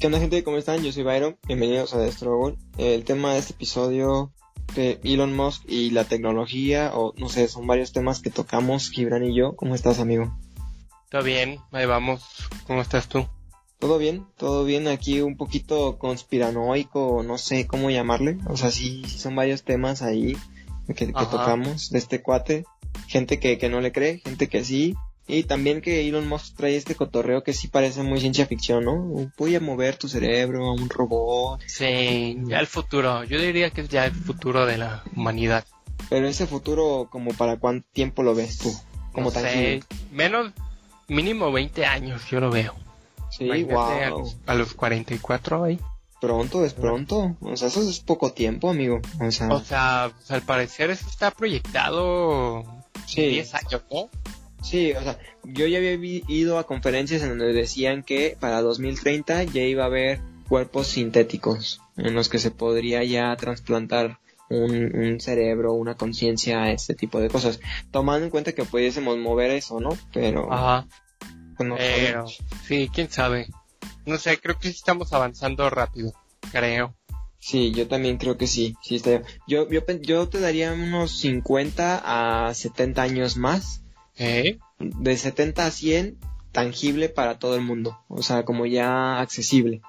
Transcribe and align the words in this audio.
¿Qué 0.00 0.06
onda 0.06 0.18
gente? 0.18 0.42
¿Cómo 0.42 0.56
están? 0.56 0.82
Yo 0.82 0.92
soy 0.92 1.02
Byron. 1.02 1.36
Bienvenidos 1.46 1.92
a 1.92 2.10
Struggle. 2.10 2.56
El 2.78 3.04
tema 3.04 3.34
de 3.34 3.40
este 3.40 3.52
episodio 3.52 4.32
de 4.74 4.98
Elon 5.04 5.36
Musk 5.36 5.64
y 5.68 5.90
la 5.90 6.04
tecnología, 6.04 6.92
o 6.94 7.12
no 7.18 7.28
sé, 7.28 7.48
son 7.48 7.66
varios 7.66 7.92
temas 7.92 8.22
que 8.22 8.30
tocamos, 8.30 8.90
Gibran 8.90 9.24
y 9.24 9.36
yo. 9.36 9.54
¿Cómo 9.56 9.74
estás, 9.74 9.98
amigo? 9.98 10.34
Todo 11.10 11.22
bien, 11.22 11.58
ahí 11.70 11.84
vamos. 11.84 12.22
¿Cómo 12.66 12.80
estás 12.80 13.08
tú? 13.08 13.26
Todo 13.78 13.98
bien, 13.98 14.24
todo 14.38 14.64
bien. 14.64 14.88
Aquí 14.88 15.20
un 15.20 15.36
poquito 15.36 15.98
conspiranoico, 15.98 17.22
no 17.22 17.36
sé 17.36 17.66
cómo 17.66 17.90
llamarle. 17.90 18.38
O 18.46 18.56
sea, 18.56 18.70
sí, 18.70 19.04
son 19.04 19.36
varios 19.36 19.64
temas 19.64 20.00
ahí 20.00 20.34
que, 20.86 20.94
que 20.94 21.12
tocamos 21.12 21.90
de 21.90 21.98
este 21.98 22.22
cuate. 22.22 22.64
Gente 23.06 23.38
que, 23.38 23.58
que 23.58 23.68
no 23.68 23.82
le 23.82 23.92
cree, 23.92 24.20
gente 24.20 24.48
que 24.48 24.64
sí, 24.64 24.94
y 25.26 25.44
también 25.44 25.80
que 25.80 26.08
Elon 26.08 26.28
Musk 26.28 26.56
trae 26.56 26.76
este 26.76 26.94
cotorreo 26.94 27.42
que 27.42 27.52
sí 27.52 27.68
parece 27.68 28.02
muy 28.02 28.20
ciencia 28.20 28.46
ficción, 28.46 28.84
¿no? 28.84 29.30
Voy 29.36 29.54
a 29.54 29.60
mover 29.60 29.96
tu 29.96 30.08
cerebro 30.08 30.66
a 30.66 30.72
un 30.72 30.88
robot. 30.88 31.60
Sí, 31.66 32.38
ya 32.44 32.58
el 32.58 32.66
futuro. 32.66 33.24
Yo 33.24 33.40
diría 33.40 33.70
que 33.70 33.82
es 33.82 33.88
ya 33.88 34.06
el 34.06 34.12
futuro 34.12 34.66
de 34.66 34.78
la 34.78 35.04
humanidad. 35.14 35.64
Pero 36.08 36.26
ese 36.26 36.46
futuro, 36.46 37.08
como 37.10 37.32
para 37.34 37.58
cuánto 37.58 37.86
tiempo 37.92 38.22
lo 38.22 38.34
ves 38.34 38.58
tú? 38.58 38.72
Como 39.12 39.30
no 39.30 39.30
sé, 39.30 39.82
menos, 40.12 40.52
mínimo 41.08 41.52
20 41.52 41.86
años 41.86 42.22
yo 42.30 42.40
lo 42.40 42.50
veo. 42.50 42.74
Sí, 43.30 43.48
wow. 43.64 44.24
A, 44.46 44.54
los 44.54 44.74
44 44.74 45.64
ahí. 45.64 45.78
Pronto, 46.20 46.64
es 46.64 46.74
pronto. 46.74 47.36
O 47.40 47.56
sea, 47.56 47.68
eso 47.68 47.88
es 47.88 48.00
poco 48.00 48.32
tiempo, 48.32 48.68
amigo. 48.70 49.00
O 49.20 49.30
sea, 49.30 49.48
o 49.48 49.60
sea 49.60 50.10
pues, 50.14 50.30
al 50.30 50.42
parecer 50.42 50.90
eso 50.90 51.08
está 51.08 51.30
proyectado 51.30 52.64
sí. 53.06 53.26
10 53.26 53.54
años, 53.54 53.82
¿no? 53.90 54.10
Sí, 54.62 54.92
o 54.92 55.02
sea, 55.02 55.18
yo 55.44 55.66
ya 55.66 55.78
había 55.78 55.94
ido 56.28 56.58
a 56.58 56.66
conferencias 56.66 57.22
en 57.22 57.30
donde 57.30 57.52
decían 57.52 58.02
que 58.02 58.36
para 58.38 58.60
2030 58.62 59.44
ya 59.44 59.62
iba 59.62 59.84
a 59.84 59.86
haber 59.86 60.20
cuerpos 60.48 60.88
sintéticos 60.88 61.80
en 61.96 62.14
los 62.14 62.28
que 62.28 62.38
se 62.38 62.50
podría 62.50 63.04
ya 63.04 63.34
trasplantar 63.36 64.18
un, 64.50 64.96
un 64.96 65.20
cerebro, 65.20 65.72
una 65.72 65.94
conciencia, 65.94 66.70
este 66.72 66.94
tipo 66.94 67.20
de 67.20 67.28
cosas. 67.28 67.60
Tomando 67.90 68.24
en 68.24 68.30
cuenta 68.30 68.52
que 68.52 68.64
pudiésemos 68.64 69.16
mover 69.16 69.50
eso, 69.52 69.80
¿no? 69.80 69.96
Pero... 70.12 70.52
Ajá. 70.52 70.86
Pues 71.56 71.70
Pero, 71.76 72.26
sí, 72.66 72.90
quién 72.92 73.10
sabe. 73.10 73.46
No 74.06 74.16
sé, 74.16 74.38
creo 74.38 74.58
que 74.58 74.68
sí 74.68 74.76
estamos 74.76 75.12
avanzando 75.12 75.68
rápido, 75.68 76.12
creo. 76.52 76.94
Sí, 77.38 77.72
yo 77.72 77.86
también 77.86 78.16
creo 78.16 78.36
que 78.36 78.46
sí. 78.46 78.76
sí 78.82 78.96
está... 78.96 79.22
yo, 79.46 79.68
yo, 79.68 79.82
yo 80.00 80.28
te 80.28 80.40
daría 80.40 80.72
unos 80.72 81.12
50 81.18 82.48
a 82.48 82.54
70 82.54 83.02
años 83.02 83.36
más 83.36 83.82
de 84.78 85.16
70 85.16 85.66
a 85.66 85.70
100, 85.70 86.18
tangible 86.52 87.08
para 87.08 87.38
todo 87.38 87.56
el 87.56 87.62
mundo. 87.62 87.98
O 88.08 88.22
sea, 88.22 88.44
como 88.44 88.66
ya 88.66 89.20
accesible. 89.20 89.80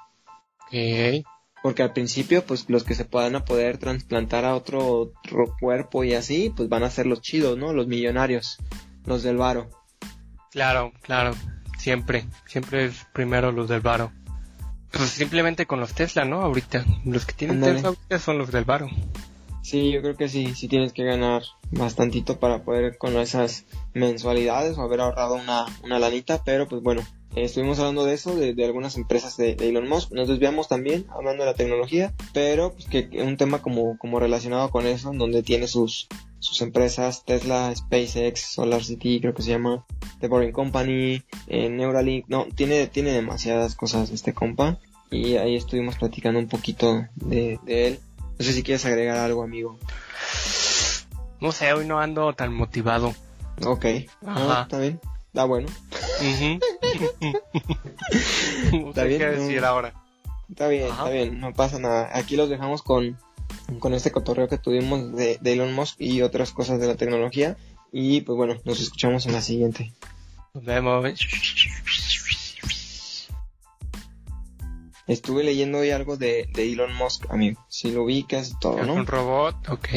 Porque 1.64 1.84
al 1.84 1.94
principio, 1.94 2.44
pues 2.44 2.66
los 2.70 2.84
que 2.84 2.96
se 2.96 3.06
puedan 3.06 3.36
a 3.36 3.46
poder 3.46 3.78
trasplantar 3.78 4.46
a 4.46 4.56
otro, 4.56 5.14
cuerpo 5.60 6.04
y 6.04 6.14
así, 6.14 6.52
pues 6.56 6.70
van 6.70 6.84
a 6.84 6.90
ser 6.90 7.06
los 7.06 7.22
chidos, 7.22 7.58
¿no? 7.58 7.74
Los 7.74 7.88
millonarios, 7.88 8.58
los 9.06 9.22
del 9.22 9.38
varo. 9.38 9.70
Claro, 10.50 10.92
claro, 11.02 11.36
siempre, 11.78 12.26
siempre 12.48 12.86
es 12.86 13.06
primero 13.14 13.52
los 13.52 13.70
del 13.70 13.82
varo. 13.82 14.12
Pues 14.92 15.10
simplemente 15.10 15.66
con 15.66 15.80
los 15.80 15.94
Tesla, 15.94 16.26
¿no? 16.26 16.42
Ahorita, 16.42 16.86
los 17.06 17.26
que 17.26 17.34
tienen 17.34 17.62
Tesla 17.62 17.90
ahorita 17.90 18.20
son 18.20 18.38
los 18.38 18.52
del 18.52 18.66
varo. 18.66 18.90
Sí, 19.62 19.92
yo 19.92 20.02
creo 20.02 20.16
que 20.16 20.28
sí, 20.28 20.54
sí 20.56 20.68
tienes 20.68 20.92
que 20.92 21.04
ganar 21.04 21.44
bastantito 21.72 22.40
para 22.40 22.64
poder 22.64 22.98
con 22.98 23.16
esas 23.18 23.66
mensualidades 23.94 24.78
o 24.78 24.82
haber 24.82 25.02
ahorrado 25.02 25.36
una, 25.36 25.66
una 25.84 26.00
lanita, 26.00 26.44
pero 26.44 26.68
pues 26.68 26.82
bueno, 26.82 27.04
estuvimos 27.36 27.80
hablando 27.80 28.04
de 28.06 28.14
eso, 28.14 28.36
de, 28.36 28.66
algunas 28.66 28.98
empresas 28.98 29.38
de, 29.38 29.56
Elon 29.60 29.88
Musk, 29.88 30.12
nos 30.12 30.28
desviamos 30.28 30.68
también 30.68 31.06
hablando 31.10 31.44
de 31.44 31.52
la 31.52 31.56
tecnología, 31.56 32.14
pero 32.34 32.74
pues 32.74 32.86
que 32.86 33.22
un 33.22 33.38
tema 33.38 33.62
como, 33.62 33.98
como 33.98 34.20
relacionado 34.20 34.70
con 34.72 34.88
eso, 34.88 35.12
donde 35.14 35.44
tiene 35.44 35.68
sus, 35.68 36.08
sus 36.40 36.62
empresas, 36.62 37.24
Tesla, 37.24 37.74
SpaceX, 37.76 38.42
Solar 38.42 38.84
City, 38.84 39.20
creo 39.22 39.34
que 39.34 39.44
se 39.44 39.52
llama, 39.52 39.86
The 40.20 40.28
Boring 40.28 40.52
Company, 40.52 41.22
eh, 41.48 41.70
Neuralink, 41.70 42.26
no, 42.28 42.48
tiene, 42.56 42.88
tiene 42.88 43.12
demasiadas 43.12 43.76
cosas 43.76 44.10
este 44.10 44.34
compa, 44.34 44.80
y 45.12 45.36
ahí 45.36 45.56
estuvimos 45.56 45.98
platicando 45.98 46.40
un 46.40 46.48
poquito 46.48 47.06
de, 47.16 47.60
de 47.66 47.88
él. 47.88 48.00
No 48.42 48.46
sé 48.46 48.54
si 48.54 48.64
quieres 48.64 48.84
agregar 48.88 49.18
algo, 49.18 49.44
amigo. 49.44 49.78
No 51.42 51.52
sé, 51.52 51.72
hoy 51.74 51.86
no 51.86 52.00
ando 52.00 52.34
tan 52.34 52.52
motivado. 52.52 53.14
Ok. 53.64 53.86
Ajá. 54.26 54.64
está 54.64 54.80
bien. 54.80 55.00
Está 55.28 55.46
bueno. 55.46 55.68
está 58.88 59.04
bien. 59.04 59.20
¿Qué 59.20 59.28
decir 59.28 59.64
ahora? 59.64 59.94
Está 60.50 60.68
bien, 60.70 60.88
está 60.88 61.10
bien. 61.10 61.40
No 61.40 61.54
pasa 61.54 61.78
nada. 61.78 62.10
Aquí 62.18 62.36
los 62.36 62.50
dejamos 62.50 62.82
con, 62.82 63.16
con 63.78 63.94
este 63.94 64.12
cotorreo 64.12 64.50
que 64.50 64.58
tuvimos 64.58 65.16
de, 65.16 65.38
de 65.40 65.54
Elon 65.54 65.76
Musk 65.76 66.02
y 66.02 66.24
otras 66.24 66.52
cosas 66.52 66.80
de 66.80 66.88
la 66.88 66.96
tecnología. 66.96 67.58
Y 67.92 68.22
pues 68.22 68.36
bueno, 68.36 68.56
nos 68.66 68.82
escuchamos 68.82 69.28
en 69.28 69.34
la 69.34 69.44
siguiente. 69.44 69.94
Nos 70.56 70.66
vemos. 70.66 71.16
Estuve 75.12 75.44
leyendo 75.44 75.80
hoy 75.80 75.92
algo 75.92 76.16
de, 76.16 76.48
de 76.54 76.72
Elon 76.72 76.94
Musk, 76.96 77.30
amigo. 77.30 77.62
Si 77.68 77.92
lo 77.92 78.04
ubicas 78.04 78.58
todo, 78.62 78.82
¿no? 78.82 78.94
un 78.94 79.06
robot? 79.06 79.68
Ok. 79.68 79.90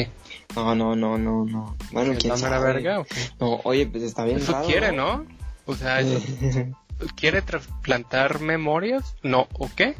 No, 0.57 0.75
no, 0.75 0.93
no, 0.97 1.17
no, 1.17 1.45
no. 1.45 1.77
Bueno, 1.93 2.15
¿quién 2.19 2.37
sabe? 2.37 2.51
la 2.51 2.59
verga 2.59 3.05
No, 3.39 3.61
oye, 3.63 3.87
pues 3.87 4.03
está 4.03 4.25
bien 4.25 4.39
Eso 4.39 4.61
quiere, 4.65 4.91
¿no? 4.91 5.25
O 5.65 5.73
sea, 5.73 6.01
¿quiere 7.15 7.41
trasplantar 7.41 8.41
memorias? 8.41 9.15
No, 9.23 9.47
¿o 9.53 9.69
qué? 9.73 9.95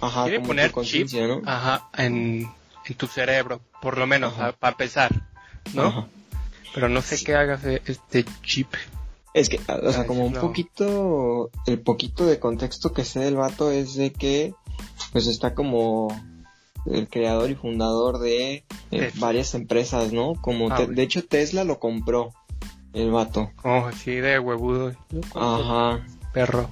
Ajá, 0.00 0.24
quiere 0.24 0.40
poner 0.40 0.72
chip 0.82 1.12
¿no? 1.12 1.42
ajá, 1.46 1.88
en, 1.96 2.50
en 2.86 2.94
tu 2.96 3.06
cerebro, 3.06 3.60
por 3.80 3.96
lo 3.96 4.08
menos, 4.08 4.34
para 4.34 4.72
empezar, 4.72 5.12
¿no? 5.74 5.86
Ajá. 5.86 6.06
Pero 6.74 6.88
no 6.88 7.02
sé 7.02 7.22
qué 7.22 7.36
hagas 7.36 7.64
este 7.64 8.24
chip. 8.42 8.74
Es 9.36 9.50
que, 9.50 9.60
o 9.68 9.92
sea, 9.92 10.06
como 10.06 10.24
un 10.24 10.32
poquito, 10.32 11.50
el 11.66 11.78
poquito 11.80 12.24
de 12.24 12.40
contexto 12.40 12.94
que 12.94 13.04
sé 13.04 13.20
del 13.20 13.36
vato 13.36 13.70
es 13.70 13.94
de 13.94 14.10
que, 14.10 14.54
pues 15.12 15.26
está 15.26 15.54
como 15.54 16.08
el 16.86 17.06
creador 17.08 17.50
y 17.50 17.54
fundador 17.54 18.18
de 18.18 18.64
eh, 18.92 19.12
varias 19.16 19.54
empresas, 19.54 20.12
¿no? 20.12 20.34
Como, 20.40 20.72
ah, 20.72 20.86
de 20.86 21.02
hecho, 21.02 21.22
Tesla 21.22 21.64
lo 21.64 21.78
compró, 21.78 22.32
el 22.94 23.10
vato. 23.10 23.50
Oh, 23.62 23.90
sí, 23.92 24.12
de 24.14 24.38
huevudo. 24.38 24.94
Ajá. 25.34 26.06
Perro. 26.32 26.70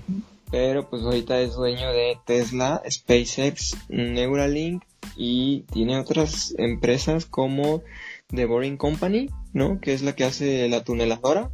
Pero 0.50 0.88
pues 0.88 1.02
ahorita 1.02 1.40
es 1.40 1.54
dueño 1.54 1.92
de 1.92 2.16
Tesla, 2.24 2.82
SpaceX, 2.88 3.76
Neuralink 3.88 4.84
y 5.16 5.62
tiene 5.72 5.98
otras 5.98 6.54
empresas 6.56 7.26
como 7.26 7.82
The 8.28 8.46
Boring 8.46 8.78
Company, 8.78 9.28
¿no? 9.52 9.80
Que 9.80 9.92
es 9.92 10.02
la 10.02 10.14
que 10.14 10.24
hace 10.24 10.68
la 10.68 10.82
tuneladora 10.82 11.50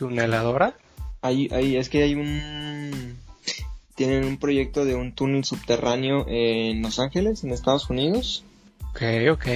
tuneladora? 0.00 0.74
Ahí, 1.20 1.48
ahí, 1.52 1.76
es 1.76 1.90
que 1.90 2.02
hay 2.02 2.14
un... 2.14 3.18
Tienen 3.94 4.24
un 4.24 4.38
proyecto 4.38 4.86
de 4.86 4.94
un 4.94 5.12
túnel 5.12 5.44
subterráneo 5.44 6.24
en 6.26 6.80
Los 6.80 6.98
Ángeles, 6.98 7.44
en 7.44 7.50
Estados 7.50 7.90
Unidos. 7.90 8.42
Ok, 8.90 9.02
ok. 9.30 9.46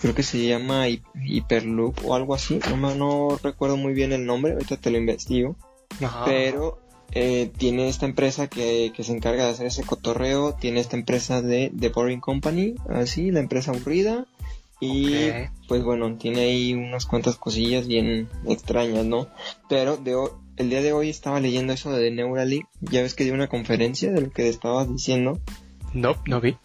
Creo 0.00 0.14
que 0.16 0.24
se 0.24 0.44
llama 0.44 0.88
Hyperloop 0.88 2.04
o 2.04 2.16
algo 2.16 2.34
así. 2.34 2.58
No, 2.76 2.94
no 2.96 3.38
recuerdo 3.40 3.76
muy 3.76 3.94
bien 3.94 4.12
el 4.12 4.26
nombre, 4.26 4.54
ahorita 4.54 4.78
te 4.78 4.90
lo 4.90 4.98
investigo. 4.98 5.54
Pero 6.24 6.80
eh, 7.12 7.52
tiene 7.56 7.88
esta 7.88 8.06
empresa 8.06 8.48
que, 8.48 8.92
que, 8.96 9.04
se 9.04 9.12
encarga 9.12 9.44
de 9.44 9.52
hacer 9.52 9.66
ese 9.66 9.84
cotorreo. 9.84 10.54
Tiene 10.54 10.80
esta 10.80 10.96
empresa 10.96 11.40
de 11.40 11.70
The 11.78 11.90
Boring 11.90 12.20
Company, 12.20 12.74
así, 12.88 13.30
la 13.30 13.38
empresa 13.38 13.70
aburrida. 13.70 14.26
Y 14.80 15.30
pues 15.68 15.82
bueno, 15.82 16.16
tiene 16.16 16.40
ahí 16.40 16.74
unas 16.74 17.06
cuantas 17.06 17.36
cosillas 17.36 17.86
bien 17.86 18.28
extrañas, 18.46 19.04
¿no? 19.04 19.28
Pero 19.68 19.96
de 19.96 20.16
el 20.56 20.70
día 20.70 20.82
de 20.82 20.92
hoy 20.92 21.10
estaba 21.10 21.40
leyendo 21.40 21.72
eso 21.72 21.92
de 21.92 22.10
Neuralink. 22.10 22.66
Ya 22.80 23.02
ves 23.02 23.14
que 23.14 23.24
dio 23.24 23.34
una 23.34 23.48
conferencia 23.48 24.12
de 24.12 24.20
lo 24.20 24.30
que 24.30 24.48
estabas 24.48 24.90
diciendo. 24.90 25.40
No, 25.92 26.16
no 26.26 26.40
vi. 26.40 26.56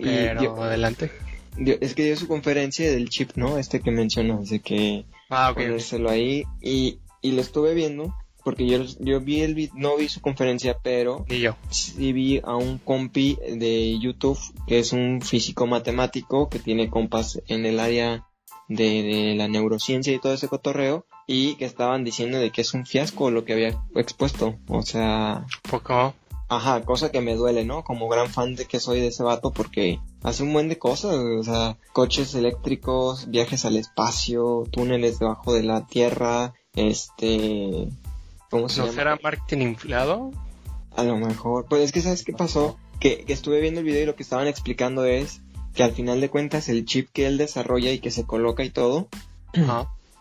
Pero 0.00 0.62
adelante. 0.62 1.10
es 1.56 1.94
que 1.94 2.04
dio 2.04 2.16
su 2.16 2.28
conferencia 2.28 2.90
del 2.90 3.08
chip, 3.08 3.32
¿no? 3.36 3.58
Este 3.58 3.80
que 3.80 3.90
mencionas, 3.90 4.48
de 4.48 4.60
que 4.60 5.04
ah, 5.30 5.52
ponérselo 5.54 6.10
ahí. 6.10 6.44
Y, 6.60 6.98
y 7.20 7.32
lo 7.32 7.40
estuve 7.40 7.74
viendo 7.74 8.14
porque 8.44 8.66
yo, 8.66 8.82
yo 9.00 9.20
vi 9.20 9.40
el 9.40 9.70
no 9.74 9.96
vi 9.96 10.08
su 10.08 10.20
conferencia, 10.20 10.78
pero 10.82 11.24
¿Y 11.28 11.40
yo? 11.40 11.56
sí 11.70 12.12
vi 12.12 12.40
a 12.44 12.56
un 12.56 12.78
compi 12.78 13.36
de 13.36 13.98
YouTube 13.98 14.38
que 14.66 14.78
es 14.78 14.92
un 14.92 15.20
físico 15.22 15.66
matemático 15.66 16.48
que 16.48 16.58
tiene 16.58 16.90
compas 16.90 17.40
en 17.48 17.66
el 17.66 17.80
área 17.80 18.26
de, 18.68 19.02
de 19.02 19.34
la 19.36 19.48
neurociencia 19.48 20.12
y 20.12 20.18
todo 20.18 20.32
ese 20.32 20.48
cotorreo 20.48 21.06
y 21.26 21.54
que 21.56 21.64
estaban 21.64 22.04
diciendo 22.04 22.38
de 22.38 22.50
que 22.50 22.62
es 22.62 22.74
un 22.74 22.86
fiasco 22.86 23.30
lo 23.30 23.44
que 23.44 23.52
había 23.52 23.82
expuesto, 23.94 24.56
o 24.68 24.82
sea, 24.82 25.46
poco 25.70 26.14
Ajá, 26.52 26.82
cosa 26.82 27.10
que 27.10 27.22
me 27.22 27.34
duele, 27.34 27.64
¿no? 27.64 27.82
Como 27.82 28.10
gran 28.10 28.28
fan 28.28 28.54
de 28.56 28.66
que 28.66 28.78
soy 28.78 29.00
de 29.00 29.06
ese 29.06 29.22
vato 29.22 29.52
porque 29.52 30.00
hace 30.22 30.42
un 30.42 30.52
buen 30.52 30.68
de 30.68 30.78
cosas, 30.78 31.14
o 31.14 31.42
sea, 31.42 31.78
coches 31.94 32.34
eléctricos, 32.34 33.30
viajes 33.30 33.64
al 33.64 33.76
espacio, 33.76 34.64
túneles 34.70 35.18
debajo 35.18 35.54
de 35.54 35.62
la 35.62 35.86
tierra, 35.86 36.52
este, 36.74 37.88
¿No 38.52 38.68
será 38.68 39.18
marketing 39.22 39.62
inflado? 39.62 40.30
A 40.94 41.04
lo 41.04 41.16
mejor. 41.16 41.66
Pues 41.68 41.82
es 41.82 41.92
que, 41.92 42.02
¿sabes 42.02 42.24
qué 42.24 42.32
pasó? 42.32 42.78
que, 43.02 43.24
que 43.24 43.32
estuve 43.32 43.60
viendo 43.60 43.80
el 43.80 43.86
video 43.86 44.04
y 44.04 44.06
lo 44.06 44.14
que 44.14 44.22
estaban 44.22 44.46
explicando 44.46 45.04
es 45.04 45.40
que 45.74 45.82
al 45.82 45.90
final 45.90 46.20
de 46.20 46.30
cuentas 46.30 46.68
el 46.68 46.84
chip 46.84 47.08
que 47.12 47.26
él 47.26 47.36
desarrolla 47.36 47.90
y 47.90 47.98
que 47.98 48.12
se 48.12 48.24
coloca 48.24 48.62
y 48.62 48.70
todo, 48.70 49.08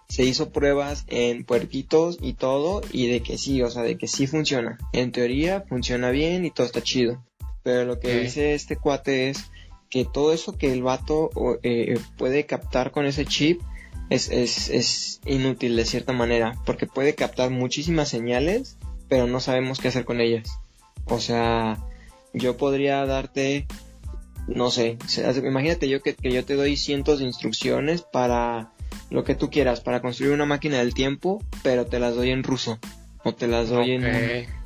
se 0.10 0.24
hizo 0.24 0.50
pruebas 0.50 1.06
en 1.08 1.44
puerquitos 1.44 2.18
y 2.20 2.34
todo 2.34 2.82
y 2.92 3.06
de 3.06 3.22
que 3.22 3.38
sí, 3.38 3.62
o 3.62 3.70
sea, 3.70 3.84
de 3.84 4.00
que 4.00 4.08
sí 4.08 4.26
funciona. 4.26 4.80
En 4.94 5.12
teoría 5.12 5.62
funciona 5.62 6.10
bien 6.10 6.44
y 6.44 6.50
todo 6.50 6.66
está 6.66 6.82
chido. 6.82 7.24
Pero 7.62 7.86
lo 7.86 8.00
que 8.00 8.20
dice 8.20 8.56
este 8.56 8.78
cuate 8.78 9.30
es 9.30 9.52
que 9.92 10.04
todo 10.04 10.34
eso 10.34 10.58
que 10.58 10.74
el 10.74 10.82
vato 10.82 11.30
eh, 11.62 12.00
puede 12.18 12.48
captar 12.48 12.90
con 12.90 13.06
ese 13.06 13.26
chip 13.26 13.62
es, 14.12 14.30
es, 14.30 14.70
es 14.70 15.22
inútil 15.26 15.76
de 15.76 15.86
cierta 15.86 16.14
manera, 16.14 16.56
porque 16.66 16.86
puede 16.86 17.16
captar 17.16 17.50
muchísimas 17.50 18.10
señales, 18.10 18.78
pero 19.08 19.26
no 19.26 19.40
sabemos 19.40 19.80
qué 19.80 19.88
hacer 19.88 20.06
con 20.06 20.22
ellas. 20.22 20.60
O 21.06 21.20
sea, 21.20 21.80
yo 22.34 22.58
podría 22.58 23.06
darte 23.06 23.66
no 24.48 24.70
sé, 24.70 24.98
imagínate 25.44 25.88
yo 25.88 26.02
que, 26.02 26.16
yo 26.22 26.44
te 26.44 26.56
doy 26.56 26.76
cientos 26.76 27.20
de 27.20 27.26
instrucciones 27.26 28.02
para 28.02 28.72
lo 29.10 29.24
que 29.24 29.36
tú 29.36 29.50
quieras, 29.50 29.82
para 29.82 30.02
construir 30.02 30.34
una 30.34 30.46
máquina 30.46 30.80
del 30.80 30.94
tiempo, 30.94 31.44
pero 31.64 31.86
te 31.86 32.00
las 32.00 32.16
doy 32.16 32.32
en 32.32 32.44
ruso, 32.44 32.80
o 33.24 33.34
te 33.34 33.48
las 33.48 33.70
doy 33.70 33.92
en, 33.92 34.06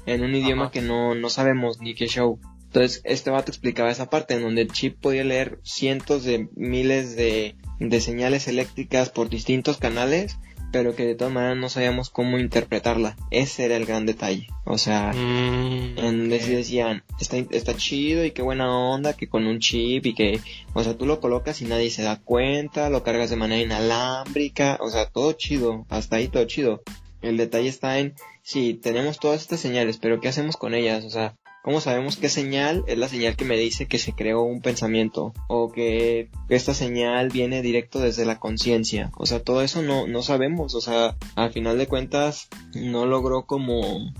en, 0.06 0.24
un 0.24 0.36
idioma 0.36 0.72
que 0.72 0.82
no, 0.82 1.14
no 1.14 1.30
sabemos 1.30 1.80
ni 1.80 1.94
qué 1.94 2.08
show. 2.08 2.40
Entonces, 2.66 3.02
este 3.04 3.30
vato 3.30 3.52
explicaba 3.52 3.92
esa 3.92 4.10
parte 4.10 4.34
en 4.34 4.42
donde 4.42 4.62
el 4.62 4.72
chip 4.72 5.00
podía 5.00 5.24
leer 5.24 5.60
cientos 5.64 6.24
de 6.24 6.50
miles 6.56 7.16
de, 7.16 7.56
de 7.80 8.02
señales 8.02 8.48
eléctricas 8.48 9.10
por 9.10 9.30
distintos 9.30 9.78
canales 9.78 10.38
pero 10.76 10.94
que 10.94 11.06
de 11.06 11.16
todas 11.16 11.34
maneras 11.34 11.56
no 11.56 11.70
sabíamos 11.70 12.10
cómo 12.10 12.38
interpretarla. 12.38 13.16
Ese 13.32 13.64
era 13.64 13.78
el 13.78 13.86
gran 13.86 14.06
detalle. 14.06 14.48
O 14.66 14.78
sea, 14.78 15.14
mm, 15.14 15.98
en 15.98 16.28
decían, 16.28 17.02
está, 17.18 17.38
está 17.38 17.78
chido 17.78 18.26
y 18.26 18.32
qué 18.32 18.42
buena 18.42 18.70
onda 18.70 19.14
que 19.14 19.30
con 19.30 19.48
un 19.48 19.60
chip 19.60 20.06
y 20.06 20.14
que, 20.14 20.42
o 20.74 20.84
sea, 20.84 20.98
tú 20.98 21.06
lo 21.06 21.22
colocas 21.22 21.62
y 21.62 21.66
nadie 21.66 21.90
se 21.92 22.04
da 22.04 22.20
cuenta, 22.20 22.90
lo 22.90 23.04
cargas 23.04 23.30
de 23.30 23.38
manera 23.38 23.62
inalámbrica, 23.62 24.78
o 24.82 24.90
sea, 24.90 25.06
todo 25.06 25.32
chido, 25.32 25.86
hasta 25.88 26.18
ahí 26.18 26.28
todo 26.28 26.44
chido. 26.44 26.82
El 27.22 27.38
detalle 27.38 27.70
está 27.70 28.00
en, 28.00 28.14
sí, 28.44 28.74
tenemos 28.74 29.18
todas 29.18 29.40
estas 29.40 29.62
señales, 29.62 29.98
pero 29.98 30.20
¿qué 30.20 30.28
hacemos 30.28 30.58
con 30.58 30.74
ellas? 30.74 31.06
O 31.06 31.10
sea, 31.10 31.36
¿Cómo 31.66 31.82
sabemos 31.82 32.16
qué 32.18 32.30
señal 32.30 32.84
es 32.86 32.96
la 33.00 33.10
señal 33.10 33.36
que 33.36 33.44
me 33.44 33.58
dice 33.58 33.88
que 33.88 33.98
se 33.98 34.14
creó 34.14 34.44
un 34.44 34.62
pensamiento? 34.62 35.34
O 35.48 35.72
que 35.72 36.30
esta 36.48 36.76
señal 36.76 37.30
viene 37.30 37.64
directo 37.64 38.00
desde 38.00 38.24
la 38.24 38.38
conciencia. 38.38 39.12
O 39.18 39.26
sea, 39.26 39.42
todo 39.42 39.64
eso 39.64 39.82
no, 39.82 40.06
no 40.06 40.22
sabemos. 40.22 40.76
O 40.76 40.82
sea, 40.82 41.16
al 41.34 41.52
final 41.52 41.80
de 41.80 41.88
cuentas 41.88 42.50
no 42.76 43.08
logró 43.08 43.48
como 43.48 44.14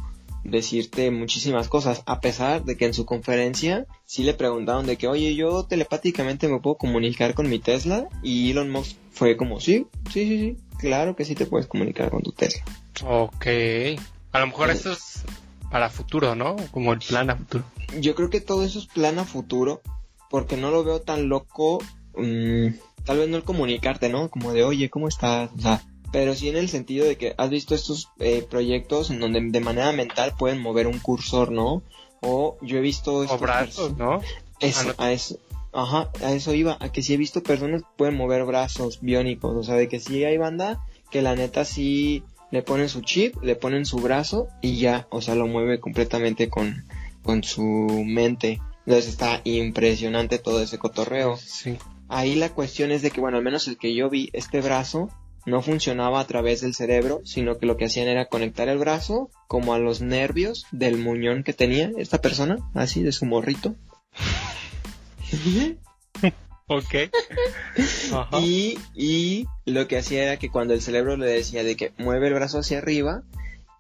decirte 0.44 1.12
muchísimas 1.12 1.68
cosas, 1.68 2.02
a 2.08 2.20
pesar 2.20 2.64
de 2.64 2.78
que 2.78 2.86
en 2.86 2.96
su 2.96 3.06
conferencia 3.06 3.86
sí 4.06 4.24
le 4.24 4.34
preguntaron 4.34 4.88
de 4.88 4.98
que, 4.98 5.08
oye, 5.08 5.36
yo 5.36 5.66
telepáticamente 5.66 6.48
me 6.48 6.60
puedo 6.60 6.78
comunicar 6.78 7.36
con 7.36 7.48
mi 7.48 7.60
Tesla, 7.60 8.08
y 8.24 8.50
Elon 8.50 8.72
Musk 8.72 8.98
fue 9.12 9.38
como, 9.38 9.60
sí, 9.60 9.86
sí, 10.12 10.28
sí, 10.28 10.40
sí, 10.40 10.58
claro 10.80 11.16
que 11.16 11.26
sí 11.26 11.36
te 11.36 11.46
puedes 11.46 11.68
comunicar 11.68 12.10
con 12.10 12.24
tu 12.24 12.32
Tesla. 12.32 12.64
Ok, 13.08 13.46
a 14.32 14.40
lo 14.40 14.48
mejor 14.48 14.72
eso 14.72 14.92
es 14.92 15.24
para 15.70 15.90
futuro, 15.90 16.36
¿no? 16.36 16.56
Como 16.72 16.94
el 16.94 17.00
plan 17.00 17.30
a 17.30 17.36
futuro. 17.36 17.64
Yo 18.00 18.16
creo 18.16 18.30
que 18.30 18.42
todo 18.42 18.64
eso 18.64 18.80
es 18.80 18.88
plan 18.88 19.20
a 19.20 19.26
futuro, 19.26 19.82
porque 20.30 20.58
no 20.58 20.72
lo 20.72 20.84
veo 20.84 21.02
tan 21.02 21.30
loco, 21.30 21.80
mm, 22.16 22.68
tal 23.04 23.18
vez 23.20 23.30
no 23.30 23.38
el 23.38 23.44
comunicarte, 23.44 24.10
¿no? 24.10 24.30
Como 24.30 24.54
de, 24.54 24.64
oye, 24.64 24.90
¿cómo 24.90 25.08
estás? 25.08 25.50
O 25.58 25.62
sea, 25.62 25.82
pero 26.12 26.34
sí 26.34 26.50
en 26.50 26.58
el 26.58 26.70
sentido 26.70 27.06
de 27.06 27.18
que 27.18 27.36
has 27.38 27.50
visto 27.50 27.76
estos 27.76 28.10
eh, 28.20 28.46
proyectos 28.50 29.10
en 29.10 29.20
donde 29.20 29.42
de 29.42 29.60
manera 29.60 29.92
mental 29.92 30.34
pueden 30.38 30.62
mover 30.62 30.88
un 30.88 31.00
cursor, 31.00 31.52
¿no? 31.52 31.84
O 32.22 32.58
yo 32.62 32.78
he 32.78 32.82
visto... 32.82 33.18
O 33.18 33.38
brazos, 33.38 33.98
¿no? 33.98 34.22
Eso, 34.60 34.94
ah, 34.98 35.06
a 35.06 35.12
eso. 35.12 35.38
Ajá, 35.74 36.10
a 36.24 36.32
eso 36.32 36.54
iba, 36.54 36.78
a 36.80 36.90
que 36.90 37.04
sí 37.04 37.14
he 37.14 37.18
visto 37.18 37.44
personas 37.44 37.82
que 37.82 37.88
pueden 37.98 38.16
mover 38.16 38.46
brazos 38.46 39.02
biónicos, 39.02 39.58
o 39.58 39.64
sea, 39.64 39.76
de 39.76 39.90
que 39.90 40.00
sí 40.00 40.24
hay 40.24 40.38
banda 40.38 40.82
que 41.12 41.22
la 41.22 41.36
neta 41.36 41.66
sí 41.66 42.24
le 42.56 42.62
ponen 42.62 42.88
su 42.88 43.02
chip, 43.02 43.36
le 43.44 43.58
ponen 43.58 43.86
su 43.86 43.98
brazo 43.98 44.48
y 44.62 44.78
ya, 44.78 45.08
o 45.10 45.22
sea, 45.22 45.36
lo 45.36 45.46
mueve 45.46 45.82
completamente 45.82 46.48
con, 46.48 46.86
con 47.22 47.44
su 47.44 47.62
mente. 48.06 48.62
Entonces 48.86 49.10
está 49.10 49.42
impresionante 49.44 50.40
todo 50.40 50.62
ese 50.62 50.78
cotorreo. 50.78 51.36
Sí. 51.36 51.78
Ahí 52.08 52.36
la 52.36 52.54
cuestión 52.54 52.92
es 52.92 53.02
de 53.02 53.12
que, 53.12 53.20
bueno, 53.20 53.36
al 53.36 53.44
menos 53.44 53.68
el 53.68 53.78
que 53.78 53.94
yo 53.94 54.10
vi, 54.10 54.30
este 54.32 54.62
brazo 54.62 55.10
no 55.46 55.62
funcionaba 55.62 56.22
a 56.22 56.28
través 56.28 56.62
del 56.62 56.74
cerebro, 56.74 57.20
sino 57.26 57.58
que 57.58 57.66
lo 57.66 57.76
que 57.76 57.86
hacían 57.86 58.08
era 58.08 58.28
conectar 58.28 58.70
el 58.70 58.78
brazo 58.78 59.30
como 59.50 59.74
a 59.74 59.80
los 59.80 60.00
nervios 60.00 60.66
del 60.72 60.98
muñón 60.98 61.44
que 61.44 61.52
tenía 61.52 61.92
esta 61.98 62.22
persona, 62.22 62.60
así 62.74 63.04
de 63.04 63.12
su 63.12 63.26
morrito. 63.26 63.76
Ok. 66.68 66.96
Y, 68.42 68.80
y 68.96 69.48
lo 69.66 69.88
que 69.88 69.98
hacía 69.98 70.24
era 70.24 70.38
que 70.38 70.50
cuando 70.50 70.74
el 70.74 70.82
cerebro 70.82 71.18
le 71.18 71.28
decía 71.28 71.64
de 71.64 71.76
que 71.76 71.94
mueve 71.98 72.28
el 72.28 72.34
brazo 72.34 72.60
hacia 72.60 72.80
arriba, 72.80 73.24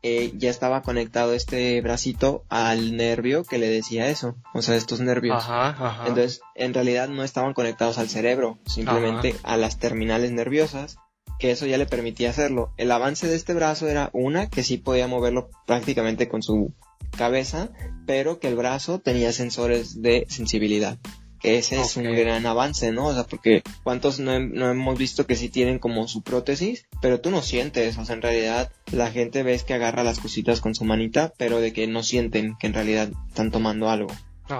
eh, 0.04 0.34
ya 0.36 0.52
estaba 0.52 0.84
conectado 0.84 1.34
este 1.34 1.82
bracito 1.82 2.44
al 2.50 2.96
nervio 2.96 3.44
que 3.44 3.58
le 3.58 3.70
decía 3.70 4.08
eso, 4.10 4.36
o 4.54 4.62
sea, 4.62 4.76
estos 4.76 5.00
nervios. 5.00 5.38
Ajá, 5.38 5.70
ajá. 5.70 6.08
Entonces, 6.08 6.42
en 6.54 6.76
realidad 6.76 7.10
no 7.10 7.24
estaban 7.24 7.54
conectados 7.54 7.98
al 7.98 8.08
cerebro, 8.08 8.60
simplemente 8.68 9.36
a 9.42 9.58
las 9.58 9.80
terminales 9.80 10.32
nerviosas, 10.32 10.98
que 11.40 11.50
eso 11.50 11.66
ya 11.66 11.80
le 11.80 11.88
permitía 11.88 12.30
hacerlo. 12.30 12.72
El 12.78 12.92
avance 12.92 13.28
de 13.28 13.36
este 13.36 13.56
brazo 13.56 13.88
era 13.88 14.12
una 14.14 14.48
que 14.48 14.62
sí 14.62 14.78
podía 14.78 15.08
moverlo 15.08 15.50
prácticamente 15.66 16.28
con 16.28 16.44
su 16.44 16.76
cabeza, 17.18 17.70
pero 18.06 18.40
que 18.40 18.48
el 18.48 18.56
brazo 18.56 19.00
tenía 19.00 19.32
sensores 19.32 20.04
de 20.04 20.28
sensibilidad 20.30 21.00
ese 21.46 21.80
es 21.80 21.98
un 21.98 22.04
gran 22.04 22.46
avance, 22.46 22.92
¿no? 22.92 23.08
O 23.08 23.14
sea, 23.14 23.24
porque 23.26 23.64
cuántos 23.84 24.20
no, 24.20 24.34
hemos 24.34 24.98
visto 24.98 25.26
que 25.26 25.36
sí 25.36 25.50
tienen 25.50 25.80
como 25.80 26.08
su 26.08 26.22
prótesis, 26.22 26.88
pero 27.02 27.22
tú 27.22 27.32
no 27.32 27.42
sientes, 27.42 27.98
o 27.98 28.06
sea, 28.06 28.16
en 28.16 28.22
realidad 28.22 28.72
la 28.92 29.12
gente 29.12 29.44
ves 29.44 29.64
que 29.64 29.74
agarra 29.74 30.04
las 30.04 30.20
cositas 30.20 30.62
con 30.62 30.76
su 30.76 30.86
manita, 30.86 31.34
pero 31.38 31.60
de 31.60 31.74
que 31.74 31.88
no 31.88 32.04
sienten 32.04 32.56
que 32.60 32.68
en 32.68 32.74
realidad 32.74 33.10
están 33.30 33.52
tomando 33.52 33.90
algo. 33.90 34.12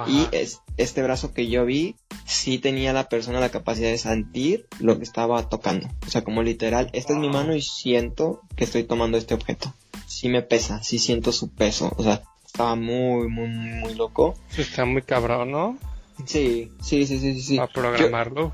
Y 0.08 0.26
es, 0.32 0.62
este 0.76 1.02
brazo 1.02 1.32
que 1.32 1.48
yo 1.48 1.64
vi, 1.64 1.94
sí 2.24 2.58
tenía 2.58 2.92
la 2.92 3.08
persona 3.08 3.38
la 3.38 3.50
capacidad 3.50 3.90
de 3.90 3.98
sentir 3.98 4.66
lo 4.80 4.98
que 4.98 5.04
estaba 5.04 5.48
tocando. 5.48 5.88
O 6.04 6.10
sea, 6.10 6.24
como 6.24 6.42
literal, 6.42 6.90
esta 6.92 7.12
es 7.12 7.18
mi 7.20 7.28
mano 7.28 7.54
y 7.54 7.62
siento 7.62 8.40
que 8.56 8.64
estoy 8.64 8.82
tomando 8.82 9.16
este 9.16 9.34
objeto. 9.34 9.72
Sí 10.06 10.28
me 10.28 10.42
pesa, 10.42 10.82
sí 10.82 10.98
siento 10.98 11.30
su 11.30 11.50
peso. 11.50 11.92
O 11.96 12.02
sea, 12.02 12.22
estaba 12.44 12.74
muy, 12.74 13.28
muy, 13.28 13.48
muy 13.48 13.94
loco. 13.94 14.34
Está 14.56 14.84
muy 14.86 15.02
cabrón, 15.02 15.52
¿no? 15.52 15.78
Sí, 16.24 16.72
sí, 16.80 17.06
sí, 17.06 17.18
sí, 17.18 17.40
sí. 17.40 17.58
A 17.58 17.66
programarlo. 17.66 18.52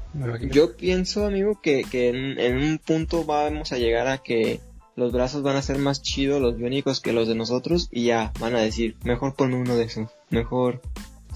Yo, 0.50 0.76
pienso, 0.76 1.26
amigo, 1.26 1.60
que, 1.60 1.84
que 1.84 2.08
en, 2.08 2.56
un 2.56 2.78
punto 2.78 3.24
vamos 3.24 3.72
a 3.72 3.78
llegar 3.78 4.08
a 4.08 4.18
que 4.18 4.60
los 4.96 5.12
brazos 5.12 5.42
van 5.42 5.56
a 5.56 5.62
ser 5.62 5.78
más 5.78 6.02
chidos, 6.02 6.40
los 6.40 6.56
biónicos, 6.56 7.00
que 7.00 7.12
los 7.12 7.28
de 7.28 7.34
nosotros, 7.34 7.88
y 7.90 8.06
ya 8.06 8.32
van 8.40 8.56
a 8.56 8.60
decir, 8.60 8.96
mejor 9.04 9.34
pon 9.34 9.54
uno 9.54 9.76
de 9.76 9.84
esos, 9.84 10.10
mejor 10.30 10.82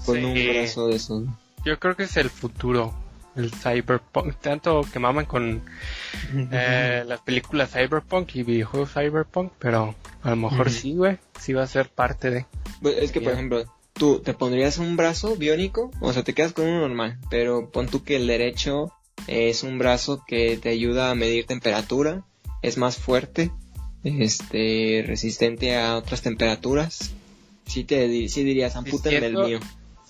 pon 0.05 0.23
un 0.23 0.33
brazo 0.33 0.87
de 0.87 0.95
esos. 0.97 1.23
Yo 1.65 1.79
creo 1.79 1.95
que 1.95 2.03
es 2.03 2.17
el 2.17 2.29
futuro, 2.29 2.93
el 3.35 3.51
cyberpunk, 3.51 4.35
tanto 4.35 4.85
que 4.91 4.99
maman 4.99 5.25
con 5.25 5.63
eh, 6.51 7.03
las 7.07 7.21
películas 7.21 7.71
cyberpunk 7.71 8.35
y 8.35 8.43
videojuegos 8.43 8.93
cyberpunk, 8.93 9.53
pero 9.57 9.95
a 10.21 10.29
lo 10.29 10.35
mejor 10.35 10.69
sí, 10.69 10.93
güey, 10.93 11.17
sí 11.39 11.53
va 11.53 11.63
a 11.63 11.67
ser 11.67 11.89
parte 11.89 12.29
de... 12.29 12.45
Pues 12.81 12.97
es 12.97 13.11
que, 13.11 13.21
por 13.21 13.33
ejemplo, 13.33 13.65
tú 13.97 14.19
te 14.19 14.33
pondrías 14.33 14.77
un 14.77 14.95
brazo 14.97 15.35
biónico, 15.35 15.91
o 15.99 16.13
sea, 16.13 16.23
te 16.23 16.33
quedas 16.33 16.53
con 16.53 16.65
uno 16.65 16.81
normal, 16.81 17.19
pero 17.29 17.69
pon 17.69 17.87
tú 17.87 18.03
que 18.03 18.15
el 18.15 18.27
derecho 18.27 18.93
es 19.27 19.63
un 19.63 19.77
brazo 19.79 20.23
que 20.25 20.57
te 20.57 20.69
ayuda 20.69 21.11
a 21.11 21.15
medir 21.15 21.45
temperatura, 21.45 22.23
es 22.61 22.77
más 22.77 22.97
fuerte, 22.97 23.51
este, 24.03 25.03
resistente 25.05 25.77
a 25.77 25.97
otras 25.97 26.21
temperaturas. 26.21 27.11
Sí 27.65 27.83
te 27.83 28.29
sí 28.29 28.43
dirías, 28.43 28.75
ampútenme 28.75 29.25
el 29.25 29.37
mío. 29.37 29.59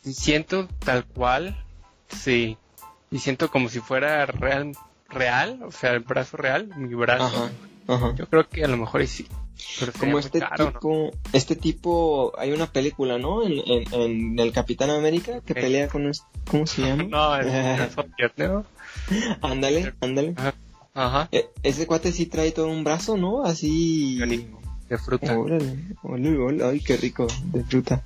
Siento 0.03 0.67
tal 0.86 1.06
cual, 1.06 1.63
sí. 2.08 2.58
Y 3.10 3.20
siento 3.20 3.50
como 3.50 3.70
si 3.70 3.79
fuera 3.79 4.25
real, 4.25 4.74
real, 5.10 5.63
o 5.63 5.72
sea, 5.72 5.94
el 5.94 6.01
brazo 6.01 6.38
real, 6.38 6.70
mi 6.77 6.94
brazo. 6.94 7.50
Yo 7.88 8.27
creo 8.27 8.50
que 8.50 8.63
a 8.63 8.67
lo 8.67 8.77
mejor 8.77 9.06
sí 9.08 9.27
como 10.00 10.20
este 10.20 10.39
tipo, 10.39 11.12
este 11.34 11.56
tipo, 11.56 12.34
hay 12.38 12.51
una 12.51 12.67
película, 12.67 13.17
¿no? 13.17 13.46
En, 13.46 13.62
en, 13.91 14.39
el 14.39 14.51
Capitán 14.51 14.89
América 14.89 15.41
que 15.46 15.53
pelea 15.53 15.88
con, 15.88 16.12
¿cómo 16.50 16.67
se 16.67 16.82
llama? 16.84 17.03
no, 17.10 17.36
es, 17.38 17.96
¿no? 18.38 18.65
ándale, 19.41 19.94
ándale. 20.01 20.36
Ajá. 20.94 21.29
E, 21.32 21.50
ese 21.63 21.86
cuate 21.86 22.12
sí 22.12 22.25
trae 22.25 22.51
todo 22.51 22.67
un 22.67 22.84
brazo, 22.84 23.17
¿no? 23.17 23.44
Así. 23.44 24.17
De 24.89 24.98
fruta. 24.98 25.38
ay, 26.63 26.79
qué 26.82 26.98
rico, 26.98 27.27
de 27.46 27.63
fruta. 27.63 28.03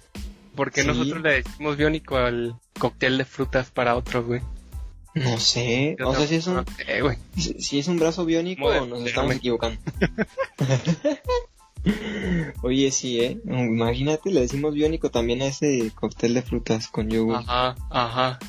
Porque 0.56 0.84
nosotros 0.84 1.22
le 1.22 1.34
decimos 1.44 1.78
biónico 1.78 2.18
al 2.18 2.56
cóctel 2.78 3.18
de 3.18 3.26
frutas 3.26 3.72
para 3.72 3.96
otros, 3.96 4.26
güey. 4.26 4.42
No 5.14 5.38
sé, 5.38 5.98
o 6.04 6.16
sea, 6.16 6.26
si 6.26 6.36
es 6.36 6.48
un, 6.48 6.66
si, 7.36 7.80
es 7.80 7.88
un 7.88 8.00
brazo 8.00 8.26
biónico 8.26 8.68
o 8.68 8.86
nos 8.86 9.06
estamos 9.06 9.36
equivocando. 9.36 9.80
Oye, 12.62 12.92
sí, 12.92 13.20
¿eh? 13.20 13.42
Imagínate, 13.46 14.32
le 14.32 14.42
decimos 14.42 14.74
biónico 14.74 15.10
también 15.10 15.42
a 15.42 15.48
ese 15.48 15.92
cóctel 15.96 16.36
de 16.36 16.42
frutas 16.44 16.88
con 16.88 17.10
yogur. 17.10 17.38
Ajá, 17.38 17.76
ajá. 17.90 18.40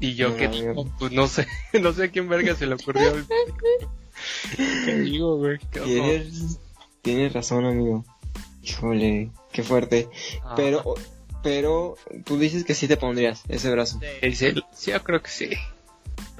Y 0.00 0.14
yo 0.14 0.36
qué 0.36 0.48
digo, 0.48 0.86
pues 0.98 1.12
no 1.12 1.28
sé, 1.28 1.46
no 1.80 1.92
sé 1.92 2.04
a 2.04 2.10
quién 2.10 2.28
verga 2.28 2.54
se 2.56 2.66
le 2.66 2.74
ocurrió. 2.74 3.12
¿Qué 4.56 4.94
digo, 4.98 5.36
güey? 5.36 5.58
¿Tienes, 5.84 6.58
tienes 7.02 7.32
razón, 7.32 7.66
amigo. 7.66 8.04
Híjole, 8.62 9.30
qué 9.52 9.62
fuerte. 9.62 10.08
Pero, 10.56 10.94
pero 11.42 11.96
tú 12.24 12.38
dices 12.38 12.64
que 12.64 12.74
sí 12.74 12.88
te 12.88 12.96
pondrías 12.96 13.42
ese 13.48 13.70
brazo. 13.70 14.00
Sí, 14.20 14.34
sí, 14.34 14.54
sí, 14.72 14.90
yo 14.90 15.02
creo 15.02 15.22
que 15.22 15.30
sí. 15.30 15.50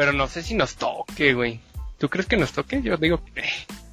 Pero 0.03 0.13
no 0.13 0.27
sé 0.27 0.43
si 0.43 0.57
nos 0.57 0.75
toque, 0.75 1.33
güey. 1.33 1.61
¿Tú 1.97 2.09
crees 2.09 2.27
que 2.27 2.37
nos 2.37 2.51
toque? 2.51 2.83
Yo 2.83 2.97
digo 2.97 3.23
que... 3.25 3.45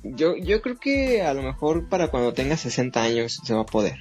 Yo, 0.01 0.35
yo 0.35 0.59
creo 0.59 0.79
que 0.79 1.21
a 1.21 1.35
lo 1.35 1.43
mejor 1.43 1.87
para 1.87 2.07
cuando 2.07 2.33
tengas 2.33 2.61
60 2.61 2.99
años 2.99 3.39
se 3.43 3.53
va 3.53 3.61
a 3.61 3.65
poder. 3.67 3.99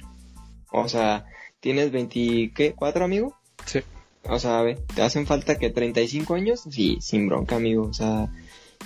O 0.71 0.89
sea, 0.89 1.27
¿tienes 1.59 1.91
24, 1.91 3.05
amigo? 3.05 3.37
Sí. 3.63 3.81
O 4.23 4.39
sea, 4.39 4.63
¿te 4.95 5.03
hacen 5.03 5.27
falta 5.27 5.59
que 5.59 5.69
35 5.69 6.33
años? 6.33 6.63
Sí, 6.71 6.97
sin 6.99 7.27
bronca, 7.27 7.57
amigo. 7.57 7.83
O 7.83 7.93
sea, 7.93 8.29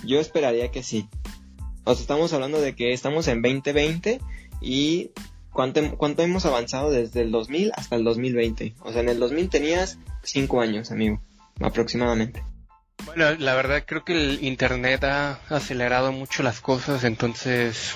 yo 0.03 0.19
esperaría 0.19 0.69
que 0.69 0.83
sí. 0.83 1.07
O 1.85 1.95
sea, 1.95 2.01
estamos 2.01 2.33
hablando 2.33 2.59
de 2.59 2.75
que 2.75 2.91
estamos 2.91 3.29
en 3.29 3.41
2020 3.41 4.19
y 4.59 5.11
¿cuánto, 5.53 5.95
cuánto 5.95 6.23
hemos 6.23 6.45
avanzado 6.45 6.91
desde 6.91 7.21
el 7.21 7.31
2000 7.31 7.71
hasta 7.73 7.95
el 7.95 8.03
2020? 8.03 8.75
O 8.81 8.91
sea, 8.91 8.99
en 8.99 9.07
el 9.07 9.19
2000 9.19 9.47
tenías 9.47 9.97
5 10.23 10.59
años, 10.59 10.91
amigo, 10.91 11.21
aproximadamente. 11.61 12.43
Bueno, 13.05 13.31
la 13.37 13.55
verdad 13.55 13.83
creo 13.85 14.03
que 14.03 14.13
el 14.13 14.43
Internet 14.43 15.03
ha 15.03 15.39
acelerado 15.49 16.11
mucho 16.11 16.43
las 16.43 16.61
cosas, 16.61 17.03
entonces 17.03 17.95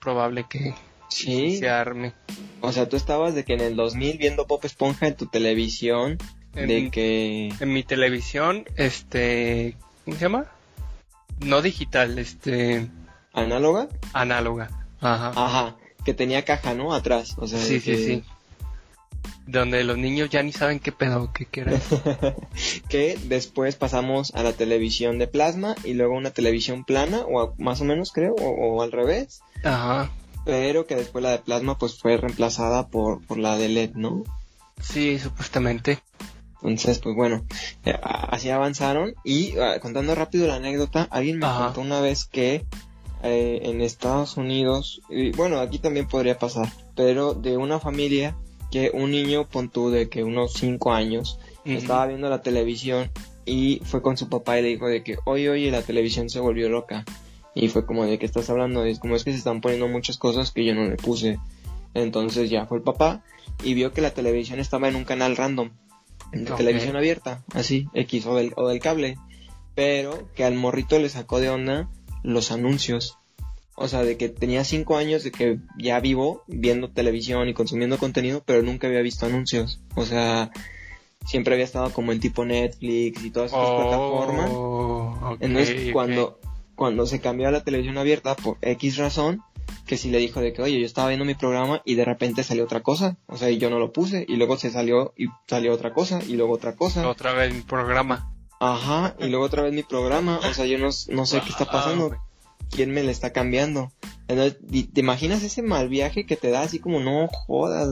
probable 0.00 0.46
que 0.48 0.74
sí 1.08 1.58
se 1.58 1.68
arme. 1.68 2.14
O 2.60 2.72
sea, 2.72 2.88
tú 2.88 2.96
estabas 2.96 3.34
de 3.34 3.44
que 3.44 3.54
en 3.54 3.60
el 3.60 3.76
2000 3.76 4.18
viendo 4.18 4.46
Pop 4.46 4.64
Esponja 4.64 5.06
en 5.06 5.16
tu 5.16 5.26
televisión, 5.26 6.18
de 6.52 6.90
que... 6.90 7.52
En 7.60 7.72
mi 7.72 7.84
televisión, 7.84 8.64
este... 8.76 9.76
¿Cómo 10.04 10.16
se 10.16 10.22
llama? 10.22 10.46
No 11.38 11.62
digital, 11.62 12.18
este... 12.18 12.90
¿Análoga? 13.32 13.88
Análoga, 14.12 14.70
ajá. 15.00 15.32
Ajá, 15.36 15.76
que 16.04 16.12
tenía 16.12 16.44
caja, 16.44 16.74
¿no? 16.74 16.92
Atrás, 16.92 17.36
o 17.38 17.46
sea... 17.46 17.60
Sí, 17.60 17.80
sí, 17.80 17.96
sí 17.96 18.24
donde 19.50 19.84
los 19.84 19.98
niños 19.98 20.30
ya 20.30 20.42
ni 20.42 20.52
saben 20.52 20.80
qué 20.80 20.92
pedo, 20.92 21.32
qué 21.32 21.46
quieren. 21.46 21.80
que 22.88 23.18
después 23.24 23.76
pasamos 23.76 24.34
a 24.34 24.42
la 24.42 24.52
televisión 24.52 25.18
de 25.18 25.26
plasma 25.26 25.74
y 25.84 25.94
luego 25.94 26.16
una 26.16 26.30
televisión 26.30 26.84
plana, 26.84 27.20
o 27.20 27.54
más 27.58 27.80
o 27.80 27.84
menos 27.84 28.12
creo, 28.12 28.34
o, 28.34 28.82
al 28.82 28.92
revés. 28.92 29.42
Ajá. 29.64 30.10
Pero 30.44 30.86
que 30.86 30.96
después 30.96 31.22
la 31.22 31.30
de 31.30 31.38
plasma 31.38 31.78
pues 31.78 31.98
fue 31.98 32.16
reemplazada 32.16 32.88
por, 32.88 33.24
por 33.26 33.38
la 33.38 33.56
de 33.58 33.68
LED, 33.68 33.90
¿no? 33.94 34.22
Sí, 34.80 35.18
supuestamente. 35.18 35.98
Entonces, 36.62 36.98
pues 36.98 37.16
bueno, 37.16 37.44
eh, 37.84 37.98
así 38.02 38.50
avanzaron 38.50 39.14
y 39.24 39.58
ah, 39.58 39.80
contando 39.80 40.14
rápido 40.14 40.46
la 40.46 40.56
anécdota, 40.56 41.08
alguien 41.10 41.38
me 41.38 41.46
contó 41.46 41.80
una 41.80 42.00
vez 42.00 42.26
que 42.26 42.66
eh, 43.22 43.60
en 43.64 43.80
Estados 43.80 44.36
Unidos, 44.36 45.00
y 45.08 45.32
bueno, 45.32 45.58
aquí 45.60 45.78
también 45.78 46.06
podría 46.06 46.38
pasar, 46.38 46.70
pero 46.94 47.34
de 47.34 47.56
una 47.56 47.80
familia 47.80 48.36
que 48.70 48.90
un 48.92 49.10
niño, 49.10 49.48
pon 49.48 49.70
de 49.92 50.08
que 50.08 50.22
unos 50.24 50.54
5 50.54 50.92
años, 50.92 51.38
estaba 51.64 52.06
viendo 52.06 52.28
la 52.28 52.42
televisión 52.42 53.10
y 53.44 53.80
fue 53.84 54.02
con 54.02 54.16
su 54.16 54.28
papá 54.28 54.58
y 54.58 54.62
le 54.62 54.68
dijo 54.68 54.86
de 54.86 55.02
que, 55.02 55.18
oye, 55.24 55.50
oye, 55.50 55.70
la 55.70 55.82
televisión 55.82 56.30
se 56.30 56.40
volvió 56.40 56.68
loca. 56.68 57.04
Y 57.54 57.68
fue 57.68 57.84
como 57.84 58.04
de 58.04 58.18
que 58.18 58.26
estás 58.26 58.48
hablando, 58.48 58.84
es 58.84 59.00
como 59.00 59.16
es 59.16 59.24
que 59.24 59.32
se 59.32 59.38
están 59.38 59.60
poniendo 59.60 59.88
muchas 59.88 60.18
cosas 60.18 60.52
que 60.52 60.64
yo 60.64 60.74
no 60.74 60.84
le 60.84 60.96
puse. 60.96 61.38
Entonces 61.94 62.48
ya 62.48 62.66
fue 62.66 62.78
el 62.78 62.84
papá 62.84 63.24
y 63.64 63.74
vio 63.74 63.92
que 63.92 64.00
la 64.00 64.12
televisión 64.12 64.60
estaba 64.60 64.88
en 64.88 64.94
un 64.94 65.04
canal 65.04 65.36
random, 65.36 65.70
en 66.32 66.44
la 66.44 66.54
televisión 66.54 66.96
abierta, 66.96 67.42
así, 67.52 67.88
X 67.94 68.26
o 68.26 68.36
del, 68.36 68.52
o 68.56 68.68
del 68.68 68.78
cable. 68.78 69.16
Pero 69.74 70.28
que 70.34 70.44
al 70.44 70.54
morrito 70.54 70.98
le 70.98 71.08
sacó 71.08 71.40
de 71.40 71.50
onda 71.50 71.88
los 72.22 72.52
anuncios. 72.52 73.18
O 73.76 73.88
sea, 73.88 74.02
de 74.02 74.16
que 74.16 74.28
tenía 74.28 74.64
cinco 74.64 74.96
años 74.96 75.24
de 75.24 75.30
que 75.30 75.58
ya 75.78 76.00
vivo 76.00 76.42
viendo 76.46 76.90
televisión 76.90 77.48
y 77.48 77.54
consumiendo 77.54 77.98
contenido, 77.98 78.42
pero 78.44 78.62
nunca 78.62 78.86
había 78.86 79.00
visto 79.00 79.26
anuncios. 79.26 79.80
O 79.94 80.04
sea, 80.04 80.50
siempre 81.24 81.54
había 81.54 81.64
estado 81.64 81.90
como 81.90 82.12
en 82.12 82.20
tipo 82.20 82.44
Netflix 82.44 83.24
y 83.24 83.30
todas 83.30 83.52
esas 83.52 83.64
oh, 83.64 83.76
plataformas. 83.78 85.40
Entonces, 85.40 85.92
cuando, 85.92 86.38
cuando 86.74 87.06
se 87.06 87.20
cambió 87.20 87.48
a 87.48 87.52
la 87.52 87.64
televisión 87.64 87.96
abierta 87.98 88.36
por 88.36 88.58
X 88.60 88.98
razón, 88.98 89.42
que 89.86 89.96
sí 89.96 90.10
le 90.10 90.18
dijo 90.18 90.40
de 90.40 90.52
que, 90.52 90.62
oye, 90.62 90.78
yo 90.78 90.86
estaba 90.86 91.08
viendo 91.08 91.24
mi 91.24 91.34
programa 91.34 91.82
y 91.84 91.94
de 91.94 92.04
repente 92.04 92.42
salió 92.42 92.64
otra 92.64 92.82
cosa. 92.82 93.16
O 93.26 93.36
sea, 93.36 93.50
y 93.50 93.58
yo 93.58 93.70
no 93.70 93.78
lo 93.78 93.92
puse. 93.92 94.24
Y 94.28 94.36
luego 94.36 94.56
se 94.56 94.70
salió 94.70 95.14
y 95.16 95.26
salió 95.48 95.72
otra 95.72 95.92
cosa 95.92 96.20
y 96.26 96.34
luego 96.34 96.54
otra 96.54 96.76
cosa. 96.76 97.08
Otra 97.08 97.32
vez 97.32 97.54
mi 97.54 97.62
programa. 97.62 98.32
Ajá, 98.60 99.16
y 99.18 99.28
luego 99.28 99.46
otra 99.46 99.62
vez 99.62 99.72
mi 99.72 99.82
programa. 99.82 100.38
O 100.38 100.52
sea, 100.52 100.66
yo 100.66 100.78
no, 100.78 100.90
no 101.08 101.26
sé 101.26 101.40
qué 101.40 101.48
está 101.48 101.64
pasando 101.64 102.14
quién 102.70 102.92
me 102.92 103.02
le 103.02 103.10
está 103.10 103.32
cambiando. 103.32 103.92
¿te 104.26 105.00
imaginas 105.00 105.42
ese 105.42 105.62
mal 105.62 105.88
viaje 105.88 106.24
que 106.24 106.36
te 106.36 106.50
da 106.50 106.62
así 106.62 106.78
como 106.78 107.00
no 107.00 107.28
jodas? 107.28 107.88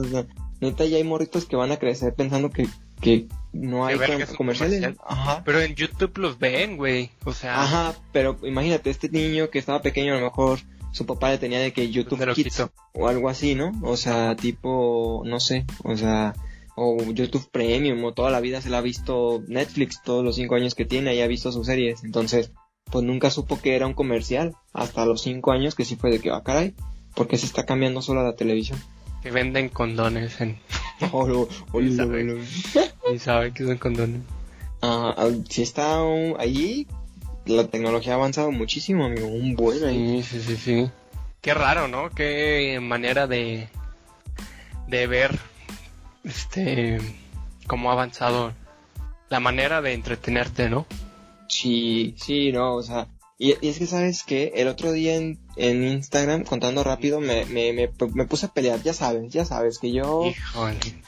Neta, 0.61 0.85
ya 0.85 0.97
hay 0.97 1.03
morritos 1.03 1.45
que 1.45 1.55
van 1.55 1.71
a 1.71 1.77
crecer 1.77 2.13
pensando 2.13 2.49
que, 2.49 2.67
que 3.01 3.27
no 3.53 3.85
hay 3.85 3.97
comerciales. 4.37 4.95
Ajá. 5.05 5.41
Pero 5.45 5.61
en 5.61 5.75
YouTube 5.75 6.17
los 6.17 6.39
ven, 6.39 6.77
güey. 6.77 7.11
O 7.25 7.33
sea. 7.33 7.61
Ajá, 7.61 7.95
pero 8.11 8.37
imagínate, 8.43 8.89
este 8.89 9.09
niño 9.09 9.49
que 9.49 9.59
estaba 9.59 9.81
pequeño, 9.81 10.13
a 10.13 10.19
lo 10.19 10.25
mejor 10.25 10.59
su 10.91 11.05
papá 11.05 11.31
le 11.31 11.37
tenía 11.37 11.59
de 11.59 11.71
que 11.71 11.89
YouTube 11.89 12.33
Kids 12.33 12.65
o 12.93 13.07
algo 13.07 13.29
así, 13.29 13.55
¿no? 13.55 13.71
O 13.83 13.95
sea, 13.95 14.35
tipo, 14.35 15.23
no 15.25 15.39
sé, 15.39 15.65
o 15.83 15.95
sea, 15.95 16.33
o 16.75 17.03
YouTube 17.11 17.49
Premium 17.51 18.03
o 18.03 18.13
toda 18.13 18.31
la 18.31 18.39
vida 18.39 18.61
se 18.61 18.69
la 18.69 18.79
ha 18.79 18.81
visto 18.81 19.43
Netflix 19.47 20.01
todos 20.03 20.23
los 20.23 20.35
cinco 20.35 20.55
años 20.55 20.75
que 20.75 20.85
tiene 20.85 21.15
y 21.15 21.21
ha 21.21 21.27
visto 21.27 21.51
sus 21.51 21.67
series. 21.67 22.03
Entonces, 22.03 22.51
pues 22.91 23.05
nunca 23.05 23.29
supo 23.29 23.59
que 23.59 23.75
era 23.75 23.87
un 23.87 23.93
comercial. 23.93 24.55
Hasta 24.73 25.05
los 25.05 25.21
cinco 25.21 25.51
años 25.51 25.75
que 25.75 25.85
sí 25.85 25.95
fue 25.95 26.11
de 26.11 26.19
que, 26.19 26.31
ah, 26.31 26.41
caray, 26.43 26.73
porque 27.15 27.37
se 27.37 27.45
está 27.45 27.65
cambiando 27.65 28.01
solo 28.01 28.23
la 28.23 28.35
televisión. 28.35 28.79
Que 29.21 29.31
venden 29.31 29.69
condones 29.69 30.39
en... 30.41 30.59
oh, 31.11 31.47
y, 31.81 31.95
sabe, 33.19 33.51
que 33.53 33.65
son 33.65 33.77
condones. 33.77 34.21
Ah, 34.81 35.13
ah, 35.17 35.29
si 35.49 35.61
está 35.61 35.99
allí, 36.37 36.87
la 37.45 37.67
tecnología 37.67 38.13
ha 38.13 38.15
avanzado 38.15 38.51
muchísimo, 38.51 39.05
amigo. 39.05 39.27
Un 39.27 39.55
buen 39.55 39.83
ahí. 39.83 40.23
Sí, 40.23 40.39
sí, 40.39 40.41
sí, 40.41 40.57
sí. 40.57 40.91
Qué 41.41 41.53
raro, 41.53 41.87
¿no? 41.87 42.09
Qué 42.09 42.79
manera 42.81 43.27
de, 43.27 43.69
de 44.87 45.07
ver 45.07 45.39
este 46.23 46.99
cómo 47.67 47.89
ha 47.89 47.93
avanzado 47.93 48.53
la 49.29 49.39
manera 49.39 49.81
de 49.81 49.93
entretenerte, 49.93 50.69
¿no? 50.69 50.85
Sí, 51.49 52.15
sí, 52.17 52.51
no, 52.51 52.75
o 52.75 52.83
sea, 52.83 53.09
y, 53.41 53.55
es 53.65 53.79
que 53.79 53.87
sabes 53.87 54.23
que 54.23 54.51
el 54.55 54.67
otro 54.67 54.91
día 54.91 55.15
en, 55.15 55.39
en 55.55 55.83
Instagram, 55.85 56.43
contando 56.43 56.83
rápido, 56.83 57.21
me, 57.21 57.45
me, 57.45 57.71
me, 57.71 57.89
me, 58.13 58.25
puse 58.25 58.47
a 58.47 58.53
pelear, 58.53 58.83
ya 58.83 58.93
sabes, 58.93 59.31
ya 59.31 59.45
sabes, 59.45 59.79
que 59.79 59.93
yo, 59.93 60.23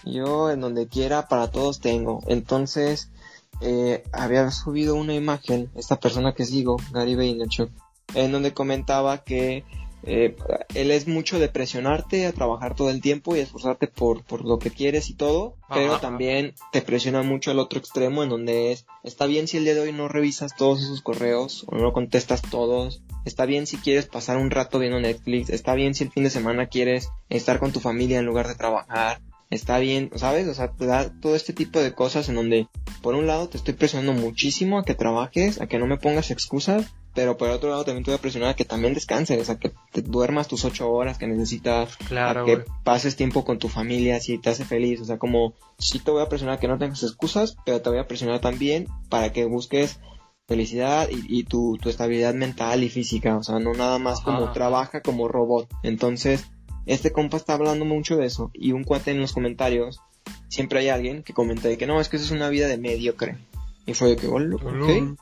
yo 0.05 0.49
en 0.49 0.61
donde 0.61 0.87
quiera 0.87 1.27
para 1.27 1.51
todos 1.51 1.81
tengo. 1.81 2.23
Entonces, 2.27 3.11
eh, 3.59 4.03
había 4.13 4.49
subido 4.51 4.95
una 4.95 5.13
imagen, 5.13 5.69
esta 5.75 5.99
persona 5.99 6.33
que 6.33 6.45
sigo, 6.45 6.77
Gary 6.93 7.15
Vaynerchuk, 7.15 7.69
en 8.15 8.31
donde 8.31 8.53
comentaba 8.53 9.25
que 9.25 9.65
eh, 10.03 10.35
él 10.73 10.91
es 10.91 11.07
mucho 11.07 11.37
de 11.39 11.47
presionarte 11.47 12.25
a 12.25 12.31
trabajar 12.31 12.75
todo 12.75 12.89
el 12.89 13.01
tiempo 13.01 13.35
y 13.35 13.39
esforzarte 13.39 13.87
por, 13.87 14.23
por 14.23 14.43
lo 14.43 14.57
que 14.57 14.71
quieres 14.71 15.09
y 15.09 15.13
todo, 15.13 15.57
pero 15.69 15.99
también 15.99 16.53
te 16.71 16.81
presiona 16.81 17.21
mucho 17.21 17.51
al 17.51 17.59
otro 17.59 17.79
extremo 17.79 18.23
en 18.23 18.29
donde 18.29 18.71
es, 18.71 18.85
está 19.03 19.25
bien 19.25 19.47
si 19.47 19.57
el 19.57 19.65
día 19.65 19.75
de 19.75 19.81
hoy 19.81 19.91
no 19.91 20.07
revisas 20.07 20.55
todos 20.55 20.81
esos 20.81 21.01
correos 21.01 21.65
o 21.67 21.75
no 21.75 21.93
contestas 21.93 22.41
todos, 22.41 23.03
está 23.25 23.45
bien 23.45 23.67
si 23.67 23.77
quieres 23.77 24.07
pasar 24.07 24.37
un 24.37 24.51
rato 24.51 24.79
viendo 24.79 24.99
Netflix, 24.99 25.49
está 25.49 25.75
bien 25.75 25.93
si 25.93 26.03
el 26.03 26.11
fin 26.11 26.23
de 26.23 26.29
semana 26.29 26.67
quieres 26.67 27.09
estar 27.29 27.59
con 27.59 27.71
tu 27.71 27.79
familia 27.79 28.19
en 28.19 28.25
lugar 28.25 28.47
de 28.47 28.55
trabajar, 28.55 29.21
está 29.51 29.77
bien, 29.77 30.09
¿sabes? 30.15 30.47
O 30.47 30.53
sea, 30.53 30.71
te 30.71 30.87
da 30.87 31.11
todo 31.19 31.35
este 31.35 31.53
tipo 31.53 31.79
de 31.79 31.93
cosas 31.93 32.27
en 32.29 32.35
donde, 32.35 32.67
por 33.01 33.13
un 33.13 33.27
lado, 33.27 33.49
te 33.49 33.57
estoy 33.57 33.75
presionando 33.75 34.13
muchísimo 34.13 34.79
a 34.79 34.83
que 34.83 34.95
trabajes, 34.95 35.61
a 35.61 35.67
que 35.67 35.77
no 35.77 35.85
me 35.85 35.97
pongas 35.97 36.31
excusas, 36.31 36.85
pero 37.13 37.37
por 37.37 37.49
otro 37.49 37.69
lado 37.69 37.83
también 37.83 38.03
te 38.03 38.11
voy 38.11 38.17
a 38.17 38.21
presionar 38.21 38.49
a 38.49 38.55
que 38.55 38.65
también 38.65 38.93
descanses, 38.93 39.49
a 39.49 39.59
que 39.59 39.71
te 39.91 40.01
duermas 40.01 40.47
tus 40.47 40.63
ocho 40.65 40.89
horas 40.91 41.17
que 41.17 41.27
necesitas, 41.27 41.97
claro, 41.97 42.43
a 42.43 42.45
que 42.45 42.63
pases 42.83 43.15
tiempo 43.15 43.43
con 43.43 43.59
tu 43.59 43.67
familia 43.67 44.19
si 44.19 44.37
te 44.37 44.49
hace 44.49 44.65
feliz, 44.65 45.01
o 45.01 45.05
sea, 45.05 45.17
como 45.17 45.53
sí 45.77 45.99
te 45.99 46.11
voy 46.11 46.21
a 46.21 46.29
presionar 46.29 46.57
a 46.57 46.59
que 46.59 46.67
no 46.67 46.77
tengas 46.77 47.03
excusas, 47.03 47.57
pero 47.65 47.81
te 47.81 47.89
voy 47.89 47.99
a 47.99 48.07
presionar 48.07 48.39
también 48.39 48.87
para 49.09 49.31
que 49.33 49.45
busques 49.45 49.99
felicidad 50.47 51.07
y, 51.09 51.43
tu, 51.45 51.77
tu, 51.81 51.89
estabilidad 51.89 52.33
mental 52.33 52.83
y 52.83 52.89
física, 52.89 53.37
o 53.37 53.43
sea, 53.43 53.59
no 53.59 53.73
nada 53.73 53.99
más 53.99 54.19
como 54.19 54.51
trabaja 54.51 55.01
como 55.01 55.29
robot. 55.29 55.69
Entonces, 55.81 56.45
este 56.85 57.11
compa 57.11 57.37
está 57.37 57.53
hablando 57.53 57.85
mucho 57.85 58.17
de 58.17 58.25
eso 58.25 58.51
y 58.53 58.73
un 58.73 58.83
cuate 58.83 59.11
en 59.11 59.21
los 59.21 59.31
comentarios, 59.31 60.01
siempre 60.49 60.79
hay 60.79 60.89
alguien 60.89 61.23
que 61.23 61.33
comenta 61.33 61.69
de 61.69 61.77
que 61.77 61.87
no, 61.87 62.01
es 62.01 62.09
que 62.09 62.17
eso 62.17 62.25
es 62.25 62.31
una 62.31 62.49
vida 62.49 62.67
de 62.67 62.77
mediocre. 62.77 63.37
Y 63.85 63.93
fue 63.93 64.09
de 64.09 64.15
que, 64.17 64.27
ok, 64.27 65.17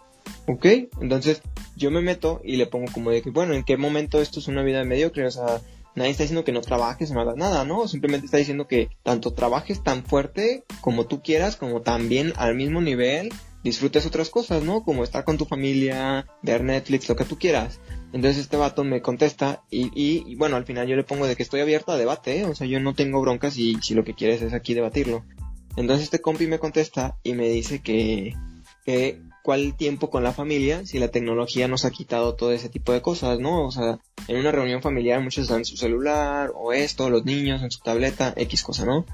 ok, 0.48 0.66
entonces 1.02 1.42
yo 1.76 1.92
me 1.92 2.02
meto 2.02 2.42
y 2.44 2.58
le 2.58 2.68
pongo 2.68 2.92
como 2.92 3.12
de 3.12 3.22
que, 3.22 3.30
bueno, 3.30 3.54
¿en 3.54 3.64
qué 3.64 3.78
momento 3.78 4.22
esto 4.22 4.40
es 4.40 4.48
una 4.48 4.64
vida 4.64 4.84
mediocre? 4.84 5.26
O 5.26 5.32
sea, 5.32 5.62
nadie 5.96 6.12
está 6.12 6.24
diciendo 6.24 6.44
que 6.44 6.52
no 6.52 6.62
trabajes 6.62 7.12
o 7.12 7.14
no 7.14 7.22
hagas 7.22 7.38
nada, 7.38 7.66
¿no? 7.66 7.88
Simplemente 7.88 8.26
está 8.26 8.38
diciendo 8.38 8.68
que 8.68 8.90
tanto 9.04 9.34
trabajes 9.34 9.84
tan 9.84 10.04
fuerte 10.04 10.64
como 10.82 11.06
tú 11.06 11.22
quieras, 11.22 11.56
como 11.56 11.82
también 11.82 12.34
al 12.38 12.56
mismo 12.56 12.82
nivel 12.82 13.30
disfrutes 13.64 14.06
otras 14.06 14.30
cosas, 14.30 14.64
¿no? 14.64 14.84
Como 14.84 15.04
estar 15.04 15.24
con 15.24 15.38
tu 15.38 15.46
familia, 15.46 16.28
ver 16.42 16.64
Netflix, 16.64 17.10
lo 17.10 17.16
que 17.16 17.26
tú 17.26 17.38
quieras. 17.38 17.80
Entonces 18.14 18.38
este 18.38 18.58
vato 18.58 18.84
me 18.84 19.02
contesta 19.02 19.64
y, 19.70 19.92
y, 19.94 20.36
bueno, 20.36 20.56
al 20.56 20.66
final 20.66 20.88
yo 20.88 20.96
le 20.96 21.04
pongo 21.04 21.28
de 21.28 21.36
que 21.36 21.44
estoy 21.44 21.62
abierto 21.62 21.92
a 21.92 21.98
debate, 21.98 22.40
¿eh? 22.40 22.46
o 22.46 22.56
sea, 22.56 22.66
yo 22.66 22.80
no 22.80 22.96
tengo 22.96 23.22
broncas 23.22 23.58
y 23.58 23.76
si 23.82 23.94
lo 23.94 24.04
que 24.04 24.16
quieres 24.16 24.42
es 24.42 24.54
aquí 24.54 24.74
debatirlo. 24.74 25.24
Entonces 25.76 26.06
este 26.06 26.20
compi 26.20 26.48
me 26.48 26.60
contesta 26.60 27.18
y 27.24 27.34
me 27.34 27.48
dice 27.50 27.82
que, 27.82 28.36
que 28.86 29.22
cuál 29.50 29.74
tiempo 29.74 30.12
con 30.12 30.24
la 30.24 30.32
familia 30.32 30.86
si 30.86 31.00
la 31.00 31.08
tecnología 31.08 31.68
nos 31.68 31.84
ha 31.84 31.90
quitado 31.90 32.36
todo 32.36 32.52
ese 32.52 32.70
tipo 32.70 32.94
de 32.94 33.02
cosas, 33.02 33.40
¿no? 33.40 33.66
O 33.66 33.72
sea, 33.72 33.98
en 34.28 34.38
una 34.38 34.52
reunión 34.52 34.84
familiar 34.84 35.20
muchos 35.22 35.46
están 35.46 35.58
en 35.58 35.66
su 35.66 35.76
celular 35.76 36.52
o 36.54 36.72
esto, 36.72 37.10
los 37.10 37.26
niños 37.26 37.64
en 37.64 37.72
su 37.72 37.80
tableta, 37.80 38.32
X 38.36 38.62
cosa, 38.62 38.86
¿no? 38.86 39.08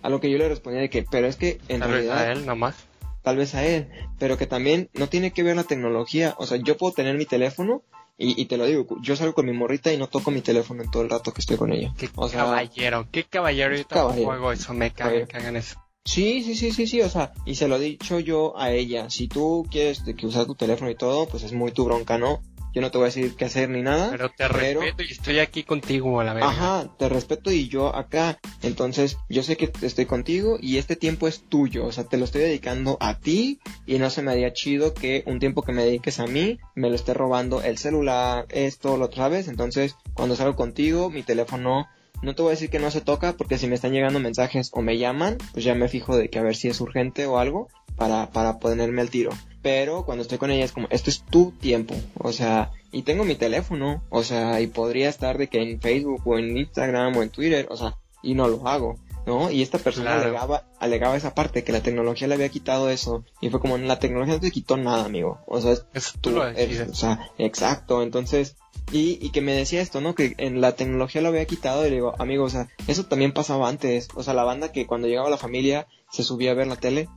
A 0.00 0.08
lo 0.08 0.22
que 0.22 0.30
yo 0.30 0.38
le 0.38 0.48
respondía 0.48 0.80
de 0.80 0.88
que, 0.88 1.02
pero 1.02 1.26
es 1.26 1.36
que 1.36 1.60
en 1.68 1.82
realidad... 1.82 2.16
a 2.16 2.32
él 2.32 2.46
nomás. 2.46 2.76
Tal 3.20 3.36
vez 3.36 3.54
a 3.54 3.66
él, 3.66 3.90
pero 4.18 4.38
que 4.38 4.46
también 4.46 4.88
no 4.94 5.10
tiene 5.10 5.34
que 5.34 5.42
ver 5.42 5.54
la 5.54 5.64
tecnología. 5.64 6.34
O 6.38 6.46
sea, 6.46 6.56
yo 6.56 6.78
puedo 6.78 6.94
tener 6.94 7.18
mi 7.18 7.26
teléfono 7.26 7.82
y, 8.16 8.42
te 8.46 8.56
lo 8.56 8.64
digo, 8.64 8.86
yo 9.02 9.16
salgo 9.16 9.34
con 9.34 9.44
mi 9.44 9.52
morrita 9.52 9.92
y 9.92 9.98
no 9.98 10.06
toco 10.06 10.30
mi 10.30 10.40
teléfono 10.40 10.82
en 10.82 10.90
todo 10.90 11.02
el 11.02 11.10
rato 11.10 11.30
que 11.30 11.42
estoy 11.42 11.58
con 11.58 11.74
ella. 11.74 11.92
Qué 11.98 12.08
caballero, 12.08 13.06
qué 13.12 13.24
caballero, 13.24 13.76
yo 13.76 13.84
juego 14.08 14.50
eso, 14.50 14.72
me 14.72 14.92
cagan, 14.92 15.26
cagan 15.26 15.56
eso. 15.56 15.83
Sí, 16.04 16.42
sí, 16.42 16.54
sí, 16.54 16.70
sí, 16.70 16.86
sí, 16.86 17.00
o 17.00 17.08
sea, 17.08 17.32
y 17.46 17.54
se 17.54 17.66
lo 17.66 17.76
he 17.76 17.80
dicho 17.80 18.20
yo 18.20 18.56
a 18.58 18.70
ella, 18.70 19.08
si 19.08 19.26
tú 19.26 19.66
quieres 19.70 20.02
que 20.02 20.26
usar 20.26 20.44
tu 20.44 20.54
teléfono 20.54 20.90
y 20.90 20.96
todo, 20.96 21.26
pues 21.26 21.42
es 21.44 21.52
muy 21.52 21.72
tu 21.72 21.84
bronca, 21.86 22.18
¿no? 22.18 22.42
Yo 22.74 22.80
no 22.80 22.90
te 22.90 22.98
voy 22.98 23.04
a 23.04 23.06
decir 23.06 23.36
qué 23.36 23.44
hacer 23.44 23.70
ni 23.70 23.82
nada. 23.82 24.10
Pero 24.10 24.30
te 24.30 24.48
respeto 24.48 25.02
y 25.04 25.12
estoy 25.12 25.38
aquí 25.38 25.62
contigo 25.62 26.20
a 26.20 26.24
la 26.24 26.34
vez. 26.34 26.42
Ajá, 26.42 26.90
te 26.98 27.08
respeto 27.08 27.52
y 27.52 27.68
yo 27.68 27.94
acá. 27.94 28.40
Entonces, 28.62 29.16
yo 29.28 29.44
sé 29.44 29.56
que 29.56 29.70
estoy 29.82 30.06
contigo 30.06 30.58
y 30.60 30.78
este 30.78 30.96
tiempo 30.96 31.28
es 31.28 31.48
tuyo. 31.48 31.86
O 31.86 31.92
sea, 31.92 32.02
te 32.02 32.16
lo 32.16 32.24
estoy 32.24 32.42
dedicando 32.42 32.96
a 33.00 33.20
ti 33.20 33.60
y 33.86 33.98
no 33.98 34.10
se 34.10 34.22
me 34.22 34.32
haría 34.32 34.52
chido 34.52 34.92
que 34.92 35.22
un 35.26 35.38
tiempo 35.38 35.62
que 35.62 35.72
me 35.72 35.84
dediques 35.84 36.18
a 36.18 36.26
mí 36.26 36.58
me 36.74 36.88
lo 36.88 36.96
esté 36.96 37.14
robando 37.14 37.62
el 37.62 37.78
celular, 37.78 38.46
esto, 38.50 38.96
lo 38.96 39.04
otra 39.04 39.28
vez. 39.28 39.46
Entonces, 39.46 39.94
cuando 40.12 40.34
salgo 40.34 40.56
contigo, 40.56 41.10
mi 41.10 41.22
teléfono 41.22 41.86
no 42.22 42.34
te 42.34 42.42
voy 42.42 42.50
a 42.50 42.52
decir 42.52 42.70
que 42.70 42.78
no 42.78 42.90
se 42.90 43.00
toca 43.00 43.34
porque 43.34 43.58
si 43.58 43.66
me 43.66 43.74
están 43.74 43.92
llegando 43.92 44.20
mensajes 44.20 44.70
o 44.72 44.82
me 44.82 44.98
llaman, 44.98 45.38
pues 45.52 45.64
ya 45.64 45.74
me 45.74 45.88
fijo 45.88 46.16
de 46.16 46.28
que 46.28 46.38
a 46.38 46.42
ver 46.42 46.56
si 46.56 46.68
es 46.68 46.80
urgente 46.80 47.26
o 47.26 47.38
algo 47.38 47.68
para, 47.96 48.30
para 48.30 48.58
ponerme 48.58 49.02
al 49.02 49.10
tiro. 49.10 49.30
Pero 49.62 50.04
cuando 50.04 50.22
estoy 50.22 50.38
con 50.38 50.50
ella 50.50 50.64
es 50.64 50.72
como, 50.72 50.88
esto 50.90 51.10
es 51.10 51.22
tu 51.22 51.52
tiempo. 51.52 51.94
O 52.18 52.32
sea, 52.32 52.70
y 52.92 53.02
tengo 53.02 53.24
mi 53.24 53.34
teléfono. 53.34 54.02
O 54.10 54.22
sea, 54.22 54.60
y 54.60 54.66
podría 54.66 55.08
estar 55.08 55.38
de 55.38 55.48
que 55.48 55.62
en 55.62 55.80
Facebook 55.80 56.22
o 56.26 56.38
en 56.38 56.56
Instagram 56.56 57.16
o 57.16 57.22
en 57.22 57.30
Twitter. 57.30 57.66
O 57.70 57.76
sea, 57.76 57.96
y 58.22 58.34
no 58.34 58.46
lo 58.48 58.68
hago. 58.68 58.96
¿no? 59.26 59.50
Y 59.50 59.62
esta 59.62 59.78
persona 59.78 60.20
alegaba, 60.20 60.64
alegaba 60.78 61.16
esa 61.16 61.34
parte, 61.34 61.64
que 61.64 61.72
la 61.72 61.82
tecnología 61.82 62.28
le 62.28 62.34
había 62.34 62.48
quitado 62.50 62.90
eso. 62.90 63.24
Y 63.40 63.48
fue 63.48 63.60
como, 63.60 63.78
la 63.78 63.98
tecnología 63.98 64.34
no 64.34 64.40
te 64.40 64.50
quitó 64.50 64.76
nada, 64.76 65.04
amigo. 65.04 65.40
O 65.46 65.60
sea, 65.60 65.72
es, 65.94 66.14
tú, 66.20 66.38
o 66.38 66.94
sea, 66.94 67.30
exacto. 67.38 68.02
Entonces, 68.02 68.56
y, 68.92 69.18
y 69.24 69.30
que 69.30 69.40
me 69.40 69.54
decía 69.54 69.80
esto, 69.80 70.00
¿no? 70.00 70.14
Que 70.14 70.34
en 70.38 70.60
la 70.60 70.72
tecnología 70.72 71.22
lo 71.22 71.28
había 71.28 71.46
quitado 71.46 71.86
y 71.86 71.90
le 71.90 71.96
digo, 71.96 72.14
amigo, 72.18 72.44
o 72.44 72.50
sea, 72.50 72.68
eso 72.86 73.04
también 73.04 73.32
pasaba 73.32 73.68
antes. 73.68 74.08
O 74.14 74.22
sea, 74.22 74.34
la 74.34 74.44
banda 74.44 74.72
que 74.72 74.86
cuando 74.86 75.08
llegaba 75.08 75.30
la 75.30 75.36
familia 75.36 75.86
se 76.10 76.22
subía 76.22 76.52
a 76.52 76.54
ver 76.54 76.66
la 76.66 76.76
tele, 76.76 77.08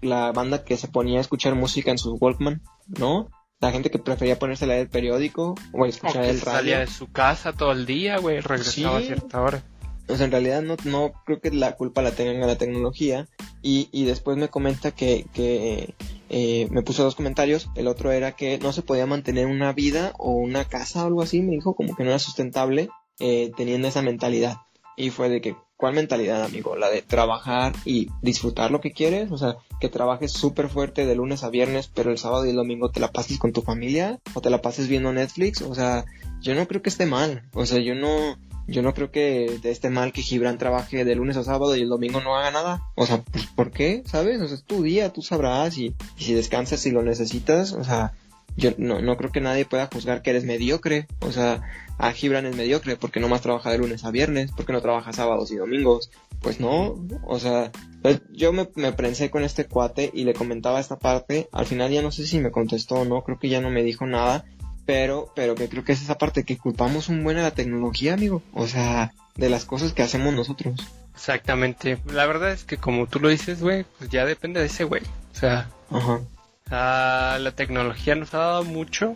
la 0.00 0.32
banda 0.32 0.64
que 0.64 0.76
se 0.76 0.88
ponía 0.88 1.18
a 1.18 1.20
escuchar 1.20 1.54
música 1.54 1.90
en 1.90 1.98
sus 1.98 2.20
Walkman, 2.20 2.62
¿no? 2.86 3.28
La 3.60 3.72
gente 3.72 3.90
que 3.90 3.98
prefería 3.98 4.38
ponerse 4.38 4.64
a 4.64 4.68
leer 4.68 4.80
el 4.82 4.88
periódico 4.88 5.56
o 5.72 5.86
escuchar 5.86 6.24
el 6.24 6.40
radio. 6.40 6.58
salía 6.58 6.78
de 6.78 6.86
su 6.86 7.10
casa 7.10 7.52
todo 7.52 7.72
el 7.72 7.86
día, 7.86 8.18
güey, 8.18 8.40
regresaba 8.40 8.98
a 8.98 9.02
cierta 9.02 9.42
hora. 9.42 9.62
O 10.08 10.16
sea, 10.16 10.26
en 10.26 10.32
realidad 10.32 10.62
no, 10.62 10.76
no 10.84 11.12
creo 11.24 11.40
que 11.40 11.50
la 11.50 11.76
culpa 11.76 12.02
la 12.02 12.12
tengan 12.12 12.42
a 12.42 12.46
la 12.46 12.58
tecnología. 12.58 13.28
Y, 13.62 13.88
y 13.92 14.04
después 14.04 14.36
me 14.36 14.48
comenta 14.48 14.92
que, 14.92 15.26
que 15.32 15.94
eh, 16.30 16.68
me 16.70 16.82
puso 16.82 17.04
dos 17.04 17.14
comentarios. 17.14 17.68
El 17.74 17.88
otro 17.88 18.12
era 18.12 18.32
que 18.32 18.58
no 18.58 18.72
se 18.72 18.82
podía 18.82 19.06
mantener 19.06 19.46
una 19.46 19.72
vida 19.72 20.12
o 20.18 20.32
una 20.32 20.64
casa 20.64 21.04
o 21.04 21.06
algo 21.06 21.22
así. 21.22 21.42
Me 21.42 21.52
dijo 21.52 21.74
como 21.74 21.94
que 21.96 22.04
no 22.04 22.10
era 22.10 22.18
sustentable 22.18 22.88
eh, 23.18 23.50
teniendo 23.56 23.88
esa 23.88 24.02
mentalidad. 24.02 24.58
Y 24.96 25.10
fue 25.10 25.28
de 25.28 25.40
que, 25.40 25.54
¿cuál 25.76 25.94
mentalidad, 25.94 26.42
amigo? 26.42 26.74
La 26.74 26.90
de 26.90 27.02
trabajar 27.02 27.72
y 27.84 28.08
disfrutar 28.20 28.70
lo 28.70 28.80
que 28.80 28.92
quieres. 28.92 29.30
O 29.30 29.38
sea, 29.38 29.56
que 29.80 29.88
trabajes 29.88 30.32
súper 30.32 30.68
fuerte 30.68 31.06
de 31.06 31.14
lunes 31.14 31.44
a 31.44 31.50
viernes, 31.50 31.88
pero 31.92 32.10
el 32.10 32.18
sábado 32.18 32.46
y 32.46 32.50
el 32.50 32.56
domingo 32.56 32.90
te 32.90 33.00
la 33.00 33.12
pases 33.12 33.38
con 33.38 33.52
tu 33.52 33.62
familia 33.62 34.18
o 34.34 34.40
te 34.40 34.50
la 34.50 34.60
pases 34.60 34.88
viendo 34.88 35.12
Netflix. 35.12 35.62
O 35.62 35.74
sea, 35.74 36.04
yo 36.40 36.54
no 36.54 36.66
creo 36.66 36.82
que 36.82 36.90
esté 36.90 37.06
mal. 37.06 37.44
O 37.52 37.64
sea, 37.64 37.78
yo 37.78 37.94
no, 37.94 38.36
yo 38.68 38.82
no 38.82 38.92
creo 38.92 39.10
que 39.10 39.58
esté 39.64 39.88
mal 39.88 40.12
que 40.12 40.20
Gibran 40.20 40.58
trabaje 40.58 41.06
de 41.06 41.14
lunes 41.14 41.38
a 41.38 41.42
sábado 41.42 41.74
y 41.74 41.80
el 41.80 41.88
domingo 41.88 42.20
no 42.20 42.36
haga 42.36 42.50
nada. 42.50 42.82
O 42.96 43.06
sea, 43.06 43.22
pues, 43.22 43.46
¿por 43.46 43.70
qué? 43.70 44.02
¿Sabes? 44.04 44.40
O 44.42 44.46
sea, 44.46 44.56
es 44.56 44.64
tu 44.64 44.82
día, 44.82 45.10
tú 45.10 45.22
sabrás 45.22 45.78
y, 45.78 45.94
si 46.18 46.34
descansas 46.34 46.80
si 46.80 46.90
lo 46.90 47.02
necesitas, 47.02 47.72
o 47.72 47.82
sea, 47.82 48.12
yo 48.56 48.72
no, 48.76 49.00
no 49.00 49.16
creo 49.16 49.32
que 49.32 49.40
nadie 49.40 49.64
pueda 49.64 49.88
juzgar 49.90 50.20
que 50.20 50.30
eres 50.30 50.44
mediocre. 50.44 51.06
O 51.20 51.32
sea, 51.32 51.62
a 51.96 52.12
Gibran 52.12 52.44
es 52.44 52.56
mediocre 52.56 52.96
porque 52.96 53.20
no 53.20 53.28
más 53.28 53.40
trabaja 53.40 53.70
de 53.70 53.78
lunes 53.78 54.04
a 54.04 54.10
viernes, 54.10 54.50
porque 54.54 54.74
no 54.74 54.82
trabaja 54.82 55.14
sábados 55.14 55.50
y 55.50 55.56
domingos. 55.56 56.10
Pues 56.42 56.60
no, 56.60 56.94
o 57.26 57.38
sea, 57.38 57.72
pues 58.02 58.20
yo 58.32 58.52
me, 58.52 58.68
me 58.74 58.92
prensé 58.92 59.30
con 59.30 59.44
este 59.44 59.64
cuate 59.64 60.10
y 60.12 60.24
le 60.24 60.34
comentaba 60.34 60.78
esta 60.78 60.98
parte. 60.98 61.48
Al 61.52 61.64
final 61.64 61.90
ya 61.90 62.02
no 62.02 62.12
sé 62.12 62.26
si 62.26 62.38
me 62.38 62.50
contestó 62.50 62.96
o 62.96 63.04
no, 63.06 63.24
creo 63.24 63.38
que 63.38 63.48
ya 63.48 63.62
no 63.62 63.70
me 63.70 63.82
dijo 63.82 64.06
nada 64.06 64.44
pero, 64.88 65.30
pero 65.36 65.54
que 65.54 65.68
creo 65.68 65.84
que 65.84 65.92
es 65.92 66.00
esa 66.00 66.16
parte 66.16 66.44
que 66.44 66.56
culpamos 66.56 67.10
un 67.10 67.22
buen 67.22 67.36
a 67.36 67.42
la 67.42 67.50
tecnología, 67.50 68.14
amigo. 68.14 68.42
O 68.54 68.66
sea, 68.66 69.12
de 69.36 69.50
las 69.50 69.66
cosas 69.66 69.92
que 69.92 70.02
hacemos 70.02 70.32
nosotros. 70.32 70.80
Exactamente. 71.14 71.98
La 72.06 72.24
verdad 72.24 72.52
es 72.52 72.64
que 72.64 72.78
como 72.78 73.06
tú 73.06 73.20
lo 73.20 73.28
dices, 73.28 73.60
güey, 73.60 73.84
pues 73.98 74.08
ya 74.08 74.24
depende 74.24 74.60
de 74.60 74.66
ese 74.66 74.84
güey. 74.84 75.02
O 75.02 75.36
sea, 75.36 75.68
Ajá. 75.90 76.20
Ah, 76.70 77.36
la 77.38 77.50
tecnología 77.50 78.14
nos 78.14 78.32
ha 78.32 78.38
dado 78.38 78.64
mucho, 78.64 79.14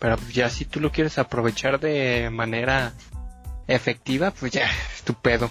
pero 0.00 0.16
pues 0.16 0.34
ya 0.34 0.50
si 0.50 0.64
tú 0.64 0.80
lo 0.80 0.90
quieres 0.90 1.16
aprovechar 1.16 1.78
de 1.78 2.30
manera 2.30 2.92
efectiva, 3.68 4.32
pues 4.32 4.50
ya, 4.50 4.68
es 4.96 5.04
tu 5.04 5.14
pedo. 5.14 5.48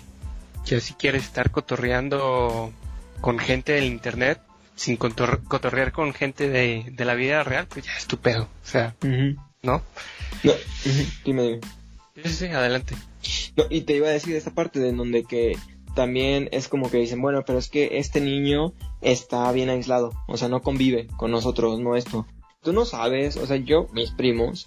Ya 0.65 0.81
si 0.81 0.93
quieres 0.93 1.23
estar 1.23 1.51
cotorreando 1.51 2.73
con 3.21 3.39
gente 3.39 3.71
del 3.71 3.85
internet, 3.85 4.41
sin 4.75 4.97
cotorrear 4.97 5.93
con 5.93 6.13
gente 6.13 6.49
de, 6.49 6.85
de, 6.91 7.05
la 7.05 7.13
vida 7.13 7.45
real, 7.45 7.65
pues 7.67 7.85
ya 7.85 7.93
es 7.95 8.07
tu 8.07 8.17
pedo. 8.17 8.43
O 8.43 8.67
sea, 8.67 8.93
¿no? 9.63 9.81
No, 10.43 10.53
dime, 11.25 11.59
Sí, 12.23 12.29
sí, 12.29 12.45
adelante. 12.47 12.95
No, 13.55 13.63
y 13.69 13.81
te 13.81 13.95
iba 13.95 14.07
a 14.07 14.11
decir 14.11 14.35
esa 14.35 14.51
parte 14.51 14.79
de 14.79 14.91
donde 14.91 15.23
que 15.23 15.57
también 15.95 16.49
es 16.51 16.67
como 16.67 16.91
que 16.91 16.97
dicen, 16.97 17.21
bueno, 17.21 17.43
pero 17.45 17.57
es 17.57 17.69
que 17.69 17.97
este 17.97 18.21
niño 18.21 18.73
está 19.01 19.51
bien 19.51 19.69
aislado, 19.69 20.11
o 20.27 20.37
sea, 20.37 20.49
no 20.49 20.61
convive 20.61 21.07
con 21.17 21.31
nosotros, 21.31 21.79
no 21.79 21.95
esto. 21.95 22.27
Tú 22.61 22.73
no 22.73 22.85
sabes, 22.85 23.37
o 23.37 23.45
sea, 23.47 23.57
yo, 23.57 23.87
mis 23.93 24.11
primos, 24.11 24.65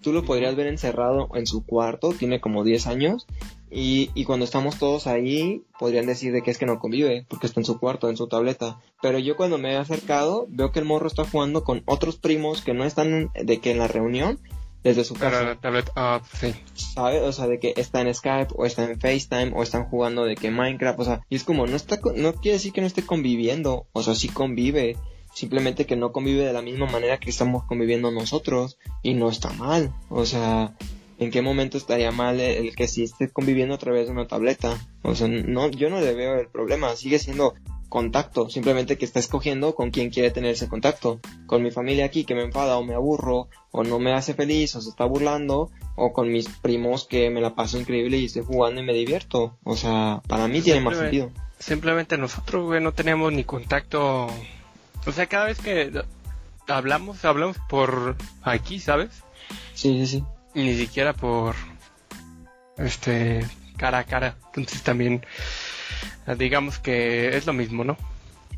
tú 0.00 0.12
lo 0.12 0.24
podrías 0.24 0.56
ver 0.56 0.68
encerrado 0.68 1.28
en 1.34 1.46
su 1.46 1.64
cuarto, 1.64 2.12
tiene 2.12 2.40
como 2.40 2.64
10 2.64 2.86
años, 2.86 3.26
y, 3.70 4.10
y, 4.14 4.24
cuando 4.24 4.44
estamos 4.44 4.78
todos 4.78 5.06
ahí, 5.06 5.64
podrían 5.78 6.06
decir 6.06 6.32
de 6.32 6.42
que 6.42 6.50
es 6.50 6.58
que 6.58 6.66
no 6.66 6.78
convive, 6.78 7.26
porque 7.28 7.46
está 7.46 7.60
en 7.60 7.64
su 7.64 7.78
cuarto, 7.78 8.08
en 8.08 8.16
su 8.16 8.28
tableta. 8.28 8.78
Pero 9.02 9.18
yo 9.18 9.36
cuando 9.36 9.58
me 9.58 9.72
he 9.72 9.76
acercado, 9.76 10.46
veo 10.48 10.70
que 10.70 10.78
el 10.78 10.84
morro 10.84 11.08
está 11.08 11.24
jugando 11.24 11.64
con 11.64 11.82
otros 11.86 12.16
primos 12.16 12.62
que 12.62 12.74
no 12.74 12.84
están 12.84 13.30
de 13.34 13.58
que 13.58 13.72
en 13.72 13.78
la 13.78 13.88
reunión, 13.88 14.38
desde 14.86 15.04
su 15.04 15.14
casa. 15.14 15.58
Ah, 15.96 16.22
sí. 16.38 16.54
¿Sabes? 16.74 17.22
O 17.22 17.32
sea, 17.32 17.48
de 17.48 17.58
que 17.58 17.74
está 17.76 18.02
en 18.02 18.14
Skype, 18.14 18.54
o 18.54 18.66
está 18.66 18.84
en 18.84 19.00
FaceTime, 19.00 19.52
o 19.54 19.62
están 19.62 19.86
jugando 19.86 20.24
de 20.24 20.36
que 20.36 20.52
Minecraft, 20.52 21.00
o 21.00 21.04
sea, 21.04 21.26
y 21.28 21.34
es 21.34 21.42
como, 21.42 21.66
no 21.66 21.74
está, 21.74 21.98
no 22.14 22.34
quiere 22.34 22.58
decir 22.58 22.72
que 22.72 22.80
no 22.80 22.86
esté 22.86 23.04
conviviendo, 23.04 23.88
o 23.92 24.02
sea, 24.04 24.14
sí 24.14 24.28
convive, 24.28 24.96
simplemente 25.34 25.86
que 25.86 25.96
no 25.96 26.12
convive 26.12 26.44
de 26.44 26.52
la 26.52 26.62
misma 26.62 26.86
manera 26.86 27.18
que 27.18 27.30
estamos 27.30 27.64
conviviendo 27.64 28.12
nosotros, 28.12 28.78
y 29.02 29.14
no 29.14 29.28
está 29.28 29.50
mal, 29.54 29.92
o 30.08 30.24
sea, 30.24 30.76
¿en 31.18 31.30
qué 31.30 31.42
momento 31.42 31.78
estaría 31.78 32.10
mal 32.10 32.40
el, 32.40 32.74
que 32.74 32.88
si 32.88 33.02
esté 33.02 33.28
conviviendo 33.30 33.74
a 33.74 33.78
través 33.78 34.06
de 34.06 34.12
una 34.12 34.26
tableta? 34.26 34.76
O 35.02 35.14
sea, 35.14 35.28
no, 35.28 35.70
yo 35.70 35.90
no 35.90 36.00
le 36.00 36.14
veo 36.14 36.38
el 36.38 36.48
problema, 36.48 36.94
sigue 36.96 37.18
siendo 37.18 37.54
contacto, 37.88 38.50
simplemente 38.50 38.98
que 38.98 39.04
está 39.04 39.20
escogiendo 39.20 39.74
con 39.74 39.90
quién 39.90 40.10
quiere 40.10 40.30
tener 40.30 40.52
ese 40.52 40.68
contacto. 40.68 41.20
Con 41.46 41.62
mi 41.62 41.70
familia 41.70 42.06
aquí 42.06 42.24
que 42.24 42.34
me 42.34 42.42
enfada 42.42 42.76
o 42.78 42.84
me 42.84 42.94
aburro 42.94 43.48
o 43.70 43.84
no 43.84 43.98
me 43.98 44.12
hace 44.12 44.34
feliz 44.34 44.74
o 44.76 44.80
se 44.80 44.90
está 44.90 45.04
burlando 45.04 45.70
o 45.94 46.12
con 46.12 46.30
mis 46.30 46.48
primos 46.48 47.06
que 47.06 47.30
me 47.30 47.40
la 47.40 47.54
paso 47.54 47.78
increíble 47.78 48.18
y 48.18 48.26
estoy 48.26 48.42
jugando 48.42 48.80
y 48.80 48.84
me 48.84 48.92
divierto. 48.92 49.56
O 49.64 49.76
sea, 49.76 50.20
para 50.26 50.48
mí 50.48 50.60
tiene 50.60 50.80
más 50.80 50.98
sentido. 50.98 51.30
Simplemente 51.58 52.18
nosotros, 52.18 52.66
güey, 52.66 52.82
no 52.82 52.92
tenemos 52.92 53.32
ni 53.32 53.44
contacto. 53.44 54.26
O 55.06 55.12
sea, 55.12 55.26
cada 55.26 55.46
vez 55.46 55.58
que 55.58 55.90
hablamos, 56.66 57.24
hablamos 57.24 57.56
por 57.68 58.16
aquí, 58.42 58.80
¿sabes? 58.80 59.22
Sí, 59.74 59.96
sí, 60.00 60.06
sí 60.06 60.24
ni 60.64 60.74
siquiera 60.76 61.12
por 61.12 61.54
este 62.78 63.44
cara 63.76 63.98
a 63.98 64.04
cara. 64.04 64.36
Entonces 64.46 64.82
también 64.82 65.24
digamos 66.38 66.78
que 66.78 67.36
es 67.36 67.46
lo 67.46 67.52
mismo, 67.52 67.84
¿no? 67.84 67.96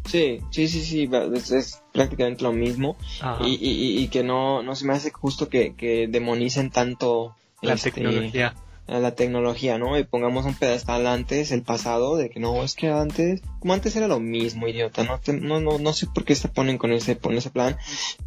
Sí, 0.07 0.41
sí, 0.51 0.69
sí, 0.69 0.85
sí, 0.85 1.11
es, 1.55 1.83
prácticamente 1.93 2.43
lo 2.43 2.53
mismo 2.53 2.97
y, 3.43 3.49
y, 3.61 4.03
y, 4.03 4.09
que 4.09 4.23
no, 4.23 4.63
no 4.63 4.75
se 4.75 4.87
me 4.87 4.95
hace 4.95 5.11
justo 5.11 5.51
que, 5.51 5.75
que 5.75 6.07
demonicen 6.09 6.71
tanto 6.71 7.37
la 7.61 7.75
este, 7.75 7.91
tecnología. 7.91 8.55
la 8.87 9.15
tecnología, 9.15 9.77
¿no? 9.77 9.99
Y 9.99 10.05
pongamos 10.05 10.47
un 10.47 10.55
pedestal 10.55 11.07
antes, 11.07 11.53
el 11.53 11.63
pasado, 11.63 12.17
de 12.17 12.31
que 12.31 12.41
no, 12.41 12.63
es 12.65 12.75
que 12.75 12.89
antes, 12.89 13.43
como 13.61 13.75
antes 13.75 13.97
era 13.97 14.09
lo 14.09 14.19
mismo, 14.19 14.67
idiota, 14.67 15.05
no, 15.05 15.21
no, 15.41 15.61
no, 15.61 15.79
no 15.79 15.93
sé 15.93 16.07
por 16.07 16.25
qué 16.25 16.35
se 16.35 16.49
ponen 16.49 16.79
con 16.79 16.93
ese, 16.93 17.19
con 17.19 17.37
ese 17.37 17.51
plan, 17.51 17.77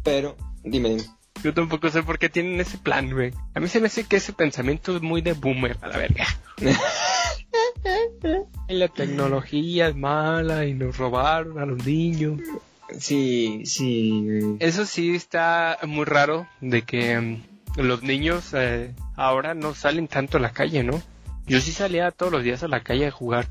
pero 0.04 0.36
dime, 0.62 0.90
dime. 0.90 1.04
Yo 1.42 1.52
tampoco 1.52 1.90
sé 1.90 2.02
por 2.02 2.18
qué 2.18 2.28
tienen 2.28 2.60
ese 2.60 2.78
plan, 2.78 3.10
güey. 3.10 3.32
A 3.54 3.60
mí 3.60 3.68
se 3.68 3.80
me 3.80 3.86
hace 3.86 4.04
que 4.04 4.16
ese 4.16 4.32
pensamiento 4.32 4.96
es 4.96 5.02
muy 5.02 5.22
de 5.22 5.32
boomer, 5.32 5.76
a 5.82 5.88
la 5.88 5.98
verga. 5.98 6.26
la 8.68 8.88
tecnología 8.88 9.88
es 9.88 9.96
mala 9.96 10.66
y 10.66 10.74
nos 10.74 10.96
robaron 10.96 11.58
a 11.58 11.66
los 11.66 11.84
niños. 11.84 12.40
Sí, 12.98 13.62
sí. 13.64 14.56
Eso 14.60 14.86
sí 14.86 15.14
está 15.14 15.78
muy 15.86 16.04
raro 16.04 16.46
de 16.60 16.82
que 16.82 17.18
mm, 17.18 17.42
los 17.76 18.02
niños 18.02 18.50
eh, 18.54 18.94
ahora 19.16 19.54
no 19.54 19.74
salen 19.74 20.08
tanto 20.08 20.36
a 20.36 20.40
la 20.40 20.52
calle, 20.52 20.84
¿no? 20.84 21.02
Yo 21.46 21.60
sí 21.60 21.72
salía 21.72 22.10
todos 22.10 22.30
los 22.30 22.44
días 22.44 22.62
a 22.62 22.68
la 22.68 22.82
calle 22.82 23.06
a 23.06 23.10
jugar. 23.10 23.48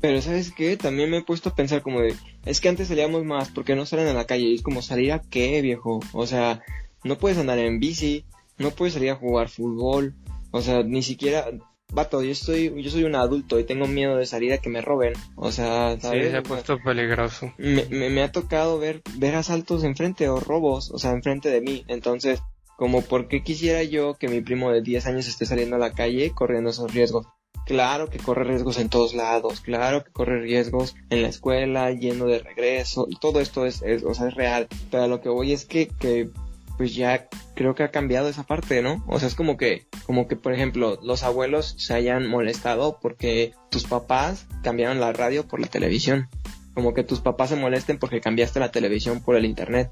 Pero 0.00 0.22
¿sabes 0.22 0.52
qué? 0.52 0.76
También 0.76 1.10
me 1.10 1.18
he 1.18 1.22
puesto 1.22 1.50
a 1.50 1.54
pensar 1.54 1.82
como 1.82 2.00
de, 2.00 2.14
es 2.44 2.60
que 2.60 2.68
antes 2.68 2.88
salíamos 2.88 3.24
más, 3.24 3.50
porque 3.50 3.74
no 3.74 3.84
salen 3.84 4.08
a 4.08 4.12
la 4.12 4.26
calle? 4.26 4.44
Y 4.44 4.54
es 4.54 4.62
como 4.62 4.82
salir 4.82 5.12
a 5.12 5.20
qué, 5.20 5.60
viejo. 5.60 6.00
O 6.12 6.26
sea, 6.26 6.62
no 7.08 7.18
puedes 7.18 7.38
andar 7.38 7.58
en 7.58 7.80
bici, 7.80 8.24
no 8.58 8.70
puedes 8.70 8.94
salir 8.94 9.10
a 9.10 9.16
jugar 9.16 9.48
fútbol. 9.48 10.14
O 10.50 10.60
sea, 10.62 10.82
ni 10.82 11.02
siquiera, 11.02 11.46
vato, 11.92 12.22
yo 12.22 12.30
estoy, 12.30 12.72
yo 12.82 12.90
soy 12.90 13.04
un 13.04 13.16
adulto 13.16 13.58
y 13.58 13.64
tengo 13.64 13.86
miedo 13.86 14.16
de 14.16 14.26
salir 14.26 14.52
a 14.52 14.58
que 14.58 14.70
me 14.70 14.80
roben. 14.80 15.14
O 15.34 15.50
sea, 15.50 15.98
¿sabes? 16.00 16.26
Sí, 16.26 16.30
se 16.30 16.36
ha 16.36 16.42
puesto 16.42 16.78
peligroso. 16.78 17.52
Me, 17.58 17.84
me, 17.86 18.10
me, 18.10 18.22
ha 18.22 18.30
tocado 18.30 18.78
ver, 18.78 19.02
ver 19.16 19.34
asaltos 19.34 19.84
enfrente 19.84 20.28
o 20.28 20.38
robos, 20.38 20.90
o 20.90 20.98
sea, 20.98 21.12
enfrente 21.12 21.48
de 21.48 21.60
mí. 21.60 21.84
Entonces, 21.88 22.40
como 22.76 23.02
por 23.02 23.26
qué 23.26 23.42
quisiera 23.42 23.82
yo 23.82 24.14
que 24.14 24.28
mi 24.28 24.40
primo 24.40 24.70
de 24.70 24.82
10 24.82 25.06
años 25.06 25.26
esté 25.26 25.46
saliendo 25.46 25.76
a 25.76 25.80
la 25.80 25.92
calle 25.92 26.30
corriendo 26.30 26.70
esos 26.70 26.92
riesgos. 26.92 27.26
Claro 27.66 28.08
que 28.08 28.18
corre 28.18 28.44
riesgos 28.44 28.78
en 28.78 28.88
todos 28.88 29.12
lados, 29.14 29.60
claro 29.60 30.02
que 30.02 30.10
corre 30.10 30.40
riesgos 30.40 30.94
en 31.10 31.20
la 31.20 31.28
escuela, 31.28 31.90
yendo 31.90 32.24
de 32.24 32.38
regreso, 32.38 33.06
todo 33.20 33.40
esto 33.40 33.66
es, 33.66 33.82
es 33.82 34.04
o 34.04 34.14
sea, 34.14 34.28
es 34.28 34.34
real, 34.34 34.68
pero 34.90 35.06
lo 35.06 35.20
que 35.20 35.28
voy 35.28 35.52
es 35.52 35.66
que, 35.66 35.88
que 35.88 36.30
pues 36.78 36.94
ya 36.94 37.28
creo 37.54 37.74
que 37.74 37.82
ha 37.82 37.90
cambiado 37.90 38.28
esa 38.28 38.44
parte, 38.44 38.80
¿no? 38.80 39.04
O 39.08 39.18
sea, 39.18 39.28
es 39.28 39.34
como 39.34 39.58
que, 39.58 39.86
como 40.06 40.28
que, 40.28 40.36
por 40.36 40.54
ejemplo, 40.54 40.98
los 41.02 41.24
abuelos 41.24 41.74
se 41.76 41.92
hayan 41.92 42.26
molestado 42.26 42.98
porque 43.02 43.52
tus 43.68 43.84
papás 43.84 44.46
cambiaron 44.62 45.00
la 45.00 45.12
radio 45.12 45.46
por 45.46 45.60
la 45.60 45.66
televisión. 45.66 46.28
Como 46.72 46.94
que 46.94 47.02
tus 47.02 47.20
papás 47.20 47.50
se 47.50 47.56
molesten 47.56 47.98
porque 47.98 48.20
cambiaste 48.20 48.60
la 48.60 48.70
televisión 48.70 49.20
por 49.20 49.36
el 49.36 49.44
internet 49.44 49.90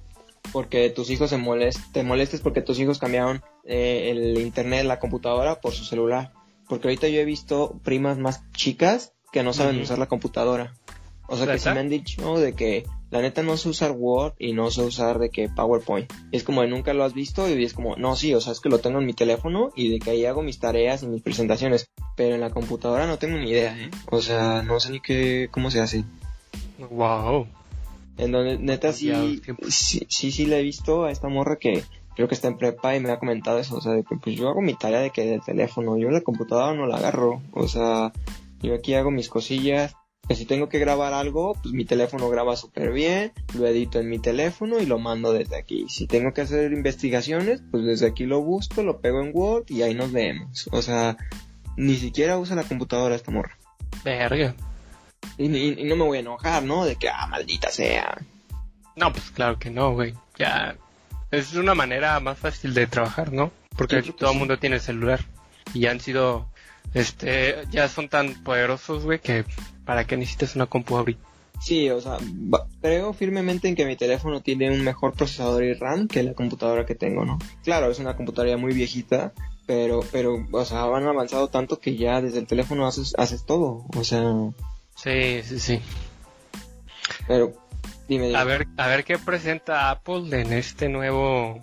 porque 0.52 0.90
tus 0.90 1.10
hijos 1.10 1.30
se 1.30 1.36
molest 1.36 1.80
te 1.92 2.02
molestes 2.02 2.40
porque 2.40 2.62
tus 2.62 2.78
hijos 2.78 2.98
cambiaron 2.98 3.42
eh, 3.64 4.10
el 4.10 4.38
internet, 4.38 4.84
la 4.84 4.98
computadora 4.98 5.60
por 5.60 5.72
su 5.72 5.84
celular. 5.84 6.32
Porque 6.68 6.88
ahorita 6.88 7.08
yo 7.08 7.20
he 7.20 7.24
visto 7.24 7.78
primas 7.84 8.18
más 8.18 8.50
chicas 8.52 9.12
que 9.32 9.42
no 9.42 9.52
saben 9.52 9.80
usar 9.80 9.98
la 9.98 10.06
computadora. 10.06 10.74
O 11.28 11.36
sea 11.36 11.46
que 11.46 11.58
se 11.58 11.72
me 11.72 11.80
han 11.80 11.88
dicho 11.88 12.38
de 12.38 12.54
que 12.54 12.84
la 13.10 13.20
neta 13.20 13.42
no 13.42 13.56
sé 13.56 13.68
usar 13.68 13.92
Word 13.92 14.34
y 14.38 14.52
no 14.52 14.70
sé 14.70 14.82
usar 14.82 15.18
de 15.18 15.30
que 15.30 15.48
PowerPoint. 15.48 16.12
es 16.32 16.42
como 16.42 16.62
de 16.62 16.68
nunca 16.68 16.92
lo 16.92 17.04
has 17.04 17.14
visto 17.14 17.48
y 17.48 17.64
es 17.64 17.72
como, 17.72 17.96
no, 17.96 18.16
sí, 18.16 18.34
o 18.34 18.40
sea, 18.40 18.52
es 18.52 18.60
que 18.60 18.68
lo 18.68 18.78
tengo 18.78 18.98
en 18.98 19.06
mi 19.06 19.14
teléfono 19.14 19.70
y 19.76 19.90
de 19.90 19.98
que 20.00 20.10
ahí 20.10 20.24
hago 20.24 20.42
mis 20.42 20.58
tareas 20.58 21.02
y 21.02 21.06
mis 21.06 21.22
presentaciones. 21.22 21.88
Pero 22.16 22.34
en 22.34 22.40
la 22.40 22.50
computadora 22.50 23.06
no 23.06 23.18
tengo 23.18 23.38
ni 23.38 23.50
idea, 23.50 23.78
¿eh? 23.78 23.90
O 24.10 24.20
sea, 24.20 24.62
no 24.62 24.80
sé 24.80 24.90
ni 24.90 25.00
qué, 25.00 25.48
cómo 25.50 25.70
se 25.70 25.80
hace. 25.80 26.04
Wow. 26.90 27.46
En 28.18 28.32
donde 28.32 28.58
neta 28.58 28.92
sí, 28.92 29.12
sí, 29.68 30.06
sí, 30.08 30.32
sí 30.32 30.46
le 30.46 30.60
he 30.60 30.62
visto 30.62 31.04
a 31.04 31.10
esta 31.10 31.28
morra 31.28 31.56
que 31.56 31.84
creo 32.16 32.28
que 32.28 32.34
está 32.34 32.48
en 32.48 32.56
prepa 32.56 32.96
y 32.96 33.00
me 33.00 33.10
ha 33.10 33.18
comentado 33.18 33.58
eso, 33.58 33.76
o 33.76 33.80
sea, 33.80 33.92
de 33.92 34.02
que 34.02 34.16
pues 34.16 34.34
yo 34.36 34.48
hago 34.48 34.62
mi 34.62 34.74
tarea 34.74 35.00
de 35.00 35.10
que 35.10 35.26
del 35.26 35.42
teléfono, 35.42 35.98
yo 35.98 36.10
la 36.10 36.22
computadora 36.22 36.74
no 36.74 36.86
la 36.86 36.96
agarro, 36.96 37.42
o 37.52 37.68
sea, 37.68 38.12
yo 38.62 38.74
aquí 38.74 38.94
hago 38.94 39.10
mis 39.10 39.28
cosillas, 39.28 39.94
que 40.28 40.34
si 40.34 40.44
tengo 40.44 40.68
que 40.68 40.78
grabar 40.78 41.12
algo, 41.12 41.54
pues 41.54 41.72
mi 41.74 41.84
teléfono 41.84 42.28
graba 42.28 42.56
súper 42.56 42.92
bien, 42.92 43.32
lo 43.54 43.66
edito 43.66 44.00
en 44.00 44.08
mi 44.08 44.18
teléfono 44.18 44.80
y 44.80 44.86
lo 44.86 44.98
mando 44.98 45.32
desde 45.32 45.56
aquí. 45.56 45.86
Si 45.88 46.06
tengo 46.06 46.32
que 46.32 46.40
hacer 46.40 46.72
investigaciones, 46.72 47.62
pues 47.70 47.84
desde 47.84 48.06
aquí 48.06 48.26
lo 48.26 48.40
busco, 48.40 48.82
lo 48.82 49.00
pego 49.00 49.22
en 49.22 49.30
Word 49.32 49.66
y 49.68 49.82
ahí 49.82 49.94
nos 49.94 50.12
vemos. 50.12 50.68
O 50.72 50.82
sea, 50.82 51.16
ni 51.76 51.96
siquiera 51.96 52.38
usa 52.38 52.56
la 52.56 52.64
computadora 52.64 53.14
esta 53.14 53.30
morra. 53.30 53.56
Verga. 54.04 54.54
Y, 55.38 55.48
no 55.48 55.96
me 55.96 56.04
voy 56.04 56.18
a 56.18 56.20
enojar, 56.20 56.62
¿no? 56.62 56.84
De 56.84 56.96
que, 56.96 57.08
ah, 57.08 57.26
maldita 57.28 57.70
sea. 57.70 58.18
No, 58.96 59.12
pues 59.12 59.30
claro 59.30 59.58
que 59.58 59.70
no, 59.70 59.92
güey. 59.92 60.14
Ya 60.38 60.76
es 61.30 61.54
una 61.54 61.74
manera 61.74 62.18
más 62.20 62.38
fácil 62.38 62.74
de 62.74 62.86
trabajar, 62.86 63.32
¿no? 63.32 63.52
Porque 63.76 64.02
todo 64.02 64.32
el 64.32 64.38
mundo 64.38 64.58
tiene 64.58 64.80
celular. 64.80 65.20
Y 65.74 65.80
ya 65.80 65.90
han 65.90 66.00
sido, 66.00 66.48
este, 66.94 67.56
ya 67.70 67.88
son 67.88 68.08
tan 68.08 68.34
poderosos, 68.42 69.04
güey, 69.04 69.18
que 69.18 69.44
para 69.86 70.06
qué 70.06 70.18
necesitas 70.18 70.56
una 70.56 70.66
compu 70.66 70.96
ahorita. 70.98 71.24
Sí, 71.58 71.88
o 71.88 72.02
sea, 72.02 72.18
creo 72.82 73.14
firmemente 73.14 73.66
en 73.66 73.76
que 73.76 73.86
mi 73.86 73.96
teléfono 73.96 74.42
tiene 74.42 74.70
un 74.70 74.82
mejor 74.82 75.14
procesador 75.14 75.64
y 75.64 75.72
RAM 75.72 76.06
que 76.06 76.22
la 76.22 76.34
computadora 76.34 76.84
que 76.84 76.94
tengo, 76.94 77.24
¿no? 77.24 77.38
Claro, 77.64 77.90
es 77.90 77.98
una 77.98 78.14
computadora 78.14 78.58
muy 78.58 78.74
viejita, 78.74 79.32
pero, 79.64 80.00
pero, 80.12 80.46
o 80.52 80.64
sea, 80.66 80.84
han 80.84 81.06
avanzado 81.06 81.48
tanto 81.48 81.78
que 81.78 81.96
ya 81.96 82.20
desde 82.20 82.40
el 82.40 82.46
teléfono 82.46 82.86
haces, 82.86 83.14
haces 83.16 83.46
todo, 83.46 83.86
o 83.96 84.04
sea, 84.04 84.34
Sí, 84.96 85.42
sí, 85.44 85.60
sí. 85.60 85.80
Pero, 87.28 87.52
dime, 88.08 88.34
A 88.34 88.44
ver, 88.44 88.66
a 88.76 88.86
ver 88.88 89.04
qué 89.04 89.18
presenta 89.18 89.90
Apple 89.90 90.40
en 90.40 90.52
este 90.52 90.88
nuevo 90.88 91.62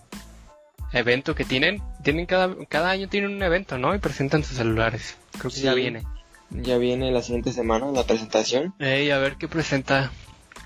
evento 0.91 1.33
que 1.33 1.43
tienen. 1.43 1.81
Tienen 2.03 2.25
cada, 2.27 2.55
cada 2.69 2.91
año 2.91 3.09
tienen 3.09 3.33
un 3.33 3.43
evento, 3.43 3.77
¿no? 3.77 3.95
Y 3.95 3.97
presentan 3.97 4.43
sus 4.43 4.57
celulares. 4.57 5.17
Creo 5.39 5.51
que 5.51 5.62
ya 5.62 5.73
viene. 5.73 6.03
Ya 6.61 6.77
viene 6.77 7.11
la 7.11 7.21
siguiente 7.21 7.51
semana 7.51 7.91
la 7.91 8.05
presentación. 8.05 8.73
Ey, 8.79 9.09
a 9.09 9.17
ver 9.17 9.37
qué 9.37 9.47
presenta. 9.47 10.11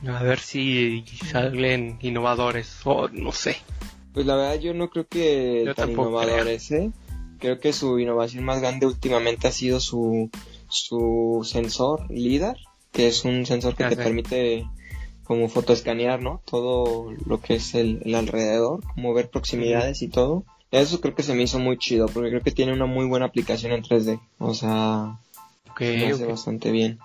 A 0.08 0.24
ver 0.24 0.40
si 0.40 1.06
salen 1.32 1.98
innovadores 2.02 2.82
o 2.84 3.08
no 3.10 3.32
sé. 3.32 3.58
Pues 4.14 4.26
la 4.26 4.36
verdad 4.36 4.60
yo 4.60 4.74
no 4.74 4.90
creo 4.90 5.08
que 5.08 5.72
tan 5.76 5.92
innovadores, 5.92 6.72
¿eh? 6.72 6.92
Creo 7.40 7.60
que 7.60 7.72
su 7.74 8.00
innovación 8.00 8.44
más 8.44 8.62
grande 8.62 8.86
últimamente 8.86 9.48
ha 9.48 9.52
sido 9.52 9.80
su 9.80 10.30
su 10.70 11.42
sensor 11.44 12.10
LIDAR, 12.10 12.58
que 12.92 13.08
es 13.08 13.26
un 13.26 13.46
sensor 13.46 13.76
que 13.76 13.86
te 13.86 13.96
permite 13.96 14.66
como 15.24 15.50
fotoescanear, 15.50 16.22
¿no? 16.22 16.42
Todo 16.46 17.12
lo 17.26 17.42
que 17.42 17.56
es 17.56 17.76
el, 17.76 18.16
alrededor, 18.16 18.82
como 18.96 19.14
ver 19.14 19.30
proximidades 19.30 20.02
y 20.02 20.08
todo. 20.08 20.46
Eso 20.72 21.00
creo 21.02 21.16
que 21.16 21.24
se 21.24 21.34
me 21.34 21.44
hizo 21.44 21.60
muy 21.60 21.78
chido, 21.78 22.08
porque 22.08 22.30
creo 22.30 22.42
que 22.42 22.52
tiene 22.52 22.74
una 22.74 22.86
muy 22.86 23.06
buena 23.06 23.26
aplicación 23.26 23.72
en 23.72 23.84
3D. 23.84 24.20
O 24.40 24.54
sea, 24.54 25.20
okay, 25.86 26.12
hace 26.12 26.26
bastante 26.26 26.72
bien. 26.72 27.00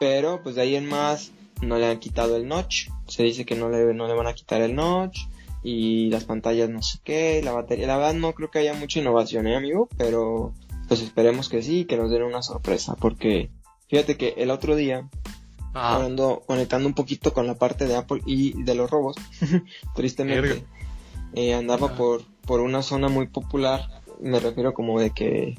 Pero, 0.00 0.42
pues 0.42 0.54
de 0.54 0.62
ahí 0.62 0.76
en 0.76 0.86
más, 0.86 1.32
no 1.60 1.76
le 1.78 1.86
han 1.86 1.98
quitado 1.98 2.36
el 2.36 2.46
notch. 2.46 2.88
Se 3.06 3.22
dice 3.22 3.44
que 3.44 3.56
no 3.56 3.68
le, 3.68 3.94
no 3.94 4.06
le 4.06 4.14
van 4.14 4.26
a 4.26 4.34
quitar 4.34 4.60
el 4.62 4.74
notch. 4.74 5.20
Y 5.62 6.08
las 6.10 6.24
pantallas 6.24 6.70
no 6.70 6.82
sé 6.82 6.98
qué, 7.02 7.40
la 7.42 7.52
batería. 7.52 7.86
La 7.86 7.96
verdad 7.96 8.14
no 8.14 8.32
creo 8.32 8.50
que 8.50 8.60
haya 8.60 8.74
mucha 8.74 9.00
innovación, 9.00 9.46
¿eh, 9.48 9.56
amigo? 9.56 9.88
Pero 9.96 10.54
pues 10.88 11.02
esperemos 11.02 11.48
que 11.48 11.62
sí, 11.62 11.84
que 11.84 11.96
nos 11.96 12.10
den 12.10 12.22
una 12.22 12.42
sorpresa, 12.42 12.96
porque 12.96 13.50
fíjate 13.88 14.16
que 14.16 14.34
el 14.38 14.50
otro 14.50 14.74
día, 14.74 15.08
ah. 15.74 15.96
hablando, 15.96 16.42
conectando 16.46 16.88
un 16.88 16.94
poquito 16.94 17.34
con 17.34 17.46
la 17.46 17.56
parte 17.56 17.86
de 17.86 17.94
Apple 17.94 18.22
y 18.24 18.62
de 18.62 18.74
los 18.74 18.90
robos, 18.90 19.16
tristemente, 19.94 20.64
eh, 21.34 21.54
andaba 21.54 21.88
ah. 21.88 21.96
por, 21.96 22.22
por 22.46 22.60
una 22.60 22.82
zona 22.82 23.08
muy 23.08 23.26
popular, 23.26 24.02
me 24.20 24.40
refiero 24.40 24.72
como 24.72 24.98
de 24.98 25.10
que 25.10 25.58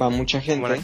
va 0.00 0.10
mucha 0.10 0.40
gente. 0.40 0.82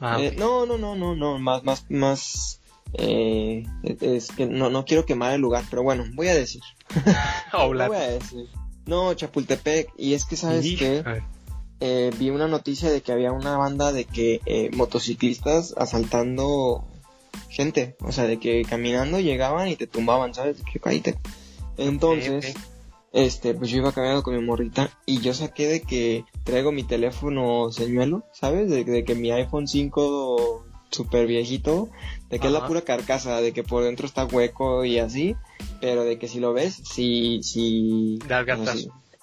Ah, 0.00 0.18
eh, 0.20 0.34
no, 0.36 0.66
no, 0.66 0.76
no, 0.76 0.94
no, 0.94 1.16
no, 1.16 1.38
más, 1.38 1.64
más, 1.64 1.86
más, 1.88 2.60
eh, 2.94 3.64
es 3.82 4.28
que 4.28 4.46
no, 4.46 4.70
no 4.70 4.84
quiero 4.84 5.06
quemar 5.06 5.32
el 5.32 5.40
lugar, 5.40 5.64
pero 5.70 5.82
bueno, 5.82 6.04
voy 6.14 6.28
a 6.28 6.34
decir. 6.34 6.62
voy 7.52 7.80
a 7.80 8.10
decir. 8.10 8.48
No, 8.86 9.14
Chapultepec, 9.14 9.92
y 9.96 10.14
es 10.14 10.24
que 10.24 10.36
sabes 10.36 10.64
que 10.78 11.02
eh, 11.80 12.10
vi 12.18 12.30
una 12.30 12.46
noticia 12.46 12.90
de 12.90 13.02
que 13.02 13.12
había 13.12 13.32
una 13.32 13.56
banda 13.56 13.92
de 13.92 14.04
que 14.04 14.40
eh, 14.46 14.70
motociclistas 14.74 15.74
asaltando 15.76 16.84
gente, 17.48 17.96
o 18.00 18.12
sea, 18.12 18.24
de 18.24 18.38
que 18.38 18.64
caminando 18.64 19.20
llegaban 19.20 19.68
y 19.68 19.76
te 19.76 19.86
tumbaban, 19.86 20.34
¿sabes? 20.34 20.58
Que 20.72 20.78
caíte. 20.78 21.18
Entonces, 21.76 22.54
este, 23.16 23.54
pues 23.54 23.70
yo 23.70 23.78
iba 23.78 23.92
caminando 23.92 24.22
con 24.22 24.36
mi 24.36 24.44
morrita 24.44 24.90
y 25.06 25.20
yo 25.22 25.32
saqué 25.32 25.66
de 25.66 25.80
que 25.80 26.26
traigo 26.44 26.70
mi 26.70 26.84
teléfono 26.84 27.72
señuelo, 27.72 28.24
¿sabes? 28.32 28.68
De, 28.68 29.04
que 29.04 29.14
mi 29.14 29.30
iPhone 29.30 29.66
5 29.66 30.66
super 30.90 31.26
viejito, 31.26 31.88
de 32.28 32.38
que 32.38 32.48
es 32.48 32.52
la 32.52 32.66
pura 32.66 32.82
carcasa, 32.82 33.40
de 33.40 33.52
que 33.52 33.64
por 33.64 33.84
dentro 33.84 34.06
está 34.06 34.26
hueco 34.26 34.84
y 34.84 34.98
así, 34.98 35.34
pero 35.80 36.04
de 36.04 36.18
que 36.18 36.28
si 36.28 36.40
lo 36.40 36.52
ves, 36.52 36.82
sí, 36.84 37.40
sí. 37.42 38.18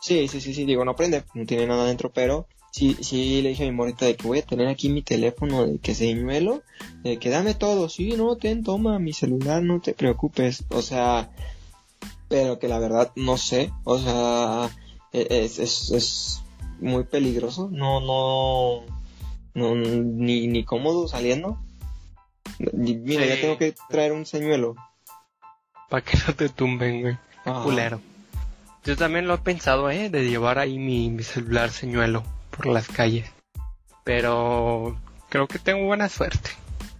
Sí, 0.01 0.27
sí, 0.27 0.41
sí, 0.41 0.55
sí, 0.55 0.65
digo, 0.65 0.83
no 0.85 0.95
prende, 0.95 1.23
no 1.35 1.45
tiene 1.45 1.67
nada 1.67 1.85
dentro, 1.85 2.11
pero 2.11 2.47
sí, 2.71 2.97
sí 2.99 3.43
le 3.43 3.49
dije 3.49 3.63
a 3.63 3.67
mi 3.67 3.73
morita 3.73 4.07
de 4.07 4.15
que 4.15 4.27
voy 4.27 4.39
a 4.39 4.45
tener 4.45 4.67
aquí 4.69 4.89
mi 4.89 5.03
teléfono, 5.03 5.67
de 5.67 5.77
que 5.77 5.93
señuelo, 5.93 6.63
de 7.03 7.17
que 7.17 7.29
dame 7.29 7.53
todo, 7.53 7.89
sí, 7.89 8.15
no, 8.17 8.37
ten, 8.37 8.63
toma 8.63 8.97
mi 8.97 9.13
celular, 9.13 9.61
no 9.61 9.81
te 9.81 9.93
preocupes, 9.93 10.65
o 10.69 10.81
sea, 10.81 11.29
pero 12.33 12.57
que 12.57 12.67
la 12.67 12.79
verdad 12.79 13.11
no 13.15 13.37
sé, 13.37 13.71
o 13.83 13.99
sea, 13.99 14.67
e, 15.11 15.43
es, 15.45 15.59
es, 15.59 15.91
es 15.91 16.41
muy 16.79 17.03
peligroso, 17.03 17.69
no, 17.71 18.01
no, 18.01 18.83
no, 19.53 19.75
ni, 19.75 20.47
ni 20.47 20.65
cómodo 20.65 21.07
saliendo. 21.07 21.59
Mira, 22.57 23.27
ya 23.27 23.39
tengo 23.39 23.59
que 23.59 23.75
traer 23.87 24.13
un 24.13 24.25
señuelo. 24.25 24.73
Para 25.89 26.03
que 26.03 26.17
no 26.25 26.33
te 26.33 26.49
tumben, 26.49 27.01
güey. 27.01 27.17
Culero. 27.61 28.01
Yo 28.83 28.97
también 28.97 29.27
lo 29.27 29.35
he 29.35 29.37
pensado, 29.37 29.91
¿eh? 29.91 30.09
De 30.09 30.27
llevar 30.27 30.57
ahí 30.57 30.79
mi, 30.79 31.11
mi 31.11 31.21
celular 31.21 31.69
señuelo 31.69 32.23
por 32.49 32.65
las 32.65 32.87
calles. 32.87 33.29
Pero 34.03 34.97
creo 35.29 35.47
que 35.47 35.59
tengo 35.59 35.85
buena 35.85 36.09
suerte. 36.09 36.49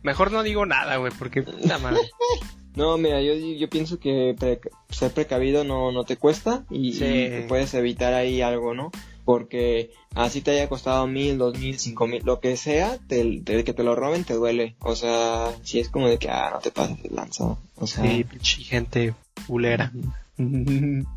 Mejor 0.04 0.32
no 0.32 0.44
digo 0.44 0.68
nada, 0.68 0.98
güey, 0.98 1.12
porque 1.18 1.42
puta 1.42 1.80
madre. 1.80 2.02
no, 2.76 2.98
mira, 2.98 3.22
yo, 3.22 3.34
yo 3.34 3.70
pienso 3.70 4.00
que 4.00 4.36
ser 4.90 5.12
precavido 5.12 5.64
no, 5.64 5.92
no 5.92 6.04
te 6.04 6.18
cuesta 6.18 6.66
y, 6.70 6.94
puedes 7.48 7.74
evitar 7.74 8.14
ahí 8.14 8.42
algo, 8.42 8.74
¿no? 8.74 8.92
Porque 9.26 9.92
así 10.16 10.42
te 10.42 10.52
haya 10.52 10.68
costado 10.68 11.08
mil, 11.08 11.38
dos 11.38 11.58
mil, 11.58 11.80
cinco 11.80 12.08
mil, 12.08 12.24
lo 12.26 12.40
que 12.40 12.58
sea, 12.58 12.98
te, 13.08 13.44
que 13.44 13.74
te 13.74 13.84
lo 13.84 13.96
roben 13.96 14.26
te 14.26 14.34
duele. 14.34 14.76
O 14.80 14.96
sea, 14.96 15.54
si 15.62 15.80
es 15.80 15.90
como 15.90 16.08
de 16.08 16.18
que, 16.18 16.30
ah, 16.30 16.50
no 16.52 16.60
te 16.60 16.72
pases 16.72 17.02
de 17.02 17.10
lanza. 17.10 17.58
O 17.76 17.88
sea, 17.88 18.04
sí, 18.04 18.24
pinche 18.24 18.64
gente 18.64 19.14
pulera. 19.48 19.92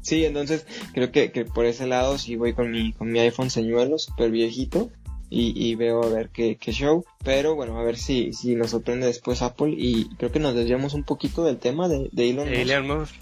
Sí, 0.02 0.26
entonces 0.26 0.66
creo 0.92 1.10
que, 1.10 1.32
que 1.32 1.46
por 1.46 1.64
ese 1.64 1.86
lado 1.86 2.18
sí 2.18 2.36
voy 2.36 2.52
con 2.52 2.70
mi, 2.70 2.92
con 2.92 3.10
mi 3.10 3.18
iPhone 3.18 3.48
señuelo, 3.48 3.98
súper 3.98 4.30
viejito. 4.30 4.90
Y, 5.28 5.74
veo 5.74 6.04
a 6.04 6.08
ver 6.08 6.30
qué, 6.30 6.56
qué, 6.56 6.72
show. 6.72 7.04
Pero 7.24 7.56
bueno, 7.56 7.78
a 7.78 7.82
ver 7.82 7.96
si, 7.96 8.32
si 8.32 8.54
nos 8.54 8.70
sorprende 8.70 9.06
después 9.06 9.42
Apple. 9.42 9.74
Y 9.76 10.08
creo 10.16 10.30
que 10.30 10.38
nos 10.38 10.54
desviamos 10.54 10.94
un 10.94 11.02
poquito 11.02 11.44
del 11.44 11.58
tema 11.58 11.88
de, 11.88 12.08
de 12.12 12.30
Elon 12.30 12.48
Musk. 12.48 12.60
Elon 12.60 12.86
Musk. 12.86 13.14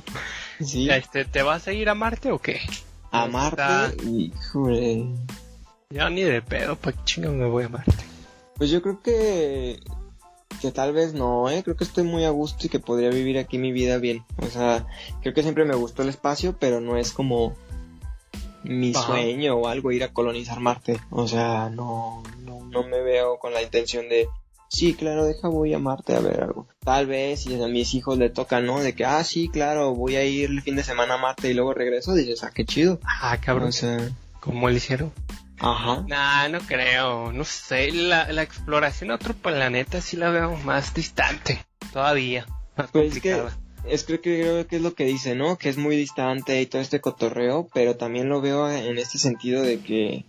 sí. 0.60 0.90
Este, 0.90 1.24
¿Te 1.24 1.42
vas 1.42 1.66
a 1.66 1.72
ir 1.72 1.88
a 1.88 1.94
Marte 1.94 2.30
o 2.32 2.38
qué? 2.38 2.60
A 3.10 3.26
Marte, 3.26 3.96
híjole. 4.06 5.06
Ya 5.90 6.10
ni 6.10 6.22
de 6.22 6.42
pedo, 6.42 6.76
pa' 6.76 6.92
chingo 7.04 7.32
me 7.32 7.46
voy 7.46 7.64
a 7.64 7.70
Marte. 7.70 8.04
Pues 8.56 8.70
yo 8.70 8.82
creo 8.82 9.00
que 9.00 9.80
que 10.60 10.72
tal 10.72 10.92
vez 10.92 11.14
no, 11.14 11.48
¿eh? 11.48 11.62
Creo 11.62 11.76
que 11.76 11.84
estoy 11.84 12.04
muy 12.04 12.24
a 12.24 12.30
gusto 12.30 12.66
y 12.66 12.68
que 12.68 12.80
podría 12.80 13.10
vivir 13.10 13.38
aquí 13.38 13.58
mi 13.58 13.72
vida 13.72 13.98
bien. 13.98 14.24
O 14.38 14.46
sea, 14.46 14.86
creo 15.22 15.34
que 15.34 15.42
siempre 15.42 15.64
me 15.64 15.74
gustó 15.74 16.02
el 16.02 16.08
espacio, 16.08 16.56
pero 16.58 16.80
no 16.80 16.96
es 16.96 17.12
como 17.12 17.54
mi 18.62 18.94
sueño 18.94 19.56
o 19.56 19.68
algo 19.68 19.92
ir 19.92 20.04
a 20.04 20.12
colonizar 20.12 20.60
Marte. 20.60 21.00
O 21.10 21.28
sea, 21.28 21.70
no, 21.70 22.22
no, 22.44 22.64
no 22.64 22.82
me 22.84 23.00
veo 23.00 23.38
con 23.38 23.52
la 23.52 23.62
intención 23.62 24.08
de, 24.08 24.28
sí, 24.68 24.94
claro, 24.94 25.24
deja, 25.24 25.48
voy 25.48 25.74
a 25.74 25.78
Marte 25.78 26.14
a 26.14 26.20
ver 26.20 26.42
algo. 26.42 26.68
Tal 26.84 27.06
vez 27.06 27.42
si 27.42 27.60
a 27.60 27.68
mis 27.68 27.94
hijos 27.94 28.18
le 28.18 28.30
toca, 28.30 28.60
¿no? 28.60 28.80
De 28.80 28.94
que, 28.94 29.04
ah, 29.04 29.24
sí, 29.24 29.48
claro, 29.48 29.94
voy 29.94 30.16
a 30.16 30.24
ir 30.24 30.50
el 30.50 30.62
fin 30.62 30.76
de 30.76 30.84
semana 30.84 31.14
a 31.14 31.18
Marte 31.18 31.50
y 31.50 31.54
luego 31.54 31.74
regreso, 31.74 32.14
dices, 32.14 32.44
ah, 32.44 32.50
qué 32.54 32.64
chido. 32.64 33.00
Ah, 33.04 33.36
cabrón. 33.40 33.68
O 33.68 33.72
sea, 33.72 34.10
¿cómo 34.40 34.68
lo 34.68 34.74
hicieron? 34.74 35.12
Ajá. 35.60 36.04
Nah, 36.06 36.48
no 36.48 36.60
creo. 36.60 37.32
No 37.32 37.44
sé. 37.44 37.90
La, 37.90 38.30
la 38.32 38.42
exploración 38.42 39.10
a 39.10 39.16
otro 39.16 39.34
planeta 39.34 40.00
sí 40.00 40.16
la 40.16 40.30
veo 40.30 40.56
más 40.58 40.94
distante. 40.94 41.64
Todavía. 41.92 42.46
Más 42.76 42.90
pues 42.92 43.06
complicada. 43.06 43.48
Es 43.48 43.54
que, 43.54 43.67
es 43.84 44.04
que 44.04 44.20
creo 44.20 44.66
que 44.66 44.76
es 44.76 44.82
lo 44.82 44.94
que 44.94 45.04
dice, 45.04 45.34
¿no? 45.34 45.58
Que 45.58 45.68
es 45.68 45.76
muy 45.76 45.96
distante 45.96 46.60
y 46.60 46.66
todo 46.66 46.82
este 46.82 47.00
cotorreo, 47.00 47.68
pero 47.72 47.96
también 47.96 48.28
lo 48.28 48.40
veo 48.40 48.70
en 48.70 48.98
este 48.98 49.18
sentido 49.18 49.62
de 49.62 49.80
que 49.80 50.24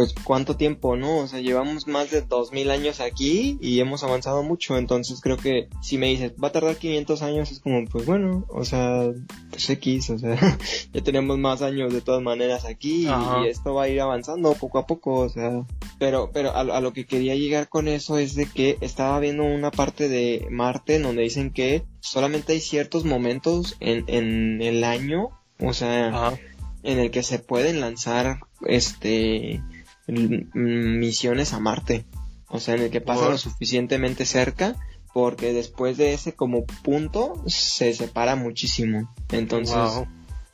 pues 0.00 0.14
cuánto 0.24 0.56
tiempo, 0.56 0.96
¿no? 0.96 1.18
O 1.18 1.26
sea, 1.26 1.40
llevamos 1.40 1.86
más 1.86 2.10
de 2.10 2.22
2000 2.22 2.70
años 2.70 3.00
aquí 3.00 3.58
y 3.60 3.80
hemos 3.80 4.02
avanzado 4.02 4.42
mucho, 4.42 4.78
entonces 4.78 5.20
creo 5.20 5.36
que 5.36 5.68
si 5.82 5.98
me 5.98 6.06
dices, 6.06 6.32
va 6.42 6.48
a 6.48 6.52
tardar 6.52 6.76
500 6.76 7.20
años, 7.20 7.52
es 7.52 7.60
como, 7.60 7.84
pues 7.84 8.06
bueno, 8.06 8.46
o 8.48 8.64
sea, 8.64 9.10
pues 9.50 9.68
X, 9.68 10.08
o 10.08 10.18
sea, 10.18 10.38
ya 10.94 11.02
tenemos 11.02 11.36
más 11.36 11.60
años 11.60 11.92
de 11.92 12.00
todas 12.00 12.22
maneras 12.22 12.64
aquí 12.64 13.08
y 13.08 13.46
esto 13.46 13.74
va 13.74 13.82
a 13.82 13.88
ir 13.88 14.00
avanzando 14.00 14.54
poco 14.54 14.78
a 14.78 14.86
poco, 14.86 15.16
o 15.16 15.28
sea, 15.28 15.66
pero, 15.98 16.30
pero 16.32 16.48
a, 16.52 16.60
a, 16.60 16.80
lo 16.80 16.94
que 16.94 17.04
quería 17.04 17.34
llegar 17.34 17.68
con 17.68 17.86
eso 17.86 18.16
es 18.16 18.34
de 18.34 18.46
que 18.46 18.78
estaba 18.80 19.20
viendo 19.20 19.44
una 19.44 19.70
parte 19.70 20.08
de 20.08 20.46
Marte 20.50 20.94
en 20.94 21.02
donde 21.02 21.24
dicen 21.24 21.50
que 21.50 21.84
solamente 22.00 22.54
hay 22.54 22.60
ciertos 22.60 23.04
momentos 23.04 23.76
en, 23.80 24.04
en 24.06 24.62
el 24.62 24.82
año, 24.82 25.28
o 25.58 25.74
sea, 25.74 26.38
en 26.82 26.98
el 26.98 27.10
que 27.10 27.22
se 27.22 27.38
pueden 27.38 27.80
lanzar, 27.80 28.40
este, 28.66 29.62
misiones 30.10 31.52
a 31.52 31.60
Marte. 31.60 32.04
O 32.48 32.58
sea, 32.58 32.74
en 32.74 32.82
el 32.82 32.90
que 32.90 33.00
pasa 33.00 33.28
lo 33.28 33.38
suficientemente 33.38 34.26
cerca 34.26 34.76
porque 35.12 35.52
después 35.52 35.96
de 35.96 36.12
ese 36.12 36.34
como 36.34 36.64
punto 36.64 37.42
se 37.46 37.92
separa 37.94 38.36
muchísimo. 38.36 39.12
Entonces, 39.30 39.78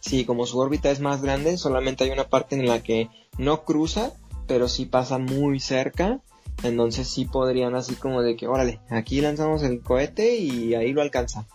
sí, 0.01 0.25
como 0.25 0.47
su 0.47 0.59
órbita 0.59 0.91
es 0.91 1.01
más 1.01 1.23
grande, 1.23 1.59
solamente 1.59 2.05
hay 2.05 2.11
una 2.11 2.29
parte 2.29 2.55
en 2.55 2.67
la 2.67 2.83
que 2.83 3.09
no 3.39 3.65
cruza, 3.65 4.13
pero 4.47 4.69
sí 4.69 4.87
pasa 4.87 5.19
muy 5.19 5.61
cerca. 5.61 6.21
Entonces 6.63 7.07
sí 7.09 7.27
podrían 7.27 7.75
así 7.75 7.97
como 7.97 8.23
de 8.23 8.35
que, 8.35 8.47
órale, 8.47 8.81
aquí 8.89 9.21
lanzamos 9.21 9.63
el 9.63 9.81
cohete 9.81 10.37
y 10.37 10.75
ahí 10.75 10.93
lo 10.93 11.03
alcanza. 11.03 11.47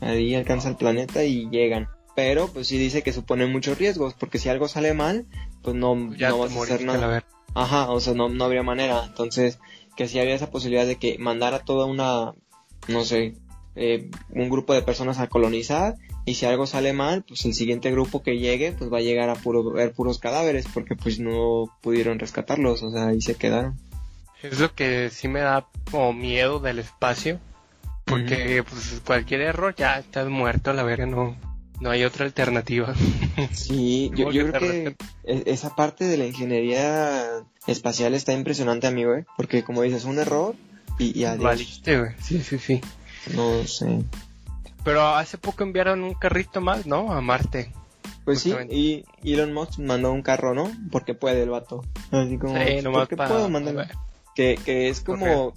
Ahí 0.00 0.34
alcanza 0.34 0.68
el 0.68 0.76
planeta 0.76 1.24
y 1.24 1.48
llegan. 1.50 1.88
Pero 2.14 2.46
pues 2.48 2.68
sí 2.68 2.78
dice 2.78 3.02
que 3.02 3.12
supone 3.12 3.46
muchos 3.46 3.78
riesgos, 3.78 4.14
porque 4.14 4.38
si 4.38 4.48
algo 4.48 4.68
sale 4.68 4.94
mal, 4.94 5.26
pues 5.62 5.74
no, 5.74 6.14
ya 6.14 6.28
no 6.28 6.38
vas 6.38 6.54
a 6.56 6.62
hacer 6.62 6.84
nada. 6.84 7.24
Ajá, 7.54 7.90
o 7.90 8.00
sea, 8.00 8.14
no, 8.14 8.28
no 8.28 8.44
habría 8.44 8.62
manera. 8.62 9.04
Entonces, 9.06 9.58
que 9.96 10.08
si 10.08 10.18
había 10.18 10.34
esa 10.34 10.50
posibilidad 10.50 10.86
de 10.86 10.96
que 10.96 11.18
mandara 11.18 11.60
toda 11.60 11.86
una, 11.86 12.34
no 12.88 13.04
sé, 13.04 13.36
eh, 13.76 14.10
un 14.30 14.50
grupo 14.50 14.74
de 14.74 14.82
personas 14.82 15.18
a 15.18 15.28
colonizar 15.28 15.96
y 16.24 16.34
si 16.34 16.46
algo 16.46 16.66
sale 16.66 16.92
mal, 16.92 17.24
pues 17.26 17.44
el 17.44 17.54
siguiente 17.54 17.90
grupo 17.90 18.22
que 18.22 18.38
llegue, 18.38 18.72
pues 18.72 18.92
va 18.92 18.98
a 18.98 19.02
llegar 19.02 19.28
a 19.28 19.34
puro, 19.34 19.70
ver 19.72 19.92
puros 19.92 20.18
cadáveres 20.18 20.66
porque 20.72 20.96
pues 20.96 21.18
no 21.18 21.66
pudieron 21.80 22.18
rescatarlos, 22.18 22.82
o 22.82 22.90
sea, 22.90 23.08
ahí 23.08 23.20
se 23.20 23.34
quedaron. 23.34 23.78
Es 24.42 24.60
lo 24.60 24.74
que 24.74 25.10
sí 25.10 25.28
me 25.28 25.40
da 25.40 25.66
como 25.90 26.12
miedo 26.12 26.60
del 26.60 26.78
espacio, 26.78 27.40
porque 28.04 28.62
pues 28.68 29.00
cualquier 29.04 29.42
error 29.42 29.74
ya 29.76 29.98
estás 29.98 30.28
muerto, 30.28 30.72
la 30.72 30.82
verga 30.82 31.06
no, 31.06 31.36
no 31.80 31.90
hay 31.90 32.04
otra 32.04 32.24
alternativa. 32.24 32.94
Sí, 33.52 34.12
yo, 34.16 34.28
creo 34.28 34.52
que 34.52 34.96
e, 35.24 35.42
esa 35.46 35.74
parte 35.74 36.04
de 36.04 36.16
la 36.16 36.26
ingeniería 36.26 37.42
espacial 37.66 38.14
está 38.14 38.32
impresionante, 38.32 38.86
amigo, 38.86 39.14
¿eh? 39.14 39.26
Porque 39.36 39.64
como 39.64 39.82
dices, 39.82 40.04
un 40.04 40.18
error 40.18 40.54
y, 40.98 41.18
y 41.18 41.24
adiós. 41.24 41.82
Sí, 42.20 42.40
sí, 42.40 42.58
sí. 42.58 42.80
No 43.34 43.66
sé. 43.66 44.04
Pero 44.84 45.02
hace 45.16 45.38
poco 45.38 45.64
enviaron 45.64 46.04
un 46.04 46.14
carrito 46.14 46.60
más, 46.60 46.86
¿no? 46.86 47.12
A 47.12 47.20
Marte. 47.20 47.72
Pues 48.24 48.40
sí, 48.40 48.54
y 48.70 49.04
Elon 49.24 49.52
Musk 49.52 49.78
mandó 49.80 50.12
un 50.12 50.22
carro, 50.22 50.54
¿no? 50.54 50.70
Porque 50.90 51.14
puede 51.14 51.42
el 51.42 51.50
vato. 51.50 51.84
Así 52.10 52.38
como, 52.38 52.56
sí, 52.56 52.82
porque 52.92 53.16
puedo 53.16 53.48
mandar. 53.48 53.90
Que, 54.34 54.58
que 54.64 54.88
es 54.88 55.00
como 55.00 55.54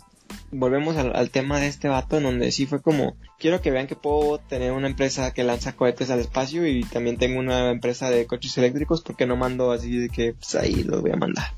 volvemos 0.52 0.96
al, 0.98 1.30
tema 1.30 1.60
de 1.60 1.68
este 1.68 1.88
vato 1.88 2.18
en 2.18 2.24
donde 2.24 2.52
sí 2.52 2.66
fue 2.66 2.82
como 2.82 3.16
quiero 3.40 3.62
que 3.62 3.72
vean 3.72 3.88
que 3.88 3.96
puedo 3.96 4.40
tener 4.40 4.72
una 4.72 4.88
empresa 4.88 5.34
que 5.34 5.44
lanza 5.44 5.76
cohetes 5.76 6.10
al 6.10 6.20
espacio 6.20 6.68
y 6.68 6.84
también 6.84 7.18
tengo 7.18 7.40
una 7.40 7.70
empresa 7.72 8.10
de 8.10 8.26
coches 8.26 8.58
eléctricos 8.58 9.02
porque 9.02 9.26
no 9.26 9.36
mando 9.36 9.72
así 9.72 9.98
de 9.98 10.10
que 10.10 10.34
pues 10.34 10.56
ahí 10.56 10.84
lo 10.84 11.02
voy 11.02 11.12
a 11.12 11.18
mandar 11.18 11.54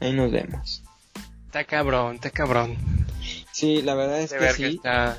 ahí 0.00 0.12
nos 0.12 0.30
vemos. 0.30 0.82
Está 1.46 1.64
cabrón 1.64 2.16
está 2.16 2.30
cabrón. 2.30 2.76
Sí 3.52 3.82
la 3.82 3.94
verdad 3.94 4.20
es 4.20 4.32
que, 4.32 4.52
sí. 4.52 4.80
a 4.84 5.16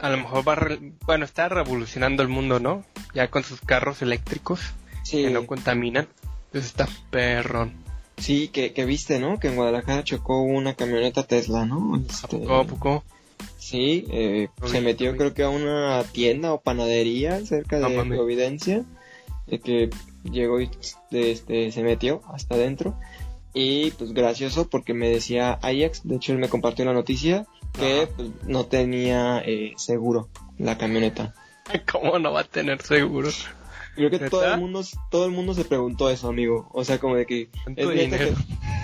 lo 0.00 0.16
mejor 0.16 0.46
va 0.46 0.56
bueno 1.06 1.24
está 1.24 1.48
revolucionando 1.48 2.22
el 2.22 2.28
mundo 2.28 2.60
no 2.60 2.84
ya 3.14 3.28
con 3.28 3.44
sus 3.44 3.60
carros 3.60 4.02
eléctricos 4.02 4.60
que 5.10 5.30
no 5.30 5.46
contaminan 5.46 6.08
entonces 6.46 6.70
está 6.70 6.88
perrón 7.10 7.85
Sí, 8.18 8.48
que, 8.48 8.72
que 8.72 8.84
viste, 8.84 9.18
¿no? 9.18 9.38
Que 9.38 9.48
en 9.48 9.56
Guadalajara 9.56 10.04
chocó 10.04 10.40
una 10.40 10.74
camioneta 10.74 11.22
Tesla, 11.24 11.66
¿no? 11.66 11.96
Este, 11.96 12.42
¿A 12.48 12.64
poco, 12.64 13.04
Sí, 13.58 14.06
eh, 14.10 14.48
se 14.66 14.80
metió 14.80 15.16
creo 15.16 15.34
que 15.34 15.42
a 15.42 15.48
una 15.48 16.04
tienda 16.04 16.52
o 16.52 16.60
panadería 16.60 17.44
cerca 17.44 17.80
de 17.80 18.04
Providencia, 18.04 18.84
de 19.46 19.58
que 19.58 19.90
llegó 20.22 20.60
y 20.60 20.70
este, 21.10 21.72
se 21.72 21.82
metió 21.82 22.22
hasta 22.32 22.54
adentro. 22.54 22.96
Y 23.52 23.90
pues 23.92 24.12
gracioso 24.12 24.68
porque 24.68 24.94
me 24.94 25.08
decía 25.08 25.58
Ajax, 25.62 26.02
de 26.04 26.16
hecho 26.16 26.32
él 26.32 26.38
me 26.38 26.48
compartió 26.48 26.84
la 26.84 26.92
noticia, 26.92 27.46
que 27.72 28.08
pues, 28.14 28.28
no 28.44 28.66
tenía 28.66 29.42
eh, 29.44 29.72
seguro 29.76 30.28
la 30.58 30.78
camioneta. 30.78 31.34
¿Cómo 31.90 32.18
no 32.18 32.32
va 32.32 32.40
a 32.40 32.44
tener 32.44 32.82
seguro? 32.82 33.30
Creo 33.96 34.10
que 34.10 34.30
todo 34.30 34.44
el 34.44 34.60
mundo 34.60 34.82
todo 35.10 35.24
el 35.24 35.32
mundo 35.32 35.54
se 35.54 35.64
preguntó 35.64 36.10
eso, 36.10 36.28
amigo. 36.28 36.68
O 36.72 36.84
sea, 36.84 36.98
como 36.98 37.16
de 37.16 37.26
que 37.26 37.48
es 37.74 37.88
neta 37.88 38.18
que 38.18 38.34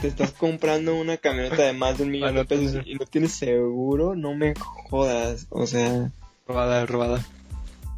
te 0.00 0.08
estás 0.08 0.32
comprando 0.32 0.96
una 0.96 1.18
camioneta 1.18 1.62
de 1.62 1.74
más 1.74 1.98
de 1.98 2.04
un 2.04 2.10
millón 2.12 2.34
de 2.34 2.44
pesos 2.44 2.82
y 2.86 2.94
no 2.94 3.06
tienes 3.06 3.32
seguro, 3.32 4.16
no 4.16 4.34
me 4.34 4.54
jodas. 4.56 5.46
O 5.50 5.66
sea, 5.66 6.10
robada, 6.46 6.86
robada. 6.86 7.24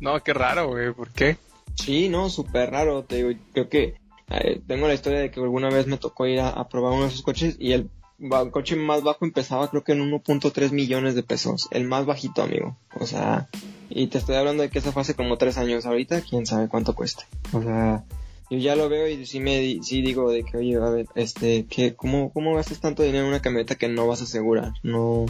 No, 0.00 0.20
qué 0.22 0.34
raro, 0.34 0.68
güey. 0.68 0.92
¿Por 0.92 1.10
qué? 1.10 1.38
Sí, 1.76 2.08
no, 2.08 2.28
súper 2.28 2.70
raro. 2.70 3.04
Te 3.04 3.16
digo, 3.16 3.30
creo 3.52 3.68
que 3.68 3.94
eh, 4.30 4.60
tengo 4.66 4.88
la 4.88 4.94
historia 4.94 5.20
de 5.20 5.30
que 5.30 5.40
alguna 5.40 5.70
vez 5.70 5.86
me 5.86 5.98
tocó 5.98 6.26
ir 6.26 6.40
a, 6.40 6.68
probar 6.68 6.92
uno 6.92 7.02
de 7.02 7.08
esos 7.08 7.22
coches 7.22 7.56
y 7.58 7.72
el, 7.72 7.90
el 8.18 8.50
coche 8.50 8.76
más 8.76 9.02
bajo 9.02 9.24
empezaba 9.24 9.70
creo 9.70 9.84
que 9.84 9.92
en 9.92 10.10
1.3 10.10 10.72
millones 10.72 11.14
de 11.14 11.22
pesos. 11.22 11.68
El 11.70 11.84
más 11.84 12.06
bajito, 12.06 12.42
amigo. 12.42 12.76
O 12.98 13.06
sea, 13.06 13.48
y 13.90 14.06
te 14.08 14.18
estoy 14.18 14.36
hablando 14.36 14.62
de 14.62 14.70
que 14.70 14.78
eso 14.78 14.92
fue 14.92 15.02
hace 15.02 15.14
como 15.14 15.36
tres 15.36 15.58
años. 15.58 15.86
Ahorita, 15.86 16.20
quién 16.22 16.46
sabe 16.46 16.68
cuánto 16.68 16.94
cuesta. 16.94 17.26
O 17.52 17.62
sea, 17.62 18.04
yo 18.50 18.58
ya 18.58 18.76
lo 18.76 18.88
veo 18.88 19.08
y 19.08 19.26
sí 19.26 19.40
me 19.40 19.78
sí 19.82 20.02
digo 20.02 20.30
de 20.30 20.44
que, 20.44 20.56
oye, 20.56 20.76
a 20.76 20.90
ver, 20.90 21.06
este, 21.14 21.66
que, 21.66 21.94
¿cómo, 21.94 22.32
¿cómo 22.32 22.54
gastas 22.56 22.80
tanto 22.80 23.02
dinero 23.02 23.24
en 23.24 23.30
una 23.30 23.42
camioneta 23.42 23.74
que 23.74 23.88
no 23.88 24.06
vas 24.06 24.20
a 24.20 24.24
asegurar? 24.24 24.72
No, 24.82 25.26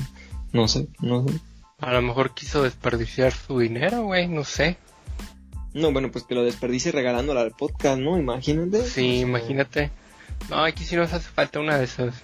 no 0.53 0.69
sé, 0.69 0.89
no 1.01 1.27
sé. 1.27 1.35
A 1.79 1.93
lo 1.93 2.03
mejor 2.03 2.35
quiso 2.35 2.63
desperdiciar 2.63 3.33
su 3.33 3.59
dinero, 3.59 4.05
güey, 4.05 4.29
no 4.29 4.45
sé. 4.45 4.79
No, 5.75 5.93
bueno, 5.93 6.11
pues 6.11 6.25
que 6.25 6.35
lo 6.35 6.45
desperdicie 6.45 6.93
regalándola 6.93 7.41
al 7.41 7.51
podcast, 7.51 7.99
¿no? 7.99 8.17
Imagínate. 8.17 8.85
Sí, 8.85 9.21
imagínate. 9.21 9.91
No, 10.49 10.63
aquí 10.63 10.85
sí 10.85 10.95
nos 10.97 11.13
hace 11.13 11.29
falta 11.29 11.61
una 11.61 11.79
de 11.79 11.85
esas. 11.85 12.15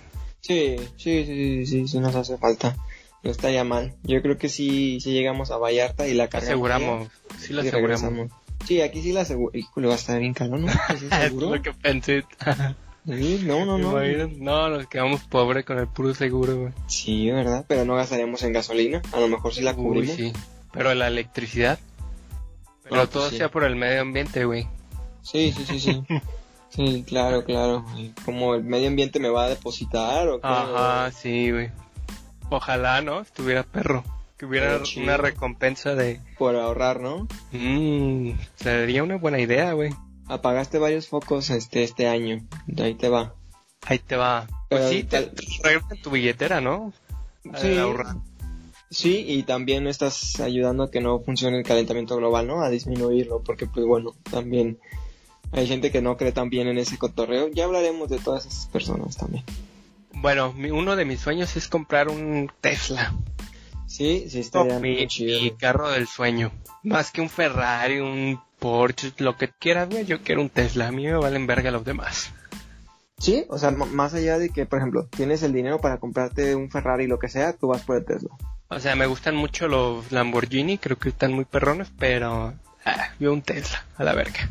Sí, 0.40 0.76
sí, 0.96 1.24
sí, 1.24 1.26
sí, 1.26 1.66
sí, 1.66 1.88
sí 1.88 1.98
nos 1.98 2.14
hace 2.14 2.38
falta. 2.38 2.76
No 3.22 3.30
estaría 3.30 3.64
mal. 3.64 3.94
Yo 4.02 4.22
creo 4.22 4.38
que 4.38 4.48
sí, 4.48 5.00
si 5.00 5.12
llegamos 5.12 5.50
a 5.50 5.58
Vallarta 5.58 6.08
y 6.08 6.14
la 6.14 6.28
cargamos. 6.28 6.48
Aseguramos, 6.48 7.08
sí 7.38 7.52
la 7.52 7.62
aseguramos. 7.62 8.30
Sí, 8.66 8.80
aquí 8.80 9.02
sí 9.02 9.12
la 9.12 9.22
aseguro. 9.22 9.56
Híjole, 9.56 9.86
va 9.86 9.94
a 9.94 9.96
estar 9.96 10.18
bien 10.18 10.34
caro, 10.34 10.56
¿no? 10.56 10.68
es 11.22 11.32
lo 11.32 11.60
que 11.60 11.72
pensé. 11.72 12.24
no, 13.04 13.66
no, 13.66 13.78
no. 13.78 14.28
No, 14.38 14.68
nos 14.68 14.86
quedamos 14.86 15.22
pobres 15.24 15.64
con 15.64 15.78
el 15.78 15.88
puro 15.88 16.14
seguro, 16.14 16.56
güey. 16.56 16.72
Sí, 16.86 17.30
¿verdad? 17.30 17.64
Pero 17.68 17.84
no 17.84 17.96
gastaríamos 17.96 18.42
en 18.42 18.52
gasolina. 18.52 19.02
A 19.12 19.20
lo 19.20 19.28
mejor 19.28 19.54
sí 19.54 19.62
la 19.62 19.74
cubrimos. 19.74 20.16
sí. 20.16 20.32
Pero 20.72 20.94
la 20.94 21.08
electricidad. 21.08 21.78
Pero 22.84 22.96
pues 22.96 23.10
todo 23.10 23.30
sea 23.30 23.50
por 23.50 23.64
el 23.64 23.76
medio 23.76 24.00
ambiente, 24.00 24.44
güey. 24.44 24.66
Sí, 25.22 25.52
sí, 25.52 25.64
sí, 25.66 25.80
sí. 25.80 26.02
sí, 26.68 27.04
claro, 27.06 27.44
claro. 27.44 27.84
Como 28.24 28.54
el 28.54 28.64
medio 28.64 28.88
ambiente 28.88 29.20
me 29.20 29.28
va 29.28 29.44
a 29.44 29.48
depositar 29.48 30.28
o 30.28 30.40
qué? 30.40 30.46
Ajá, 30.46 31.10
sí, 31.12 31.50
güey. 31.50 31.70
Ojalá, 32.50 33.00
¿no? 33.00 33.20
Estuviera 33.20 33.62
perro. 33.62 34.04
Que 34.36 34.46
hubiera 34.46 34.80
una 34.96 35.16
recompensa 35.16 35.94
de... 35.94 36.20
Por 36.38 36.56
ahorrar, 36.56 37.00
¿no? 37.00 37.28
Mmm, 37.52 38.32
sería 38.56 39.02
una 39.02 39.16
buena 39.16 39.38
idea, 39.38 39.72
güey. 39.72 39.94
Apagaste 40.26 40.78
varios 40.78 41.08
focos 41.08 41.50
este, 41.50 41.82
este 41.82 42.08
año. 42.08 42.42
De 42.66 42.84
ahí 42.84 42.94
te 42.94 43.08
va. 43.08 43.34
Ahí 43.86 43.98
te 43.98 44.16
va. 44.16 44.46
Pues 44.68 44.88
sí, 44.88 45.04
te 45.04 45.18
en 45.18 46.02
tu 46.02 46.10
billetera, 46.10 46.60
¿no? 46.60 46.92
Sí. 47.56 47.76
Sí, 48.90 49.24
y 49.28 49.44
también 49.44 49.86
estás 49.86 50.40
ayudando 50.40 50.84
a 50.84 50.90
que 50.90 51.00
no 51.00 51.20
funcione 51.20 51.58
el 51.58 51.64
calentamiento 51.64 52.16
global, 52.16 52.46
¿no? 52.48 52.62
A 52.62 52.70
disminuirlo, 52.70 53.42
porque 53.42 53.66
pues 53.66 53.86
bueno, 53.86 54.14
también 54.30 54.78
hay 55.52 55.68
gente 55.68 55.92
que 55.92 56.02
no 56.02 56.16
cree 56.16 56.32
tan 56.32 56.50
bien 56.50 56.66
en 56.66 56.78
ese 56.78 56.98
cotorreo. 56.98 57.48
Ya 57.48 57.64
hablaremos 57.64 58.08
de 58.08 58.18
todas 58.18 58.46
esas 58.46 58.66
personas 58.66 59.16
también. 59.16 59.44
Bueno, 60.20 60.54
uno 60.72 60.96
de 60.96 61.06
mis 61.06 61.20
sueños 61.20 61.56
es 61.56 61.66
comprar 61.68 62.08
un 62.08 62.52
Tesla. 62.60 63.14
Sí, 63.86 64.26
sí, 64.28 64.40
estaría 64.40 64.78
mi, 64.78 65.06
chido. 65.06 65.40
mi 65.40 65.50
carro 65.52 65.90
del 65.90 66.06
sueño. 66.06 66.52
Más 66.82 67.10
que 67.10 67.22
un 67.22 67.30
Ferrari, 67.30 68.00
un 68.00 68.38
Porsche, 68.58 69.14
lo 69.16 69.38
que 69.38 69.48
quieras, 69.48 69.88
güey, 69.88 70.04
yo 70.04 70.20
quiero 70.20 70.42
un 70.42 70.50
Tesla. 70.50 70.88
A 70.88 70.92
mí 70.92 71.06
me 71.06 71.14
valen 71.14 71.46
verga 71.46 71.70
los 71.70 71.86
demás. 71.86 72.32
Sí, 73.18 73.46
o 73.48 73.56
sea, 73.56 73.70
más 73.70 74.12
allá 74.12 74.38
de 74.38 74.50
que, 74.50 74.66
por 74.66 74.78
ejemplo, 74.78 75.06
tienes 75.06 75.42
el 75.42 75.54
dinero 75.54 75.80
para 75.80 75.98
comprarte 75.98 76.54
un 76.54 76.70
Ferrari, 76.70 77.06
lo 77.06 77.18
que 77.18 77.28
sea, 77.28 77.54
tú 77.54 77.68
vas 77.68 77.82
por 77.82 77.96
el 77.96 78.04
Tesla. 78.04 78.30
O 78.68 78.78
sea, 78.78 78.96
me 78.96 79.06
gustan 79.06 79.34
mucho 79.34 79.68
los 79.68 80.12
Lamborghini, 80.12 80.76
creo 80.76 80.98
que 80.98 81.08
están 81.08 81.32
muy 81.32 81.46
perrones, 81.46 81.90
pero 81.98 82.52
ah, 82.84 83.08
yo 83.18 83.32
un 83.32 83.40
Tesla, 83.40 83.84
a 83.96 84.04
la 84.04 84.14
verga. 84.14 84.50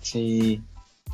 Sí, 0.00 0.62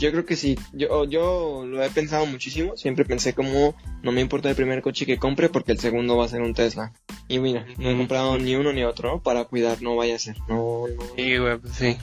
yo 0.01 0.11
creo 0.11 0.25
que 0.25 0.35
sí. 0.35 0.59
Yo, 0.73 1.05
yo 1.05 1.65
lo 1.67 1.83
he 1.85 1.91
pensado 1.91 2.25
muchísimo. 2.25 2.77
Siempre 2.77 3.05
pensé 3.05 3.35
como 3.35 3.75
no 4.03 4.13
me 4.13 4.23
importa 4.23 4.49
el 4.49 4.57
primer 4.57 4.81
coche 4.81 5.05
que 5.05 5.19
compre 5.19 5.51
porque 5.51 5.73
el 5.73 5.79
segundo 5.79 6.17
va 6.17 6.25
a 6.25 6.29
ser 6.29 6.41
un 6.41 6.55
Tesla. 6.55 6.93
Y 7.29 7.39
mira, 7.39 7.67
no 7.79 7.91
he 7.91 7.97
comprado 7.97 8.39
ni 8.39 8.57
uno 8.57 8.73
ni 8.73 8.83
otro 8.83 9.23
para 9.23 9.45
cuidar, 9.45 9.83
no 9.83 9.95
vaya 9.95 10.17
a 10.17 10.19
ser. 10.19 10.37
No, 10.49 10.87
no. 10.89 11.03
Sí, 11.17 11.37
güey, 11.37 11.59
pues 11.59 11.75
sí. 11.75 11.97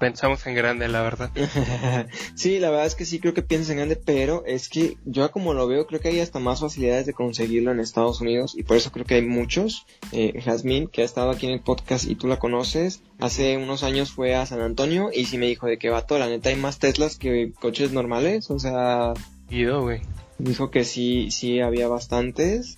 Pensamos 0.00 0.44
en 0.46 0.54
grande, 0.54 0.88
la 0.88 1.02
verdad. 1.02 1.30
sí, 2.34 2.58
la 2.58 2.70
verdad 2.70 2.86
es 2.86 2.94
que 2.94 3.04
sí 3.04 3.20
creo 3.20 3.34
que 3.34 3.42
piensas 3.42 3.70
en 3.70 3.76
grande, 3.76 3.96
pero 3.96 4.42
es 4.46 4.68
que 4.68 4.96
yo 5.04 5.30
como 5.30 5.54
lo 5.54 5.68
veo, 5.68 5.86
creo 5.86 6.00
que 6.00 6.08
hay 6.08 6.20
hasta 6.20 6.38
más 6.38 6.60
facilidades 6.60 7.06
de 7.06 7.12
conseguirlo 7.12 7.70
en 7.70 7.80
Estados 7.80 8.20
Unidos 8.20 8.54
y 8.56 8.62
por 8.62 8.76
eso 8.76 8.90
creo 8.90 9.04
que 9.04 9.14
hay 9.14 9.22
muchos. 9.22 9.86
Eh, 10.12 10.40
Jasmine, 10.42 10.88
que 10.88 11.02
ha 11.02 11.04
estado 11.04 11.30
aquí 11.30 11.46
en 11.46 11.52
el 11.52 11.60
podcast 11.60 12.06
y 12.06 12.14
tú 12.14 12.26
la 12.26 12.38
conoces, 12.38 13.02
hace 13.20 13.58
unos 13.58 13.82
años 13.82 14.10
fue 14.10 14.34
a 14.34 14.46
San 14.46 14.60
Antonio 14.60 15.10
y 15.12 15.26
sí 15.26 15.36
me 15.38 15.46
dijo 15.46 15.66
de 15.66 15.78
que 15.78 15.90
va 15.90 16.06
toda 16.06 16.20
la 16.20 16.28
neta 16.28 16.48
hay 16.48 16.56
más 16.56 16.78
Teslas 16.78 17.17
que 17.18 17.52
coches 17.58 17.92
normales, 17.92 18.50
o 18.50 18.58
sea... 18.58 19.14
güey. 19.50 20.02
Dijo 20.38 20.70
que 20.70 20.84
sí, 20.84 21.30
sí 21.30 21.60
había 21.60 21.88
bastantes 21.88 22.76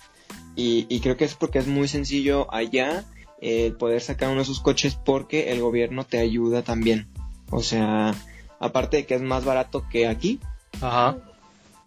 y, 0.55 0.99
creo 0.99 1.17
que 1.17 1.25
es 1.25 1.35
porque 1.35 1.59
es 1.59 1.67
muy 1.67 1.87
sencillo 1.87 2.53
allá 2.53 3.05
eh, 3.41 3.73
poder 3.77 4.01
sacar 4.01 4.29
uno 4.29 4.37
de 4.37 4.43
esos 4.43 4.59
coches 4.59 4.95
porque 4.95 5.51
el 5.51 5.61
gobierno 5.61 6.03
te 6.03 6.19
ayuda 6.19 6.61
también. 6.61 7.07
O 7.49 7.61
sea, 7.61 8.13
aparte 8.59 8.97
de 8.97 9.05
que 9.05 9.15
es 9.15 9.21
más 9.21 9.45
barato 9.45 9.85
que 9.89 10.07
aquí. 10.07 10.39
Ajá. 10.81 11.17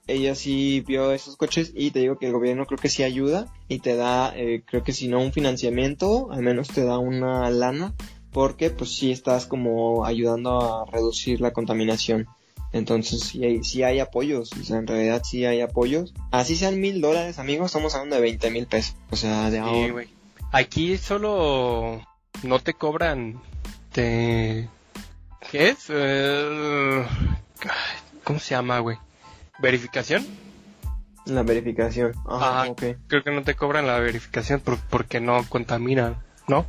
Ella 0.07 0.35
sí 0.35 0.85
vio 0.87 1.13
esos 1.13 1.37
coches 1.37 1.73
y 1.75 1.91
te 1.91 2.01
digo 2.01 2.19
que 2.19 2.27
el 2.27 2.33
gobierno 2.33 2.67
creo 2.67 2.79
que 2.79 2.91
sí 2.91 3.03
ayuda 3.03 3.47
y 3.69 3.79
te 3.79 3.97
da, 3.97 4.37
eh, 4.37 4.63
creo 4.67 4.83
que 4.83 4.93
si 4.93 5.09
no 5.09 5.21
un 5.21 5.33
financiamiento, 5.33 6.31
al 6.31 6.43
menos 6.43 6.69
te 6.69 6.85
da 6.85 6.99
una 6.99 7.49
lana 7.51 7.95
porque 8.31 8.69
pues 8.69 8.95
sí 8.95 9.13
estás 9.13 9.47
como 9.47 10.05
ayudando 10.05 10.61
a 10.61 10.91
reducir 10.91 11.41
la 11.41 11.53
contaminación. 11.53 12.27
Entonces 12.75 13.21
sí 13.21 13.45
hay, 13.45 13.63
sí 13.63 13.85
hay 13.85 14.01
apoyos, 14.01 14.51
o 14.53 14.65
sea, 14.65 14.79
en 14.79 14.89
realidad 14.89 15.23
sí 15.25 15.45
hay 15.45 15.61
apoyos. 15.61 16.13
Así 16.33 16.57
sean 16.57 16.81
mil 16.81 17.01
dólares, 17.01 17.39
amigos, 17.39 17.67
estamos 17.67 17.95
hablando 17.95 18.17
de 18.17 18.23
20 18.23 18.51
mil 18.51 18.67
pesos. 18.67 18.97
O 19.11 19.17
sea, 19.17 19.49
de 19.49 19.61
ahora. 19.61 20.03
Sí, 20.03 20.11
Aquí 20.51 20.99
solo 20.99 22.01
no 22.43 22.59
te 22.59 22.75
cobran 22.75 23.41
de... 23.95 24.69
¿Qué 25.53 25.69
es? 25.69 25.87
Eh, 25.89 27.07
¿Cómo 28.25 28.41
se 28.41 28.57
llama, 28.57 28.81
güey? 28.81 28.99
¿Verificación? 29.61 30.27
La 31.27 31.45
verificación. 31.45 32.13
Ajá, 32.29 32.75
Creo 33.07 33.23
que 33.23 33.31
no 33.31 33.45
te 33.45 33.55
cobran 33.55 33.87
la 33.87 34.01
verificación 34.01 34.61
porque 34.91 35.21
no 35.21 35.49
contaminan, 35.49 36.17
¿no? 36.49 36.67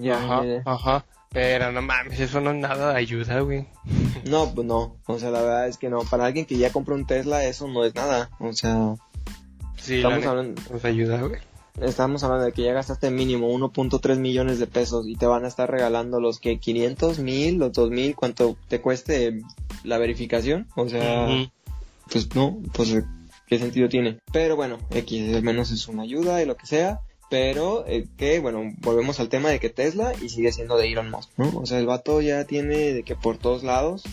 ya, 0.00 0.16
ajá, 0.16 0.42
ajá. 0.64 1.04
Pero 1.30 1.72
no 1.72 1.82
mames, 1.82 2.20
eso 2.20 2.40
no 2.40 2.50
es 2.50 2.56
nada 2.56 2.92
de 2.92 2.98
ayuda, 2.98 3.40
güey. 3.40 3.66
No, 4.24 4.54
pues 4.54 4.66
no. 4.66 4.96
O 5.06 5.18
sea, 5.18 5.30
la 5.30 5.42
verdad 5.42 5.68
es 5.68 5.76
que 5.76 5.90
no. 5.90 6.00
Para 6.00 6.26
alguien 6.26 6.46
que 6.46 6.56
ya 6.56 6.72
compró 6.72 6.94
un 6.94 7.06
Tesla, 7.06 7.44
eso 7.44 7.68
no 7.68 7.84
es 7.84 7.94
nada. 7.94 8.30
O 8.40 8.52
sea. 8.52 8.94
Sí, 9.76 9.96
estamos 9.96 10.24
hablando. 10.24 10.62
Nos 10.70 10.84
ayuda, 10.84 11.20
güey. 11.22 11.40
Estamos 11.80 12.24
hablando 12.24 12.46
de 12.46 12.52
que 12.52 12.62
ya 12.62 12.72
gastaste 12.72 13.10
mínimo 13.10 13.52
1.3 13.52 14.18
millones 14.18 14.58
de 14.58 14.66
pesos 14.66 15.06
y 15.06 15.14
te 15.14 15.26
van 15.26 15.44
a 15.44 15.48
estar 15.48 15.70
regalando 15.70 16.20
los 16.20 16.40
que 16.40 16.58
500 16.58 17.20
mil, 17.20 17.56
los 17.56 17.72
2 17.72 17.90
mil, 17.90 18.16
cuánto 18.16 18.56
te 18.66 18.80
cueste 18.80 19.42
la 19.84 19.98
verificación. 19.98 20.66
O 20.74 20.88
sea, 20.88 21.28
pues 22.10 22.34
no, 22.34 22.58
pues 22.72 22.96
qué 23.46 23.58
sentido 23.58 23.88
tiene. 23.88 24.18
Pero 24.32 24.56
bueno, 24.56 24.78
X 24.90 25.36
al 25.36 25.42
menos 25.42 25.70
es 25.70 25.86
una 25.86 26.02
ayuda 26.02 26.42
y 26.42 26.46
lo 26.46 26.56
que 26.56 26.66
sea. 26.66 27.00
Pero 27.30 27.84
eh, 27.86 28.06
que, 28.16 28.38
bueno, 28.38 28.72
volvemos 28.78 29.20
al 29.20 29.28
tema 29.28 29.50
de 29.50 29.60
que 29.60 29.68
Tesla 29.68 30.12
y 30.22 30.30
sigue 30.30 30.52
siendo 30.52 30.76
de 30.76 30.90
Elon 30.90 31.10
Musk, 31.10 31.30
¿no? 31.36 31.58
O 31.58 31.66
sea, 31.66 31.78
el 31.78 31.86
vato 31.86 32.20
ya 32.20 32.44
tiene 32.44 32.94
de 32.94 33.02
que 33.02 33.16
por 33.16 33.36
todos 33.36 33.62
lados, 33.64 34.04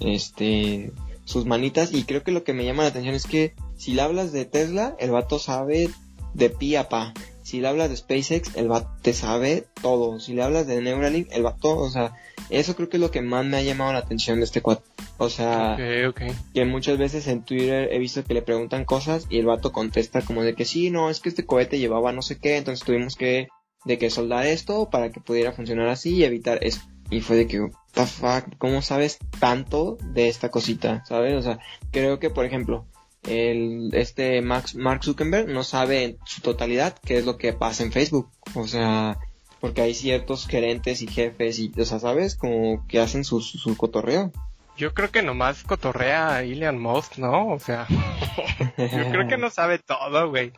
este, 0.00 0.90
sus 1.24 1.44
manitas. 1.44 1.92
Y 1.92 2.04
creo 2.04 2.22
que 2.22 2.32
lo 2.32 2.44
que 2.44 2.54
me 2.54 2.64
llama 2.64 2.84
la 2.84 2.88
atención 2.88 3.14
es 3.14 3.26
que 3.26 3.54
si 3.76 3.92
le 3.92 4.02
hablas 4.02 4.32
de 4.32 4.46
Tesla, 4.46 4.96
el 4.98 5.10
vato 5.10 5.38
sabe 5.38 5.90
de 6.32 6.50
pi 6.50 6.76
a 6.76 6.88
pa. 6.88 7.12
Si 7.42 7.60
le 7.60 7.68
hablas 7.68 7.90
de 7.90 7.96
SpaceX, 7.96 8.56
el 8.56 8.68
vato 8.68 8.90
te 9.02 9.12
sabe 9.12 9.66
todo. 9.82 10.18
Si 10.18 10.32
le 10.32 10.42
hablas 10.42 10.66
de 10.66 10.80
Neuralink, 10.80 11.28
el 11.30 11.42
vato, 11.42 11.76
o 11.76 11.90
sea, 11.90 12.14
eso 12.50 12.76
creo 12.76 12.88
que 12.88 12.96
es 12.96 13.00
lo 13.00 13.10
que 13.10 13.22
más 13.22 13.44
me 13.44 13.56
ha 13.56 13.62
llamado 13.62 13.92
la 13.92 14.00
atención 14.00 14.38
de 14.38 14.44
este 14.44 14.60
cuate. 14.60 14.82
O 15.18 15.28
sea, 15.28 15.76
que 15.76 16.64
muchas 16.64 16.98
veces 16.98 17.26
en 17.26 17.42
Twitter 17.42 17.88
he 17.90 17.98
visto 17.98 18.24
que 18.24 18.34
le 18.34 18.42
preguntan 18.42 18.84
cosas 18.84 19.26
y 19.30 19.38
el 19.38 19.46
vato 19.46 19.72
contesta 19.72 20.20
como 20.22 20.42
de 20.42 20.54
que 20.54 20.64
sí, 20.64 20.90
no, 20.90 21.10
es 21.10 21.20
que 21.20 21.28
este 21.28 21.46
cohete 21.46 21.78
llevaba 21.78 22.12
no 22.12 22.22
sé 22.22 22.38
qué, 22.38 22.56
entonces 22.56 22.84
tuvimos 22.84 23.16
que, 23.16 23.48
de 23.84 23.98
que 23.98 24.10
soldar 24.10 24.46
esto 24.46 24.90
para 24.90 25.10
que 25.10 25.20
pudiera 25.20 25.52
funcionar 25.52 25.88
así 25.88 26.16
y 26.16 26.24
evitar 26.24 26.58
eso. 26.62 26.80
Y 27.10 27.20
fue 27.20 27.36
de 27.36 27.46
que, 27.46 27.60
what 27.60 27.70
the 27.92 28.04
fuck, 28.04 28.56
¿cómo 28.58 28.82
sabes 28.82 29.18
tanto 29.38 29.96
de 30.02 30.28
esta 30.28 30.50
cosita? 30.50 31.04
¿Sabes? 31.06 31.34
O 31.34 31.42
sea, 31.42 31.60
creo 31.92 32.18
que, 32.18 32.30
por 32.30 32.44
ejemplo, 32.44 32.86
el, 33.26 33.90
este 33.92 34.42
Max, 34.42 34.74
Mark 34.74 35.04
Zuckerberg 35.04 35.48
no 35.48 35.62
sabe 35.64 36.04
en 36.04 36.18
su 36.24 36.40
totalidad 36.40 36.96
qué 37.04 37.18
es 37.18 37.24
lo 37.24 37.36
que 37.36 37.52
pasa 37.52 37.84
en 37.84 37.92
Facebook. 37.92 38.30
O 38.54 38.66
sea, 38.66 39.18
porque 39.60 39.82
hay 39.82 39.94
ciertos 39.94 40.46
gerentes 40.46 41.02
y 41.02 41.06
jefes 41.06 41.58
y, 41.58 41.72
o 41.78 41.84
sea, 41.84 41.98
¿sabes? 41.98 42.36
Como 42.36 42.86
que 42.86 43.00
hacen 43.00 43.24
su, 43.24 43.40
su, 43.40 43.76
cotorreo. 43.76 44.32
Yo 44.76 44.92
creo 44.92 45.10
que 45.10 45.22
nomás 45.22 45.64
cotorrea 45.64 46.34
a 46.34 46.42
Elon 46.42 46.78
Musk, 46.78 47.18
¿no? 47.18 47.48
O 47.48 47.58
sea, 47.58 47.86
yo 48.78 49.10
creo 49.10 49.26
que 49.28 49.38
no 49.38 49.50
sabe 49.50 49.78
todo, 49.78 50.28
güey. 50.28 50.52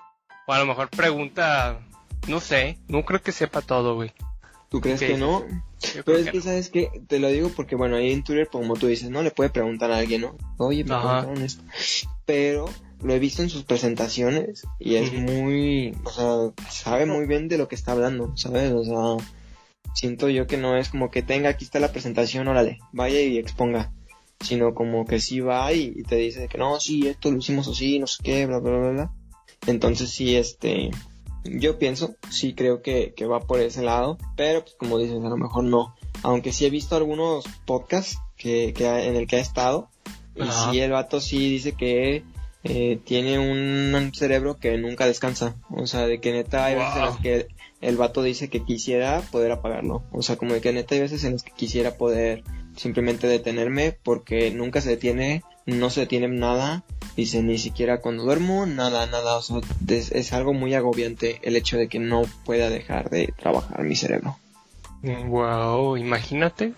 O 0.46 0.52
a 0.52 0.58
lo 0.58 0.66
mejor 0.66 0.88
pregunta, 0.88 1.80
no 2.26 2.40
sé, 2.40 2.78
no 2.88 3.04
creo 3.04 3.22
que 3.22 3.32
sepa 3.32 3.62
todo, 3.62 3.94
güey. 3.94 4.12
¿Tú 4.70 4.80
crees 4.80 5.00
que 5.00 5.16
no? 5.16 5.44
Pero 6.04 6.18
es 6.18 6.30
que, 6.30 6.40
¿sabes 6.42 6.68
que 6.68 6.90
Te 7.06 7.18
lo 7.20 7.28
digo 7.28 7.50
porque, 7.54 7.76
bueno, 7.76 7.96
ahí 7.96 8.12
en 8.12 8.22
Twitter, 8.22 8.48
como 8.48 8.74
tú 8.74 8.86
dices, 8.86 9.08
¿no? 9.08 9.22
Le 9.22 9.30
puede 9.30 9.50
preguntar 9.50 9.90
a 9.90 9.98
alguien, 9.98 10.22
¿no? 10.22 10.36
Oye, 10.58 10.84
me 10.84 10.90
preguntaron 10.90 11.42
esto. 11.42 11.62
Pero 12.26 12.68
lo 13.02 13.14
he 13.14 13.18
visto 13.18 13.42
en 13.42 13.50
sus 13.50 13.64
presentaciones 13.64 14.64
y 14.78 14.96
es 14.96 15.12
muy, 15.12 15.96
o 16.04 16.10
sea, 16.10 16.70
sabe 16.70 17.06
muy 17.06 17.26
bien 17.26 17.48
de 17.48 17.58
lo 17.58 17.68
que 17.68 17.74
está 17.74 17.92
hablando, 17.92 18.36
¿sabes? 18.36 18.72
O 18.72 18.84
sea, 18.84 19.26
siento 19.94 20.28
yo 20.28 20.46
que 20.46 20.56
no 20.56 20.76
es 20.76 20.88
como 20.88 21.10
que 21.10 21.22
tenga, 21.22 21.50
aquí 21.50 21.64
está 21.64 21.80
la 21.80 21.92
presentación, 21.92 22.48
órale, 22.48 22.78
vaya 22.92 23.20
y 23.20 23.38
exponga. 23.38 23.92
sino 24.40 24.72
como 24.74 25.04
que 25.04 25.18
sí 25.20 25.40
va 25.40 25.72
y, 25.72 26.02
te 26.04 26.16
dice 26.16 26.48
que 26.48 26.58
no, 26.58 26.78
sí, 26.78 27.08
esto 27.08 27.30
lo 27.30 27.38
hicimos 27.38 27.66
así, 27.68 27.98
no 27.98 28.06
sé 28.06 28.22
qué, 28.22 28.46
bla, 28.46 28.58
bla, 28.58 28.78
bla, 28.78 28.90
bla. 28.90 29.12
Entonces 29.66 30.10
sí, 30.10 30.36
este, 30.36 30.90
yo 31.44 31.78
pienso, 31.78 32.14
sí 32.30 32.54
creo 32.54 32.82
que, 32.82 33.14
que 33.16 33.26
va 33.26 33.40
por 33.40 33.60
ese 33.60 33.82
lado, 33.82 34.18
pero 34.36 34.62
pues 34.62 34.76
como 34.78 34.98
dices, 34.98 35.16
a 35.22 35.28
lo 35.28 35.36
mejor 35.36 35.64
no. 35.64 35.94
Aunque 36.22 36.52
sí 36.52 36.66
he 36.66 36.70
visto 36.70 36.96
algunos 36.96 37.44
podcasts 37.64 38.18
que, 38.36 38.72
que 38.72 38.86
en 38.86 39.16
el 39.16 39.26
que 39.26 39.36
ha 39.36 39.40
estado, 39.40 39.90
y 40.36 40.44
sí 40.44 40.80
el 40.80 40.92
vato 40.92 41.20
sí 41.20 41.50
dice 41.50 41.72
que 41.72 42.22
eh, 42.64 42.98
tiene 43.04 43.38
un 43.38 44.12
cerebro 44.14 44.56
que 44.56 44.76
nunca 44.78 45.06
descansa. 45.06 45.54
O 45.70 45.86
sea, 45.86 46.06
de 46.06 46.20
que 46.20 46.32
neta 46.32 46.64
hay 46.64 46.74
veces 46.74 46.96
en 46.96 47.02
las 47.02 47.16
que 47.18 47.48
el 47.80 47.96
vato 47.96 48.22
dice 48.22 48.48
que 48.48 48.64
quisiera 48.64 49.20
poder 49.20 49.52
apagarlo. 49.52 50.02
O 50.12 50.22
sea, 50.22 50.36
como 50.36 50.54
de 50.54 50.60
que 50.60 50.72
neta 50.72 50.94
hay 50.94 51.00
veces 51.00 51.24
en 51.24 51.34
las 51.34 51.42
que 51.42 51.52
quisiera 51.52 51.96
poder 51.96 52.42
simplemente 52.76 53.26
detenerme 53.26 53.96
porque 54.02 54.50
nunca 54.50 54.80
se 54.80 54.90
detiene, 54.90 55.42
no 55.66 55.90
se 55.90 56.00
detiene 56.00 56.28
nada. 56.28 56.84
Dice 57.16 57.42
ni 57.42 57.58
siquiera 57.58 58.00
cuando 58.00 58.24
duermo, 58.24 58.66
nada, 58.66 59.06
nada. 59.06 59.36
O 59.36 59.42
sea, 59.42 59.60
es, 59.88 60.32
algo 60.32 60.52
muy 60.52 60.74
agobiante 60.74 61.40
el 61.42 61.56
hecho 61.56 61.76
de 61.76 61.88
que 61.88 61.98
no 61.98 62.22
pueda 62.44 62.70
dejar 62.70 63.10
de 63.10 63.32
trabajar 63.36 63.82
mi 63.84 63.96
cerebro. 63.96 64.36
Wow, 65.02 65.96
imagínate. 65.96 66.74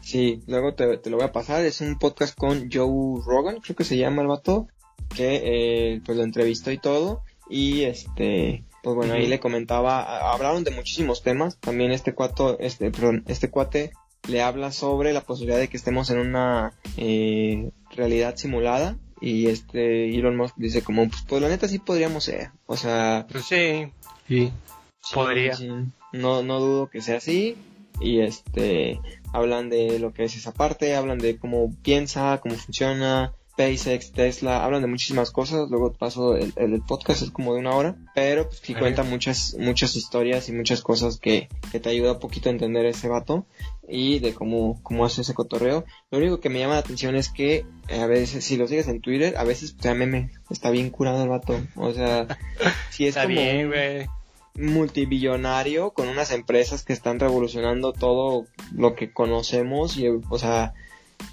Sí, 0.00 0.42
luego 0.48 0.74
te, 0.74 0.96
te, 0.98 1.10
lo 1.10 1.16
voy 1.18 1.26
a 1.26 1.32
pasar. 1.32 1.64
Es 1.64 1.80
un 1.80 1.98
podcast 1.98 2.36
con 2.36 2.70
Joe 2.72 3.20
Rogan, 3.24 3.60
creo 3.60 3.76
que 3.76 3.84
se 3.84 3.96
llama 3.96 4.22
el 4.22 4.28
vato 4.28 4.68
que 5.12 5.40
eh, 5.44 6.00
pues 6.04 6.16
lo 6.18 6.24
entrevistó 6.24 6.70
y 6.70 6.78
todo. 6.78 7.22
Y 7.48 7.82
este 7.82 8.64
pues 8.82 8.96
bueno 8.96 9.14
ahí 9.14 9.26
le 9.26 9.40
comentaba 9.40 10.32
hablaron 10.32 10.64
de 10.64 10.70
muchísimos 10.70 11.22
temas. 11.22 11.58
También 11.58 11.92
este 11.92 12.14
cuato 12.14 12.58
este 12.58 12.90
perdón, 12.90 13.24
este 13.26 13.50
cuate 13.50 13.92
le 14.28 14.42
habla 14.42 14.72
sobre 14.72 15.12
la 15.12 15.22
posibilidad 15.22 15.58
de 15.58 15.68
que 15.68 15.76
estemos 15.76 16.10
en 16.10 16.18
una 16.18 16.72
eh, 16.96 17.70
realidad 17.94 18.36
simulada. 18.36 18.96
Y 19.20 19.46
este 19.46 20.12
Elon 20.16 20.36
Musk 20.36 20.56
dice 20.56 20.82
como 20.82 21.08
pues, 21.08 21.24
pues, 21.28 21.40
la 21.40 21.48
neta 21.48 21.68
sí 21.68 21.78
podríamos 21.78 22.24
ser 22.24 22.50
o 22.66 22.76
sea 22.76 23.26
pues 23.30 23.44
sí. 23.44 23.88
Sí, 24.26 24.52
podría. 25.14 25.56
no 26.12 26.42
no 26.42 26.60
dudo 26.60 26.90
que 26.90 27.02
sea 27.02 27.18
así. 27.18 27.56
Y 28.00 28.20
este 28.20 29.00
hablan 29.32 29.68
de 29.68 29.98
lo 29.98 30.12
que 30.12 30.24
es 30.24 30.36
esa 30.36 30.52
parte 30.52 30.96
hablan 30.96 31.18
de 31.18 31.36
cómo 31.36 31.72
piensa 31.82 32.40
cómo 32.42 32.56
funciona 32.56 33.32
SpaceX, 33.52 34.12
Tesla, 34.12 34.64
hablan 34.64 34.80
de 34.80 34.88
muchísimas 34.88 35.30
cosas, 35.30 35.68
luego 35.68 35.92
paso 35.92 36.36
el, 36.36 36.54
el, 36.56 36.80
podcast 36.80 37.20
es 37.20 37.30
como 37.30 37.52
de 37.52 37.60
una 37.60 37.74
hora, 37.74 37.96
pero 38.14 38.48
pues 38.48 38.60
que 38.60 38.74
cuenta 38.74 39.02
muchas, 39.02 39.56
muchas 39.58 39.94
historias 39.94 40.48
y 40.48 40.52
muchas 40.52 40.80
cosas 40.80 41.18
que, 41.18 41.48
que, 41.70 41.78
te 41.78 41.90
ayuda 41.90 42.12
un 42.12 42.18
poquito 42.18 42.48
a 42.48 42.52
entender 42.52 42.86
ese 42.86 43.08
vato 43.08 43.44
y 43.86 44.20
de 44.20 44.32
cómo, 44.32 44.80
cómo 44.82 45.04
hace 45.04 45.20
ese 45.20 45.34
cotorreo. 45.34 45.84
Lo 46.10 46.18
único 46.18 46.40
que 46.40 46.48
me 46.48 46.60
llama 46.60 46.74
la 46.74 46.80
atención 46.80 47.14
es 47.14 47.28
que 47.28 47.66
eh, 47.88 48.00
a 48.00 48.06
veces, 48.06 48.42
si 48.42 48.56
lo 48.56 48.66
sigues 48.66 48.88
en 48.88 49.02
Twitter, 49.02 49.36
a 49.36 49.44
veces, 49.44 49.76
o 49.78 49.82
sea, 49.82 49.94
meme, 49.94 50.30
está 50.48 50.70
bien 50.70 50.88
curado 50.88 51.22
el 51.22 51.28
vato, 51.28 51.60
o 51.76 51.92
sea, 51.92 52.26
si 52.90 53.06
es 53.06 53.16
como 53.16 53.40
multibillonario 54.54 55.92
con 55.92 56.08
unas 56.08 56.30
empresas 56.30 56.84
que 56.84 56.92
están 56.92 57.18
revolucionando 57.18 57.92
todo 57.92 58.46
lo 58.74 58.94
que 58.94 59.12
conocemos 59.12 59.96
y, 59.96 60.08
o 60.08 60.38
sea, 60.38 60.74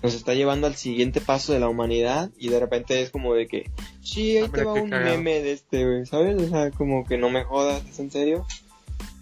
nos 0.01 0.13
está 0.13 0.33
llevando 0.33 0.67
al 0.67 0.75
siguiente 0.75 1.21
paso 1.21 1.53
de 1.53 1.59
la 1.59 1.69
humanidad 1.69 2.31
y 2.37 2.49
de 2.49 2.59
repente 2.59 3.01
es 3.01 3.09
como 3.09 3.33
de 3.33 3.47
que, 3.47 3.69
sí, 4.01 4.37
ahí 4.37 4.49
te 4.49 4.63
va 4.63 4.73
un 4.73 4.89
meme 4.89 5.41
de 5.41 5.53
este, 5.53 5.85
güey, 5.85 6.05
¿sabes? 6.05 6.41
O 6.41 6.47
sea, 6.49 6.71
como 6.71 7.05
que 7.05 7.17
no 7.17 7.29
me 7.29 7.43
jodas, 7.43 7.83
¿es 7.89 7.99
en 7.99 8.11
serio? 8.11 8.45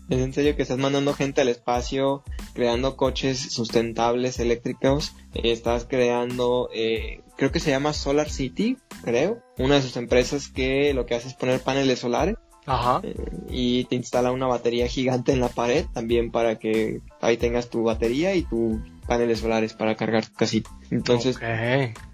¿Es 0.10 0.20
en 0.20 0.34
serio 0.34 0.56
que 0.56 0.62
estás 0.62 0.78
mandando 0.78 1.14
gente 1.14 1.42
al 1.42 1.50
espacio, 1.50 2.24
creando 2.54 2.96
coches 2.96 3.40
sustentables 3.52 4.40
eléctricos? 4.40 5.14
estás 5.34 5.86
creando, 5.86 6.70
eh, 6.74 7.22
creo 7.36 7.52
que 7.52 7.60
se 7.60 7.70
llama 7.70 7.94
Solar 7.94 8.30
City, 8.30 8.78
creo, 9.04 9.44
una 9.58 9.76
de 9.76 9.82
sus 9.82 9.98
empresas 9.98 10.48
que 10.48 10.94
lo 10.94 11.06
que 11.06 11.16
hace 11.16 11.28
es 11.28 11.34
poner 11.34 11.62
paneles 11.62 12.00
solares. 12.00 12.38
Ajá. 12.66 13.02
Eh, 13.04 13.16
y 13.50 13.86
te 13.86 13.96
instala 13.96 14.32
una 14.32 14.48
batería 14.48 14.88
gigante 14.88 15.32
en 15.32 15.40
la 15.40 15.50
pared 15.50 15.86
también 15.94 16.32
para 16.32 16.58
que 16.60 17.02
ahí 17.22 17.38
tengas 17.38 17.70
tu 17.70 17.84
batería 17.84 18.36
y 18.36 18.44
tu 18.44 18.82
paneles 19.08 19.40
solares 19.40 19.74
para 19.74 19.96
cargar 19.96 20.26
tu 20.26 20.34
casita. 20.34 20.70
Entonces, 20.92 21.40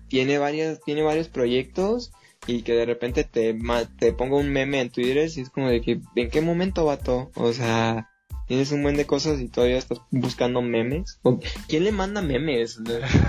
tiene 0.08 0.38
varias, 0.38 0.80
tiene 0.82 1.02
varios 1.02 1.28
proyectos 1.28 2.12
y 2.46 2.62
que 2.62 2.74
de 2.74 2.86
repente 2.86 3.24
te, 3.24 3.58
te 3.98 4.14
pongo 4.14 4.38
un 4.38 4.50
meme 4.50 4.82
en 4.82 4.90
Twitter 4.90 5.30
y 5.36 5.42
es 5.42 5.50
como 5.50 5.70
de 5.70 5.82
que, 5.82 6.02
¿en 6.16 6.30
qué 6.30 6.42
momento 6.42 6.86
vato? 6.86 7.32
O 7.36 7.54
sea, 7.54 8.10
tienes 8.48 8.72
un 8.72 8.84
buen 8.84 8.98
de 8.98 9.06
cosas 9.06 9.40
y 9.40 9.48
todavía 9.48 9.78
estás 9.78 10.00
buscando 10.12 10.62
memes. 10.62 11.20
¿Quién 11.68 11.84
le 11.84 11.92
manda 11.92 12.22
memes? 12.22 12.80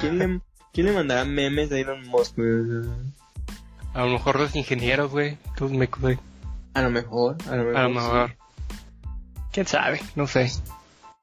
¿Quién 0.01 0.19
le, 0.19 0.41
¿quién 0.73 0.87
le 0.87 0.93
mandará 0.93 1.25
memes 1.25 1.71
a 1.73 1.79
Elon 1.79 2.07
Musk? 2.09 2.39
A 3.95 4.05
lo 4.05 4.11
mejor 4.11 4.41
los 4.41 4.57
ingenieros, 4.57 5.11
güey. 5.11 5.39
me 5.71 5.89
A 6.75 6.83
lo 6.83 6.91
mejor, 6.91 7.37
a 7.49 7.57
lo 7.57 7.65
mejor. 7.65 7.77
A 7.77 7.83
lo 7.85 7.89
mejor. 7.91 8.37
¿Quién 9.53 9.67
sabe? 9.67 10.01
No 10.17 10.27
sé. 10.27 10.51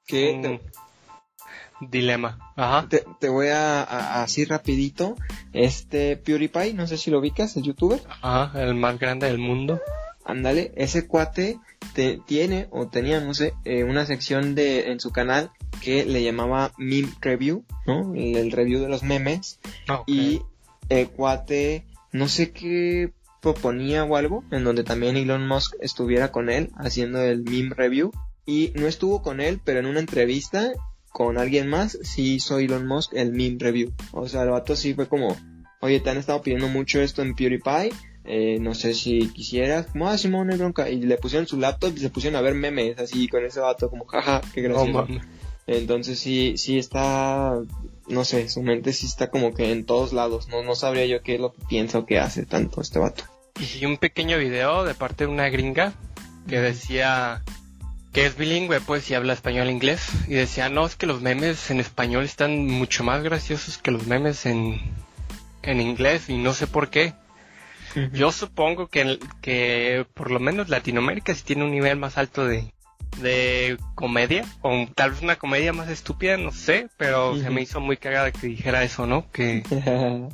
¿Qué? 0.08 0.38
Mm. 0.38 0.72
Dilema. 1.90 2.54
Ajá. 2.56 2.88
Te, 2.88 3.30
voy 3.30 3.48
a, 3.48 4.22
así 4.22 4.46
rapidito. 4.46 5.16
Este 5.54 6.18
PewDiePie, 6.18 6.74
no 6.74 6.88
sé 6.88 6.98
si 6.98 7.12
lo 7.12 7.20
ubicas, 7.20 7.58
el 7.58 7.64
youtuber. 7.64 8.02
Ajá, 8.22 8.62
el 8.62 8.76
más 8.76 9.00
grande 9.00 9.28
del 9.28 9.40
mundo. 9.40 9.82
Ándale, 10.24 10.72
ese 10.76 11.08
cuate 11.08 11.60
te, 11.94 12.20
tiene 12.26 12.68
o 12.70 12.88
tenía, 12.88 13.20
no 13.20 13.34
sé, 13.34 13.54
eh, 13.66 13.84
una 13.84 14.06
sección 14.06 14.54
de 14.54 14.92
en 14.92 15.00
su 15.00 15.12
canal 15.12 15.52
que 15.82 16.06
le 16.06 16.24
llamaba 16.24 16.72
Meme 16.78 17.12
Review, 17.20 17.66
¿no? 17.88 18.14
El, 18.14 18.52
review 18.52 18.82
de 18.82 18.90
los 18.90 19.04
memes. 19.04 19.60
Y 20.06 20.42
el 20.90 21.10
cuate, 21.10 21.86
no 22.12 22.28
sé 22.28 22.52
qué 22.52 23.14
proponía 23.42 24.04
o 24.04 24.16
algo, 24.16 24.44
en 24.52 24.64
donde 24.64 24.84
también 24.84 25.18
Elon 25.18 25.48
Musk 25.48 25.76
estuviera 25.82 26.32
con 26.32 26.50
él 26.50 26.70
haciendo 26.78 27.22
el 27.22 27.44
meme 27.44 27.74
review. 27.76 28.12
Y 28.46 28.72
no 28.76 28.88
estuvo 28.88 29.22
con 29.22 29.40
él, 29.40 29.60
pero 29.64 29.80
en 29.80 29.86
una 29.86 30.00
entrevista 30.00 30.72
con 31.12 31.38
alguien 31.38 31.68
más, 31.68 31.98
sí 32.04 32.36
hizo 32.36 32.60
Elon 32.60 32.88
Musk 32.88 33.14
el 33.14 33.32
meme 33.32 33.58
review. 33.60 33.94
O 34.12 34.28
sea, 34.28 34.44
el 34.44 34.50
vato 34.50 34.76
sí 34.76 34.94
fue 34.94 35.08
como, 35.08 35.36
oye, 35.82 36.00
te 36.00 36.10
han 36.10 36.18
estado 36.18 36.42
pidiendo 36.42 36.68
mucho 36.68 37.02
esto 37.02 37.22
en 37.22 37.36
PewDiePie, 37.36 37.94
eh, 38.24 38.58
no 38.60 38.76
sé 38.76 38.94
si 38.94 39.28
quisieras, 39.30 39.88
como, 39.88 40.08
ah, 40.08 40.18
Simón, 40.18 40.48
no 40.48 40.58
bronca. 40.58 40.90
Y 40.90 41.02
le 41.02 41.18
pusieron 41.18 41.48
su 41.48 41.58
laptop 41.58 41.94
y 41.96 42.00
se 42.00 42.10
pusieron 42.10 42.38
a 42.38 42.42
ver 42.42 42.54
memes 42.54 42.98
así 43.00 43.28
con 43.28 43.46
ese 43.46 43.60
vato, 43.60 43.90
como, 43.90 44.06
jaja, 44.06 44.42
qué 44.54 44.62
gracioso. 44.62 45.08
Entonces 45.68 46.20
sí, 46.20 46.56
sí 46.58 46.78
está, 46.78 47.60
no 48.08 48.26
sé, 48.26 48.50
su 48.50 48.62
mente 48.62 48.94
sí 48.94 49.06
está 49.06 49.30
como 49.30 49.54
que 49.54 49.72
en 49.72 49.86
todos 49.86 50.12
lados. 50.12 50.48
No, 50.50 50.64
no 50.64 50.76
sabría 50.76 51.06
yo 51.06 51.22
qué 51.22 51.36
es 51.36 51.42
lo 51.42 51.54
que 51.54 51.64
piensa 51.66 52.00
o 52.00 52.06
qué 52.06 52.20
hace 52.20 52.46
tanto 52.46 52.82
este 52.82 53.00
vato. 53.00 53.24
Y 53.80 53.86
un 53.86 53.98
pequeño 53.98 54.38
video 54.38 54.84
de 54.84 54.96
parte 54.96 55.26
de 55.26 55.32
una 55.32 55.50
gringa 55.50 55.94
que 56.48 56.60
decía 56.60 57.44
que 58.14 58.26
es 58.26 58.36
bilingüe, 58.36 58.82
pues, 58.82 59.10
y 59.10 59.14
habla 59.14 59.34
español 59.34 59.70
e 59.70 59.72
inglés. 59.72 60.10
Y 60.28 60.34
decía, 60.34 60.70
no, 60.70 60.86
es 60.86 60.96
que 60.96 61.06
los 61.06 61.22
memes 61.22 61.72
en 61.72 61.80
español 61.80 62.26
están 62.26 62.68
mucho 62.68 63.04
más 63.04 63.24
graciosos 63.24 63.78
que 63.78 63.92
los 63.92 64.08
memes 64.08 64.46
en, 64.46 64.82
en 65.62 65.82
inglés, 65.82 66.30
y 66.30 66.38
no 66.38 66.54
sé 66.54 66.68
por 66.68 66.90
qué. 66.90 67.14
Yo 68.14 68.32
supongo 68.32 68.88
que, 68.88 69.20
que 69.42 70.06
por 70.14 70.32
lo 70.32 70.40
menos 70.40 70.70
Latinoamérica 70.70 71.36
sí 71.36 71.44
tiene 71.44 71.66
un 71.66 71.72
nivel 71.72 71.98
más 71.98 72.18
alto 72.18 72.46
de, 72.46 72.72
de 73.22 73.78
comedia, 73.96 74.46
o 74.62 74.88
tal 74.96 75.12
vez 75.12 75.22
una 75.22 75.36
comedia 75.36 75.74
más 75.74 75.90
estúpida, 75.90 76.38
no 76.38 76.52
sé, 76.52 76.88
pero 76.98 77.38
se 77.38 77.50
me 77.50 77.62
hizo 77.62 77.82
muy 77.82 77.98
cagada 77.98 78.32
que 78.32 78.48
dijera 78.48 78.84
eso, 78.84 79.08
¿no? 79.08 79.30
Que 79.32 79.64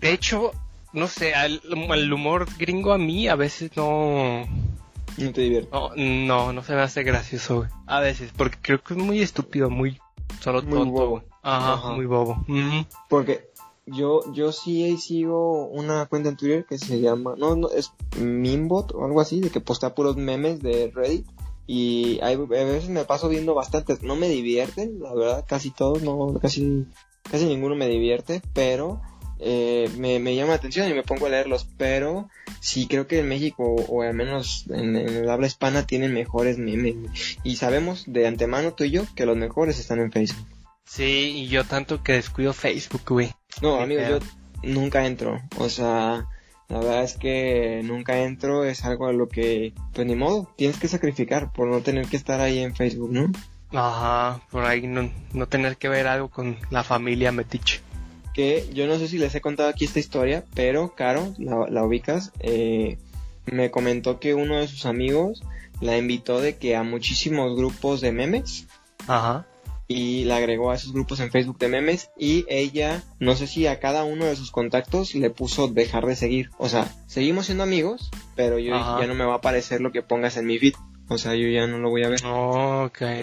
de 0.00 0.12
hecho, 0.12 0.52
no 0.92 1.06
sé, 1.06 1.34
el 1.34 2.12
humor 2.12 2.48
gringo 2.58 2.92
a 2.92 2.98
mí 2.98 3.28
a 3.28 3.36
veces 3.36 3.70
no, 3.76 4.44
no 5.18 5.32
te 5.32 5.40
divierte. 5.40 5.70
No, 5.96 6.52
no, 6.52 6.62
se 6.62 6.74
me 6.74 6.82
hace 6.82 7.02
gracioso, 7.02 7.66
A 7.86 8.00
veces, 8.00 8.32
porque 8.36 8.58
creo 8.60 8.82
que 8.82 8.94
es 8.94 9.00
muy 9.00 9.20
estúpido, 9.20 9.70
muy 9.70 10.00
solo 10.40 10.62
muy 10.62 10.88
bobo. 10.88 11.22
Ajá, 11.42 11.90
muy 11.90 12.06
bobo. 12.06 12.44
Porque 13.08 13.50
yo, 13.86 14.20
yo 14.32 14.52
sí 14.52 14.96
sigo 14.98 15.66
una 15.66 16.06
cuenta 16.06 16.28
en 16.28 16.36
Twitter 16.36 16.64
que 16.68 16.78
se 16.78 17.00
llama, 17.00 17.34
no, 17.36 17.56
no, 17.56 17.70
es 17.70 17.92
Mimbot 18.18 18.92
o 18.92 19.04
algo 19.04 19.20
así, 19.20 19.40
de 19.40 19.50
que 19.50 19.60
postea 19.60 19.94
puros 19.94 20.16
memes 20.16 20.60
de 20.60 20.90
Reddit. 20.94 21.26
Y 21.66 22.18
hay, 22.22 22.34
a 22.34 22.38
veces 22.38 22.88
me 22.88 23.04
paso 23.04 23.28
viendo 23.28 23.54
bastantes, 23.54 24.02
no 24.02 24.16
me 24.16 24.28
divierten, 24.28 25.00
la 25.00 25.14
verdad, 25.14 25.44
casi 25.46 25.70
todos, 25.70 26.02
no, 26.02 26.34
casi, 26.40 26.86
casi 27.30 27.46
ninguno 27.46 27.76
me 27.76 27.86
divierte, 27.86 28.42
pero 28.52 29.00
eh, 29.44 29.90
me, 29.98 30.20
me, 30.20 30.36
llama 30.36 30.50
la 30.50 30.56
atención 30.56 30.88
y 30.88 30.94
me 30.94 31.02
pongo 31.02 31.26
a 31.26 31.28
leerlos, 31.28 31.66
pero 31.76 32.28
sí 32.60 32.86
creo 32.86 33.08
que 33.08 33.18
en 33.18 33.28
México, 33.28 33.64
o 33.64 34.02
al 34.02 34.14
menos 34.14 34.66
en, 34.70 34.94
el 34.94 35.28
habla 35.28 35.48
hispana, 35.48 35.84
tienen 35.84 36.14
mejores 36.14 36.58
memes. 36.58 37.38
Y 37.42 37.56
sabemos 37.56 38.04
de 38.06 38.28
antemano 38.28 38.72
tú 38.74 38.84
y 38.84 38.90
yo 38.90 39.02
que 39.16 39.26
los 39.26 39.36
mejores 39.36 39.80
están 39.80 39.98
en 39.98 40.12
Facebook. 40.12 40.46
Sí, 40.84 41.32
y 41.36 41.48
yo 41.48 41.64
tanto 41.64 42.02
que 42.02 42.12
descuido 42.12 42.52
Facebook, 42.52 43.02
güey. 43.08 43.32
No, 43.60 43.80
amigo, 43.80 44.00
yo 44.02 44.18
nunca 44.62 45.06
entro. 45.06 45.40
O 45.58 45.68
sea, 45.68 46.28
la 46.68 46.78
verdad 46.78 47.02
es 47.02 47.14
que 47.14 47.82
nunca 47.84 48.18
entro, 48.18 48.64
es 48.64 48.84
algo 48.84 49.06
a 49.06 49.12
lo 49.12 49.28
que, 49.28 49.74
pues 49.92 50.06
ni 50.06 50.14
modo, 50.14 50.52
tienes 50.56 50.78
que 50.78 50.88
sacrificar 50.88 51.52
por 51.52 51.68
no 51.68 51.80
tener 51.80 52.06
que 52.06 52.16
estar 52.16 52.40
ahí 52.40 52.60
en 52.60 52.76
Facebook, 52.76 53.10
¿no? 53.10 53.32
Ajá, 53.72 54.40
por 54.50 54.64
ahí 54.64 54.86
no, 54.86 55.10
no 55.32 55.48
tener 55.48 55.78
que 55.78 55.88
ver 55.88 56.06
algo 56.06 56.30
con 56.30 56.58
la 56.70 56.84
familia 56.84 57.32
Metiche. 57.32 57.80
Que 58.34 58.68
yo 58.72 58.86
no 58.86 58.98
sé 58.98 59.08
si 59.08 59.18
les 59.18 59.34
he 59.34 59.40
contado 59.40 59.68
aquí 59.68 59.84
esta 59.84 59.98
historia, 59.98 60.44
pero 60.54 60.94
Caro, 60.94 61.34
la, 61.38 61.66
la 61.68 61.84
ubicas, 61.84 62.32
eh, 62.40 62.98
me 63.46 63.70
comentó 63.70 64.20
que 64.20 64.34
uno 64.34 64.58
de 64.58 64.68
sus 64.68 64.86
amigos 64.86 65.42
la 65.80 65.98
invitó 65.98 66.40
de 66.40 66.56
que 66.56 66.76
a 66.76 66.82
muchísimos 66.82 67.56
grupos 67.56 68.00
de 68.00 68.12
memes. 68.12 68.66
Ajá. 69.06 69.46
Y 69.88 70.24
la 70.24 70.36
agregó 70.36 70.70
a 70.70 70.76
esos 70.76 70.92
grupos 70.92 71.20
en 71.20 71.30
Facebook 71.30 71.58
de 71.58 71.68
memes 71.68 72.10
y 72.16 72.46
ella, 72.48 73.02
no 73.18 73.34
sé 73.34 73.46
si 73.46 73.66
a 73.66 73.78
cada 73.78 74.04
uno 74.04 74.24
de 74.24 74.36
sus 74.36 74.50
contactos 74.50 75.14
le 75.14 75.28
puso 75.28 75.68
dejar 75.68 76.06
de 76.06 76.16
seguir. 76.16 76.50
O 76.56 76.68
sea, 76.68 76.90
seguimos 77.08 77.46
siendo 77.46 77.64
amigos, 77.64 78.10
pero 78.36 78.58
yo 78.58 78.70
ya 78.70 79.06
no 79.06 79.14
me 79.14 79.24
va 79.24 79.34
a 79.34 79.38
aparecer 79.38 79.80
lo 79.80 79.92
que 79.92 80.02
pongas 80.02 80.36
en 80.36 80.46
mi 80.46 80.58
feed. 80.58 80.74
O 81.08 81.18
sea, 81.18 81.34
yo 81.34 81.46
ya 81.48 81.66
no 81.66 81.78
lo 81.78 81.90
voy 81.90 82.04
a 82.04 82.08
ver. 82.08 82.20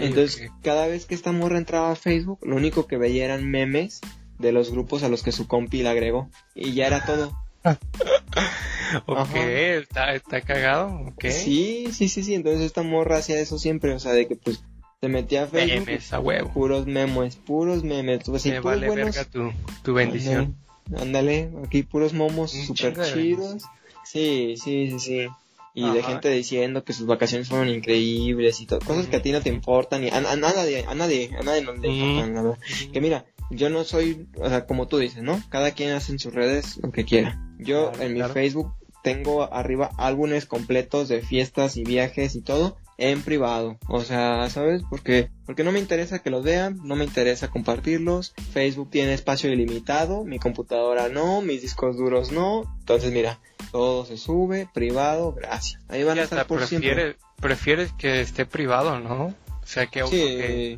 Entonces, 0.04 0.52
cada 0.62 0.86
vez 0.86 1.08
que 1.08 1.16
esta 1.16 1.32
morra 1.32 1.58
entraba 1.58 1.92
a 1.92 1.96
Facebook, 1.96 2.40
lo 2.44 2.56
único 2.56 2.86
que 2.86 2.98
veía 2.98 3.26
eran 3.26 3.50
memes 3.50 4.02
de 4.40 4.52
los 4.52 4.72
grupos 4.72 5.04
a 5.04 5.10
los 5.10 5.22
que 5.22 5.32
su 5.32 5.48
compi 5.48 5.84
la 5.84 5.92
agregó. 5.92 6.30
Y 6.56 6.74
ya 6.74 6.88
era 6.88 7.06
todo. 7.06 7.38
ok, 9.06 9.36
está, 9.36 10.14
está 10.16 10.42
cagado, 10.42 10.88
ok. 11.08 11.26
Sí, 11.30 11.90
sí, 11.92 12.10
sí, 12.10 12.24
sí. 12.24 12.34
Entonces 12.34 12.62
esta 12.62 12.82
morra 12.84 13.18
hacía 13.18 13.40
eso 13.40 13.60
siempre. 13.60 13.94
O 13.94 14.00
sea, 14.00 14.14
de 14.14 14.28
que 14.28 14.36
pues 14.36 14.64
se 15.02 15.10
metía 15.10 15.44
a 15.44 15.48
Facebook. 15.48 15.86
Memes, 15.86 16.14
a 16.14 16.20
huevo. 16.20 16.52
Puros 16.52 16.88
memes, 16.88 17.36
puros 17.36 17.84
memes. 17.84 18.22
Pues, 18.26 18.46
Me 18.46 18.60
vale 18.60 18.90
verga 18.90 19.26
tu, 19.26 19.52
tu 19.84 19.94
bendición. 19.94 20.56
Ándale, 20.98 21.52
aquí 21.66 21.84
puros 21.84 22.14
momos 22.14 22.52
super 22.52 23.00
chidos. 23.14 23.64
Sí, 24.04 24.56
sí, 24.58 24.90
sí, 24.90 25.00
sí 25.00 25.28
y 25.74 25.90
de 25.92 26.04
gente 26.04 26.30
diciendo 26.30 26.84
que 26.84 26.94
sus 26.94 27.06
vacaciones 27.06 27.48
fueron 27.48 27.70
increíbles 27.70 28.60
y 28.60 28.66
todo, 28.66 28.80
cosas 28.80 29.08
que 29.08 29.18
a 29.18 29.22
ti 29.22 29.32
no 29.32 29.42
te 29.42 29.50
importan 29.50 30.04
y 30.04 30.10
a, 30.10 30.20
nadie, 30.22 30.86
a 30.86 30.96
nadie, 30.96 31.32
a 31.40 31.44
nadie 31.44 31.64
le 31.64 31.90
importan, 31.90 32.58
Que 32.92 33.02
mira, 33.02 33.26
yo 33.50 33.70
no 33.70 33.84
soy, 33.84 34.28
o 34.38 34.50
sea, 34.50 34.66
como 34.66 34.88
tú 34.88 34.98
dices, 34.98 35.24
¿no? 35.24 35.42
Cada 35.50 35.72
quien 35.72 35.92
hace 35.92 36.12
en 36.12 36.20
sus 36.20 36.34
redes 36.34 36.78
lo 36.82 36.92
que 36.92 37.06
quiera. 37.06 37.42
Yo 37.58 37.92
en 38.00 38.14
mi 38.14 38.22
Facebook 38.22 38.74
tengo 39.04 39.52
arriba 39.54 39.92
álbumes 39.98 40.46
completos 40.46 41.08
de 41.08 41.22
fiestas 41.22 41.78
y 41.78 41.84
viajes 41.84 42.36
y 42.36 42.42
todo 42.42 42.78
en 43.00 43.22
privado. 43.22 43.78
O 43.88 44.02
sea, 44.02 44.50
¿sabes? 44.50 44.84
Porque, 44.90 45.30
porque 45.46 45.64
no 45.64 45.72
me 45.72 45.80
interesa 45.80 46.20
que 46.20 46.30
los 46.30 46.44
vean, 46.44 46.80
no 46.84 46.96
me 46.96 47.06
interesa 47.06 47.50
compartirlos. 47.50 48.34
Facebook 48.52 48.90
tiene 48.92 49.14
espacio 49.14 49.52
ilimitado, 49.52 50.26
mi 50.26 50.38
computadora 50.38 51.08
no, 51.08 51.42
mis 51.42 51.62
discos 51.62 51.98
duros 51.98 52.32
no. 52.32 52.64
Entonces, 52.80 53.12
mira, 53.12 53.40
todo 53.72 54.06
se 54.06 54.18
sube, 54.18 54.68
privado, 54.74 55.34
gracias. 55.34 55.82
Ahí 55.88 56.04
van 56.04 56.20
a 56.20 56.24
estar 56.24 56.46
por 56.46 56.66
siempre. 56.68 57.16
Prefieres 57.38 57.94
que 57.94 58.20
esté 58.20 58.46
privado, 58.46 59.00
¿no? 59.00 59.28
O 59.48 59.66
sea, 59.72 59.88
que, 59.88 60.04
que, 60.04 60.78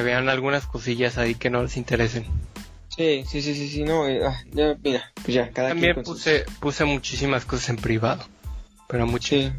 vean 0.00 0.30
algunas 0.30 0.66
cosillas 0.66 1.18
ahí 1.18 1.34
que 1.34 1.50
no 1.50 1.62
les 1.62 1.76
interesen. 1.76 2.24
Sí, 2.88 3.24
sí, 3.26 3.42
sí, 3.42 3.54
sí, 3.54 3.68
sí, 3.68 3.84
no, 3.84 4.06
eh, 4.06 4.20
ah, 4.24 4.42
ya, 4.52 4.76
mira, 4.82 5.12
pues 5.22 5.34
ya, 5.34 5.50
cada 5.50 5.70
También 5.70 6.02
puse, 6.02 6.44
puse 6.60 6.84
muchísimas 6.84 7.44
cosas 7.44 7.70
en 7.70 7.76
privado, 7.76 8.24
pero 8.88 9.06
muchas. 9.06 9.52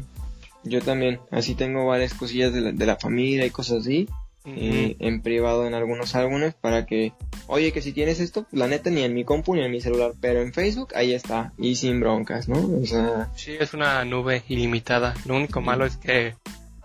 yo 0.62 0.80
también, 0.80 1.20
así 1.30 1.54
tengo 1.54 1.86
varias 1.86 2.14
cosillas 2.14 2.52
de 2.52 2.60
la, 2.60 2.72
de 2.72 2.86
la 2.86 2.96
familia 2.96 3.44
y 3.44 3.50
cosas 3.50 3.80
así, 3.80 4.08
eh, 4.46 4.96
en 4.98 5.22
privado 5.22 5.66
en 5.66 5.74
algunos 5.74 6.14
álbumes 6.14 6.54
para 6.54 6.84
que, 6.84 7.12
oye, 7.46 7.72
que 7.72 7.80
si 7.80 7.92
tienes 7.92 8.20
esto, 8.20 8.46
la 8.52 8.66
neta 8.66 8.90
ni 8.90 9.02
en 9.02 9.14
mi 9.14 9.24
compu 9.24 9.54
ni 9.54 9.62
en 9.62 9.70
mi 9.70 9.80
celular, 9.80 10.12
pero 10.20 10.42
en 10.42 10.52
Facebook 10.52 10.94
ahí 10.94 11.14
está 11.14 11.52
y 11.58 11.76
sin 11.76 11.98
broncas, 11.98 12.48
¿no? 12.48 12.58
O 12.58 12.86
sea... 12.86 13.30
Sí, 13.34 13.56
es 13.58 13.72
una 13.72 14.04
nube 14.04 14.42
ilimitada. 14.48 15.14
Lo 15.24 15.34
único 15.34 15.62
malo 15.62 15.86
es 15.86 15.96
que 15.96 16.34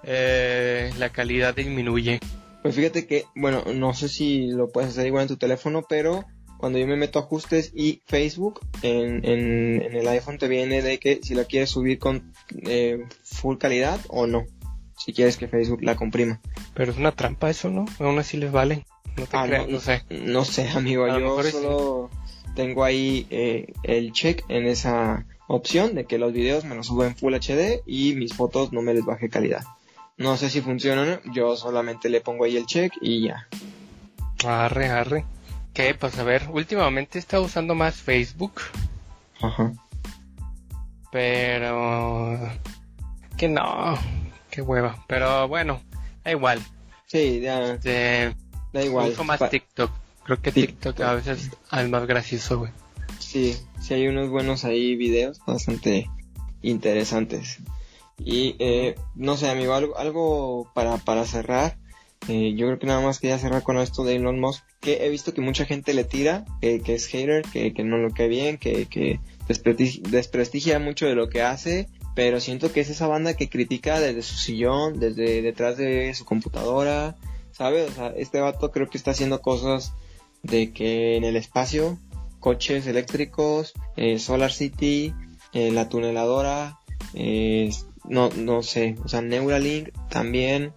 eh, 0.03 0.91
la 0.97 1.09
calidad 1.09 1.53
disminuye. 1.53 2.19
Pues 2.61 2.75
fíjate 2.75 3.07
que, 3.07 3.25
bueno, 3.35 3.63
no 3.73 3.93
sé 3.93 4.09
si 4.09 4.47
lo 4.47 4.69
puedes 4.69 4.91
hacer 4.91 5.07
igual 5.07 5.23
en 5.23 5.29
tu 5.29 5.37
teléfono, 5.37 5.83
pero 5.87 6.25
cuando 6.57 6.77
yo 6.77 6.87
me 6.87 6.97
meto 6.97 7.19
a 7.19 7.23
ajustes 7.23 7.71
y 7.73 8.01
Facebook, 8.05 8.59
en, 8.81 9.25
en, 9.25 9.95
el 9.95 10.07
iPhone 10.07 10.37
te 10.37 10.47
viene 10.47 10.81
de 10.81 10.99
que 10.99 11.19
si 11.23 11.35
la 11.35 11.45
quieres 11.45 11.69
subir 11.69 11.99
con 11.99 12.33
eh, 12.63 13.05
full 13.23 13.57
calidad 13.57 13.99
o 14.09 14.27
no 14.27 14.45
si 14.99 15.13
quieres 15.13 15.37
que 15.37 15.47
Facebook 15.47 15.81
la 15.81 15.95
comprima. 15.95 16.39
Pero 16.73 16.91
es 16.91 16.97
una 16.97 17.13
trampa 17.13 17.49
eso, 17.49 17.69
¿no? 17.69 17.85
Aún 17.99 18.19
así 18.19 18.37
les 18.37 18.51
vale. 18.51 18.85
No 19.17 19.25
te 19.25 19.37
ah, 19.37 19.65
no, 19.67 19.79
sé. 19.79 20.03
No 20.09 20.45
sé, 20.45 20.67
amigo. 20.69 21.07
yo 21.07 21.41
solo 21.43 22.09
tengo 22.55 22.83
ahí 22.83 23.25
eh, 23.29 23.73
el 23.83 24.11
check 24.11 24.43
en 24.49 24.67
esa 24.67 25.25
opción 25.47 25.95
de 25.95 26.05
que 26.05 26.17
los 26.17 26.33
videos 26.33 26.65
me 26.65 26.75
los 26.75 26.87
subo 26.87 27.05
en 27.05 27.15
Full 27.15 27.33
HD 27.33 27.81
y 27.85 28.13
mis 28.15 28.33
fotos 28.33 28.71
no 28.71 28.81
me 28.81 28.93
les 28.93 29.05
baje 29.05 29.29
calidad. 29.29 29.63
No 30.19 30.37
sé 30.37 30.51
si 30.51 30.61
funciona 30.61 31.01
o 31.01 31.05
no. 31.05 31.33
Yo 31.33 31.55
solamente 31.55 32.09
le 32.09 32.21
pongo 32.21 32.45
ahí 32.45 32.55
el 32.55 32.67
check 32.67 32.93
y 33.01 33.27
ya. 33.27 33.47
Arre, 34.45 34.89
arre. 34.89 35.25
¿Qué? 35.73 35.95
Pues 35.95 36.19
a 36.19 36.23
ver, 36.23 36.47
últimamente 36.51 37.17
está 37.17 37.39
usando 37.39 37.73
más 37.73 37.95
Facebook. 37.95 38.61
Ajá. 39.41 39.73
Pero... 41.11 42.37
Que 43.35 43.47
no 43.47 43.97
qué 44.49 44.61
hueva. 44.61 45.03
Pero 45.07 45.47
bueno, 45.47 45.81
da 46.23 46.31
igual. 46.31 46.59
Sí, 47.05 47.39
ya. 47.41 47.73
Este, 47.73 48.35
da 48.73 48.83
igual. 48.83 49.11
Uso 49.11 49.23
más 49.23 49.49
TikTok. 49.49 49.91
Creo 50.23 50.41
que 50.41 50.51
TikTok, 50.51 50.99
a 51.01 51.13
veces 51.15 51.49
es 51.71 51.89
más 51.89 52.05
gracioso, 52.05 52.59
güey. 52.59 52.71
Sí, 53.17 53.57
sí 53.81 53.93
hay 53.95 54.07
unos 54.07 54.29
buenos 54.29 54.63
ahí 54.63 54.95
videos 54.95 55.39
bastante 55.45 56.07
interesantes. 56.61 57.59
Y 58.19 58.55
eh, 58.59 58.95
no 59.15 59.37
sé, 59.37 59.49
amigo, 59.49 59.73
algo, 59.73 59.97
algo 59.97 60.71
para, 60.73 60.97
para 60.97 61.25
cerrar. 61.25 61.77
Eh, 62.27 62.53
yo 62.55 62.67
creo 62.67 62.79
que 62.79 62.87
nada 62.87 63.01
más 63.01 63.19
quería 63.19 63.39
cerrar 63.39 63.63
con 63.63 63.77
esto 63.77 64.03
de 64.03 64.17
Elon 64.17 64.39
Musk, 64.39 64.63
que 64.81 65.05
he 65.05 65.09
visto 65.09 65.33
que 65.33 65.41
mucha 65.41 65.65
gente 65.65 65.93
le 65.93 66.03
tira, 66.03 66.45
que 66.59 66.81
es 66.85 67.07
hater, 67.07 67.43
que, 67.43 67.73
que 67.73 67.83
no 67.83 67.97
lo 67.97 68.09
que 68.13 68.27
bien, 68.27 68.57
que, 68.57 68.87
que 68.87 69.19
desprestigia 69.47 70.79
mucho 70.79 71.05
de 71.05 71.15
lo 71.15 71.29
que 71.29 71.41
hace 71.41 71.87
pero 72.19 72.41
siento 72.41 72.73
que 72.73 72.81
es 72.81 72.89
esa 72.89 73.07
banda 73.07 73.35
que 73.35 73.47
critica 73.47 73.97
desde 73.99 74.23
su 74.23 74.35
sillón, 74.35 74.99
desde 74.99 75.41
detrás 75.41 75.77
de 75.77 76.13
su 76.13 76.25
computadora, 76.25 77.15
¿sabes? 77.51 77.91
O 77.91 77.93
sea, 77.93 78.07
este 78.09 78.41
vato 78.41 78.71
creo 78.71 78.89
que 78.89 78.97
está 78.97 79.11
haciendo 79.11 79.41
cosas 79.41 79.93
de 80.43 80.73
que 80.73 81.15
en 81.15 81.23
el 81.23 81.37
espacio, 81.37 81.97
coches 82.41 82.87
eléctricos, 82.87 83.73
eh, 83.95 84.19
Solar 84.19 84.51
City, 84.51 85.13
eh, 85.53 85.71
la 85.71 85.87
tuneladora, 85.87 86.79
eh, 87.13 87.71
no, 88.05 88.29
no 88.35 88.63
sé, 88.63 88.95
o 89.03 89.07
sea, 89.07 89.21
Neuralink 89.21 89.89
también. 90.09 90.73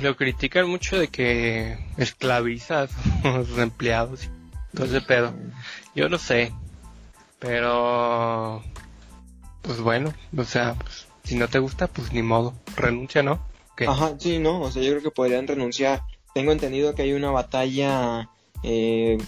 Lo 0.00 0.16
critican 0.16 0.68
mucho 0.68 0.98
de 0.98 1.08
que 1.08 1.78
esclaviza 1.96 2.82
a 2.82 3.44
sus 3.44 3.58
empleados. 3.58 4.28
Entonces, 4.72 5.02
pero 5.06 5.34
yo 5.94 6.08
no 6.08 6.18
sé, 6.18 6.52
pero 7.38 8.62
pues 9.62 9.80
bueno, 9.80 10.14
o 10.36 10.44
sea, 10.44 10.74
pues, 10.74 11.06
si 11.24 11.34
no 11.36 11.48
te 11.48 11.58
gusta, 11.58 11.88
pues 11.88 12.12
ni 12.12 12.22
modo, 12.22 12.54
renuncia, 12.76 13.22
¿no? 13.22 13.40
Ajá, 13.86 14.14
sí, 14.18 14.38
no, 14.38 14.60
o 14.60 14.70
sea, 14.70 14.82
yo 14.82 14.90
creo 14.90 15.02
que 15.02 15.10
podrían 15.10 15.46
renunciar. 15.46 16.02
Tengo 16.34 16.52
entendido 16.52 16.94
que 16.94 17.02
hay 17.02 17.12
una 17.12 17.30
batalla, 17.30 18.28
eh, 18.62 19.18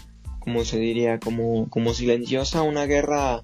como 0.40 0.64
se 0.64 0.78
diría, 0.78 1.18
como, 1.18 1.68
como 1.70 1.94
silenciosa, 1.94 2.62
una 2.62 2.84
guerra 2.84 3.42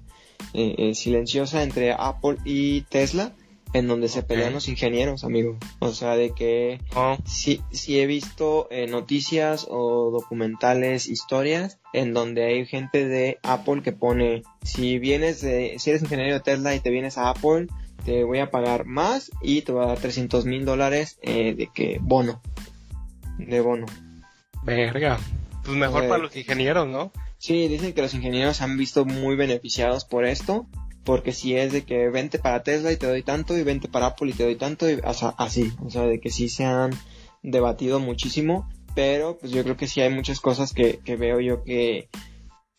eh, 0.53 0.75
eh, 0.77 0.95
silenciosa 0.95 1.63
entre 1.63 1.93
Apple 1.93 2.37
y 2.45 2.81
Tesla 2.81 3.33
en 3.73 3.87
donde 3.87 4.07
se 4.07 4.23
pelean 4.23 4.53
los 4.53 4.67
ingenieros, 4.67 5.23
amigo. 5.23 5.57
O 5.79 5.91
sea, 5.91 6.15
de 6.15 6.31
que 6.31 6.81
oh. 6.95 7.17
sí, 7.25 7.61
sí 7.71 7.99
he 7.99 8.07
visto 8.07 8.67
eh, 8.71 8.87
noticias 8.87 9.67
o 9.69 10.11
documentales, 10.11 11.07
historias, 11.07 11.79
en 11.93 12.13
donde 12.13 12.45
hay 12.45 12.65
gente 12.65 13.07
de 13.07 13.37
Apple 13.43 13.81
que 13.83 13.91
pone, 13.91 14.43
si 14.63 14.97
vienes 14.97 15.41
de, 15.41 15.75
si 15.77 15.91
eres 15.91 16.01
ingeniero 16.01 16.33
de 16.33 16.39
Tesla 16.39 16.73
y 16.73 16.79
te 16.79 16.89
vienes 16.89 17.17
a 17.17 17.29
Apple, 17.29 17.67
te 18.05 18.23
voy 18.23 18.39
a 18.39 18.49
pagar 18.49 18.85
más 18.85 19.31
y 19.41 19.61
te 19.61 19.71
voy 19.71 19.83
a 19.83 19.87
dar 19.89 19.99
300 19.99 20.45
mil 20.45 20.65
dólares 20.65 21.19
eh, 21.21 21.53
de 21.53 21.67
que 21.73 21.99
bono. 22.01 22.41
De 23.37 23.61
bono. 23.61 23.85
Verga. 24.63 25.19
Pues 25.63 25.77
mejor 25.77 26.07
para 26.07 26.23
los 26.23 26.35
ingenieros, 26.35 26.87
¿no? 26.87 27.11
Sí, 27.37 27.67
dicen 27.67 27.93
que 27.93 28.01
los 28.01 28.13
ingenieros 28.13 28.61
han 28.61 28.77
visto 28.77 29.05
muy 29.05 29.35
beneficiados 29.35 30.03
por 30.03 30.25
esto 30.25 30.67
porque 31.03 31.31
si 31.31 31.55
es 31.55 31.71
de 31.71 31.83
que 31.83 32.09
vente 32.09 32.39
para 32.39 32.63
Tesla 32.63 32.91
y 32.91 32.97
te 32.97 33.07
doy 33.07 33.23
tanto 33.23 33.57
y 33.57 33.63
vente 33.63 33.87
para 33.87 34.07
Apple 34.07 34.29
y 34.29 34.33
te 34.33 34.43
doy 34.43 34.55
tanto, 34.55 34.89
y, 34.89 34.99
o 35.03 35.13
sea, 35.13 35.33
así, 35.37 35.71
o 35.83 35.89
sea, 35.89 36.03
de 36.03 36.19
que 36.19 36.29
sí 36.29 36.49
se 36.49 36.65
han 36.65 36.91
debatido 37.41 37.99
muchísimo, 37.99 38.69
pero 38.95 39.37
pues 39.37 39.51
yo 39.51 39.63
creo 39.63 39.77
que 39.77 39.87
sí 39.87 40.01
hay 40.01 40.09
muchas 40.09 40.39
cosas 40.39 40.73
que, 40.73 40.99
que 40.99 41.15
veo 41.15 41.39
yo 41.39 41.63
que 41.63 42.09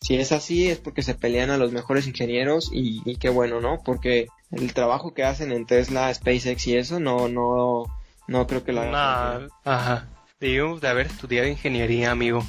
si 0.01 0.15
es 0.15 0.31
así 0.31 0.67
es 0.67 0.79
porque 0.79 1.03
se 1.03 1.15
pelean 1.15 1.51
a 1.51 1.57
los 1.57 1.71
mejores 1.71 2.07
ingenieros 2.07 2.71
y, 2.73 3.01
y 3.05 3.17
qué 3.17 3.29
bueno, 3.29 3.61
¿no? 3.61 3.81
Porque 3.83 4.27
el 4.51 4.73
trabajo 4.73 5.13
que 5.13 5.23
hacen 5.23 5.51
en 5.51 5.65
Tesla, 5.65 6.13
SpaceX 6.13 6.67
y 6.67 6.75
eso 6.75 6.99
no, 6.99 7.27
no, 7.27 7.85
no 8.27 8.47
creo 8.47 8.63
que 8.63 8.73
lo 8.73 8.81
hagan. 8.81 9.49
ajá. 9.63 10.07
Debimos 10.39 10.81
de 10.81 10.87
haber 10.87 11.05
estudiado 11.05 11.47
ingeniería, 11.47 12.09
amigo. 12.09 12.43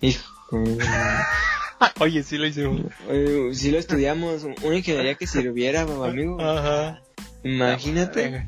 Hijo. 0.00 0.24
Oye, 2.00 2.22
sí 2.22 2.38
lo 2.38 2.46
hicimos. 2.46 2.80
sí 3.52 3.70
lo 3.70 3.78
estudiamos. 3.78 4.44
Una 4.62 4.76
ingeniería 4.76 5.14
que 5.14 5.26
sirviera, 5.26 5.82
amigo. 5.82 6.40
Ajá. 6.40 7.00
Imagínate. 7.42 8.44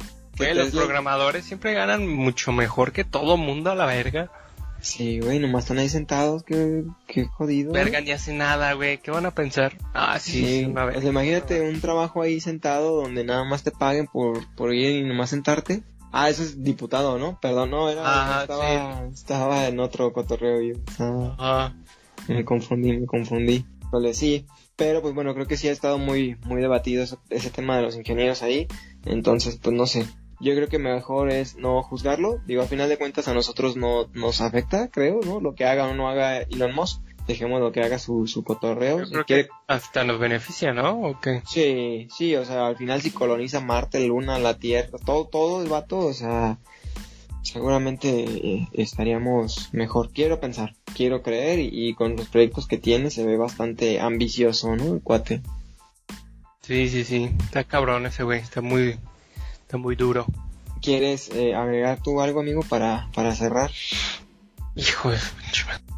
los 0.54 0.70
programadores 0.70 1.44
siempre 1.44 1.72
ganan 1.74 2.06
mucho 2.08 2.52
mejor 2.52 2.92
que 2.92 3.04
todo 3.04 3.36
mundo 3.36 3.70
a 3.70 3.74
la 3.74 3.86
verga. 3.86 4.30
Sí, 4.80 5.18
güey, 5.18 5.40
nomás 5.40 5.64
están 5.64 5.78
ahí 5.78 5.88
sentados, 5.88 6.44
qué, 6.44 6.84
qué 7.08 7.24
jodido. 7.26 7.72
Verga, 7.72 8.00
ni 8.00 8.12
hace 8.12 8.32
nada, 8.32 8.74
güey. 8.74 8.98
¿Qué 8.98 9.10
van 9.10 9.26
a 9.26 9.32
pensar? 9.34 9.76
Ah, 9.92 10.20
sí, 10.20 10.60
Sí, 10.60 10.64
una 10.66 10.84
vez. 10.84 10.98
o 10.98 11.00
sea, 11.00 11.10
imagínate 11.10 11.68
un 11.68 11.80
trabajo 11.80 12.22
ahí 12.22 12.40
sentado 12.40 12.94
donde 13.02 13.24
nada 13.24 13.42
más 13.42 13.64
te 13.64 13.72
paguen 13.72 14.06
por, 14.06 14.46
por 14.54 14.72
ir 14.72 14.94
y 14.96 15.02
nomás 15.04 15.30
sentarte. 15.30 15.82
Ah, 16.12 16.30
eso 16.30 16.44
es 16.44 16.62
diputado, 16.62 17.18
¿no? 17.18 17.40
Perdón, 17.40 17.70
no, 17.72 17.90
era, 17.90 18.02
Ajá, 18.02 18.42
estaba, 18.42 19.02
estaba 19.12 19.66
en 19.66 19.80
otro 19.80 20.12
cotorreo 20.12 20.62
yo. 20.62 20.74
estaba- 20.88 21.34
Ah, 21.38 21.72
me 22.34 22.44
confundí, 22.44 22.96
me 22.98 23.06
confundí. 23.06 23.64
Vale, 23.90 24.12
sí, 24.14 24.44
pero 24.76 25.00
pues 25.00 25.14
bueno, 25.14 25.32
creo 25.34 25.46
que 25.46 25.56
sí 25.56 25.68
ha 25.68 25.72
estado 25.72 25.96
muy, 25.98 26.36
muy 26.44 26.60
debatido 26.60 27.02
ese, 27.02 27.16
ese 27.30 27.50
tema 27.50 27.76
de 27.76 27.82
los 27.82 27.96
ingenieros 27.96 28.42
ahí. 28.42 28.66
Entonces, 29.06 29.58
pues 29.62 29.74
no 29.74 29.86
sé. 29.86 30.04
Yo 30.40 30.54
creo 30.54 30.68
que 30.68 30.78
mejor 30.78 31.30
es 31.30 31.56
no 31.56 31.82
juzgarlo. 31.82 32.38
Digo, 32.46 32.62
al 32.62 32.68
final 32.68 32.88
de 32.88 32.98
cuentas 32.98 33.26
a 33.28 33.34
nosotros 33.34 33.76
no 33.76 34.06
nos 34.12 34.40
afecta, 34.40 34.88
creo, 34.88 35.20
¿no? 35.24 35.40
Lo 35.40 35.54
que 35.54 35.64
haga 35.64 35.88
o 35.88 35.94
no 35.94 36.08
haga 36.08 36.38
Elon 36.42 36.74
Musk. 36.74 37.02
Dejemos 37.26 37.60
lo 37.60 37.72
que 37.72 37.80
haga 37.82 37.98
su, 37.98 38.26
su 38.26 38.42
cotorreo. 38.44 39.04
yo 39.04 39.24
quiere- 39.24 39.44
que 39.46 39.50
hasta 39.66 40.04
nos 40.04 40.18
beneficia, 40.18 40.72
¿no? 40.72 41.00
¿O 41.02 41.20
qué? 41.20 41.42
Sí, 41.46 42.08
sí, 42.16 42.34
o 42.36 42.44
sea, 42.44 42.68
al 42.68 42.76
final 42.76 43.02
si 43.02 43.10
coloniza 43.10 43.60
Marte, 43.60 44.06
Luna, 44.06 44.38
la 44.38 44.58
Tierra, 44.58 44.98
todo, 45.04 45.26
todo 45.26 45.62
el 45.62 45.68
vato, 45.68 45.98
o 45.98 46.12
sea, 46.14 46.58
seguramente 47.42 48.08
eh, 48.24 48.68
estaríamos 48.72 49.70
mejor. 49.72 50.10
Quiero 50.12 50.40
pensar, 50.40 50.74
quiero 50.94 51.22
creer 51.22 51.58
y, 51.58 51.88
y 51.88 51.94
con 51.94 52.16
los 52.16 52.28
proyectos 52.28 52.66
que 52.66 52.78
tiene 52.78 53.10
se 53.10 53.24
ve 53.24 53.36
bastante 53.36 54.00
ambicioso, 54.00 54.76
¿no? 54.76 54.94
El 54.94 55.00
cuate. 55.02 55.42
Sí, 56.62 56.88
sí, 56.88 57.04
sí. 57.04 57.30
Está 57.44 57.64
cabrón 57.64 58.04
ese 58.06 58.24
güey. 58.24 58.40
Está 58.40 58.60
muy, 58.60 58.98
está 59.62 59.78
muy 59.78 59.96
duro. 59.96 60.26
¿Quieres 60.82 61.30
eh, 61.30 61.54
agregar 61.54 62.00
tú 62.02 62.20
algo, 62.20 62.40
amigo, 62.40 62.62
para, 62.62 63.08
para 63.14 63.34
cerrar? 63.34 63.70
Hijo 64.76 65.10
de. 65.10 65.18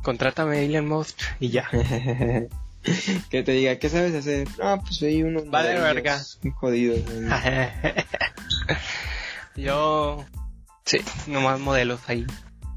Contrátame 0.03 0.65
Elon 0.65 0.89
Musk 0.89 1.19
y 1.41 1.51
ya. 1.51 1.69
que 3.31 3.43
te 3.43 3.53
diga, 3.53 3.79
¿qué 3.79 3.89
sabes 3.89 4.15
hacer? 4.15 4.49
Ah, 4.63 4.79
pues 4.81 4.97
soy 4.97 5.23
unos 5.23 5.51
Vale, 5.51 5.79
verga. 5.79 6.19
jodidos. 6.55 7.01
güey. 7.05 7.29
Yo, 9.57 10.25
sí, 10.91 10.99
nomás 11.27 11.61
modelos 11.61 12.01
ahí. 12.09 12.27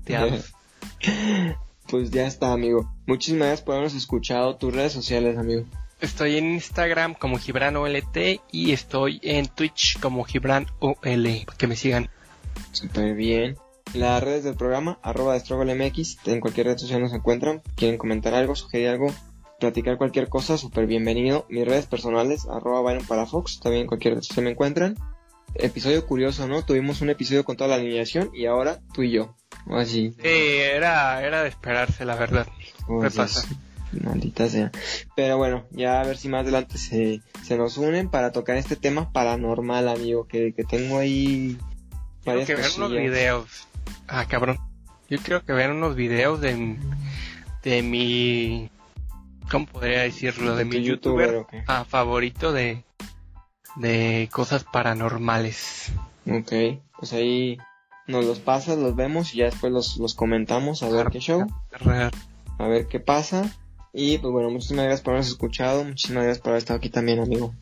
teados. 0.03 0.53
pues 1.89 2.11
ya 2.11 2.27
está, 2.27 2.51
amigo. 2.53 2.93
Muchísimas 3.07 3.47
gracias 3.47 3.65
por 3.65 3.75
habernos 3.75 3.95
escuchado. 3.95 4.55
Tus 4.57 4.73
redes 4.73 4.93
sociales, 4.93 5.37
amigo. 5.37 5.65
Estoy 5.99 6.37
en 6.37 6.51
Instagram 6.51 7.15
como 7.15 7.37
GibranOLT 7.37 8.17
y 8.51 8.71
estoy 8.71 9.19
en 9.23 9.47
Twitch 9.47 9.99
como 9.99 10.23
GibranOL. 10.25 10.95
Para 11.01 11.57
que 11.57 11.67
me 11.67 11.75
sigan. 11.75 12.09
Súper 12.71 13.15
bien. 13.15 13.57
Las 13.93 14.23
redes 14.23 14.43
del 14.43 14.55
programa, 14.55 14.99
arroba 15.01 15.37
MX, 15.37 16.17
en 16.25 16.39
cualquier 16.39 16.67
red 16.67 16.77
social 16.77 17.01
nos 17.01 17.13
encuentran. 17.13 17.61
Quieren 17.75 17.97
comentar 17.97 18.33
algo, 18.33 18.55
sugerir 18.55 18.89
algo, 18.89 19.07
platicar 19.59 19.97
cualquier 19.97 20.29
cosa, 20.29 20.57
súper 20.57 20.87
bienvenido. 20.87 21.45
Mis 21.49 21.65
redes 21.65 21.85
personales, 21.85 22.47
arroba 22.47 22.81
Byron 22.81 23.05
para 23.05 23.25
Fox, 23.25 23.59
también 23.59 23.83
en 23.83 23.87
cualquier 23.87 24.15
red 24.15 24.23
social 24.23 24.45
me 24.45 24.51
encuentran. 24.51 24.97
Episodio 25.55 26.05
curioso, 26.05 26.47
¿no? 26.47 26.63
Tuvimos 26.63 27.01
un 27.01 27.09
episodio 27.09 27.43
con 27.43 27.55
toda 27.57 27.69
la 27.69 27.75
alineación 27.75 28.31
y 28.33 28.45
ahora 28.45 28.79
tú 28.93 29.03
y 29.03 29.11
yo. 29.11 29.35
Así. 29.69 30.15
Sí, 30.21 30.27
era, 30.27 31.23
era 31.25 31.43
de 31.43 31.49
esperarse, 31.49 32.05
la 32.05 32.15
verdad. 32.15 32.47
o 32.87 33.01
¿Qué 33.01 33.07
así 33.07 33.17
pasa? 33.17 33.47
Maldita 34.01 34.49
sea. 34.49 34.71
Pero 35.15 35.37
bueno, 35.37 35.65
ya 35.71 36.01
a 36.01 36.03
ver 36.03 36.17
si 36.17 36.27
más 36.27 36.41
adelante 36.41 36.77
se, 36.79 37.21
se 37.43 37.57
nos 37.57 37.77
unen 37.77 38.09
para 38.09 38.31
tocar 38.31 38.57
este 38.57 38.75
tema 38.75 39.11
paranormal, 39.11 39.87
amigo, 39.87 40.27
que, 40.27 40.53
que 40.53 40.63
tengo 40.63 40.97
ahí 40.97 41.57
varias 42.25 42.47
que 42.47 42.55
ver 42.55 42.65
unos 42.77 42.91
videos. 42.91 43.67
Ah, 44.07 44.25
cabrón. 44.27 44.57
Yo 45.09 45.19
creo 45.19 45.45
que 45.45 45.53
ver 45.53 45.69
unos 45.69 45.95
videos 45.95 46.41
de, 46.41 46.77
de 47.63 47.83
mi... 47.83 48.69
¿Cómo 49.51 49.67
podría 49.67 50.01
decirlo? 50.01 50.55
De 50.55 50.63
¿Tu 50.63 50.69
mi 50.69 50.83
youtuber 50.83 51.27
youtuber 51.27 51.35
o 51.35 51.47
qué? 51.47 51.63
ah, 51.67 51.85
favorito 51.87 52.51
de, 52.51 52.83
de 53.75 54.29
cosas 54.31 54.63
paranormales. 54.63 55.91
Ok, 56.29 56.51
pues 56.97 57.13
ahí 57.13 57.57
nos 58.07 58.25
los 58.25 58.39
pasas, 58.39 58.77
los 58.77 58.95
vemos 58.95 59.33
y 59.33 59.37
ya 59.37 59.45
después 59.45 59.71
los, 59.71 59.97
los 59.97 60.13
comentamos 60.13 60.83
a 60.83 60.89
ver 60.89 61.07
qué 61.09 61.19
show, 61.19 61.47
a 62.57 62.67
ver 62.67 62.87
qué 62.87 62.99
pasa. 62.99 63.49
Y 63.93 64.17
pues 64.17 64.31
bueno, 64.31 64.49
muchísimas 64.49 64.85
gracias 64.85 65.01
por 65.01 65.11
habernos 65.11 65.29
escuchado, 65.29 65.83
muchísimas 65.83 66.23
gracias 66.23 66.41
por 66.41 66.49
haber 66.51 66.59
estado 66.59 66.77
aquí 66.77 66.89
también, 66.89 67.19
amigo. 67.19 67.53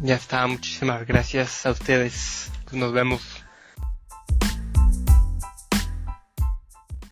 Ya 0.00 0.14
está, 0.14 0.46
muchísimas 0.46 1.06
gracias 1.06 1.66
a 1.66 1.70
ustedes. 1.70 2.50
Pues 2.64 2.76
nos 2.76 2.92
vemos. 2.92 3.22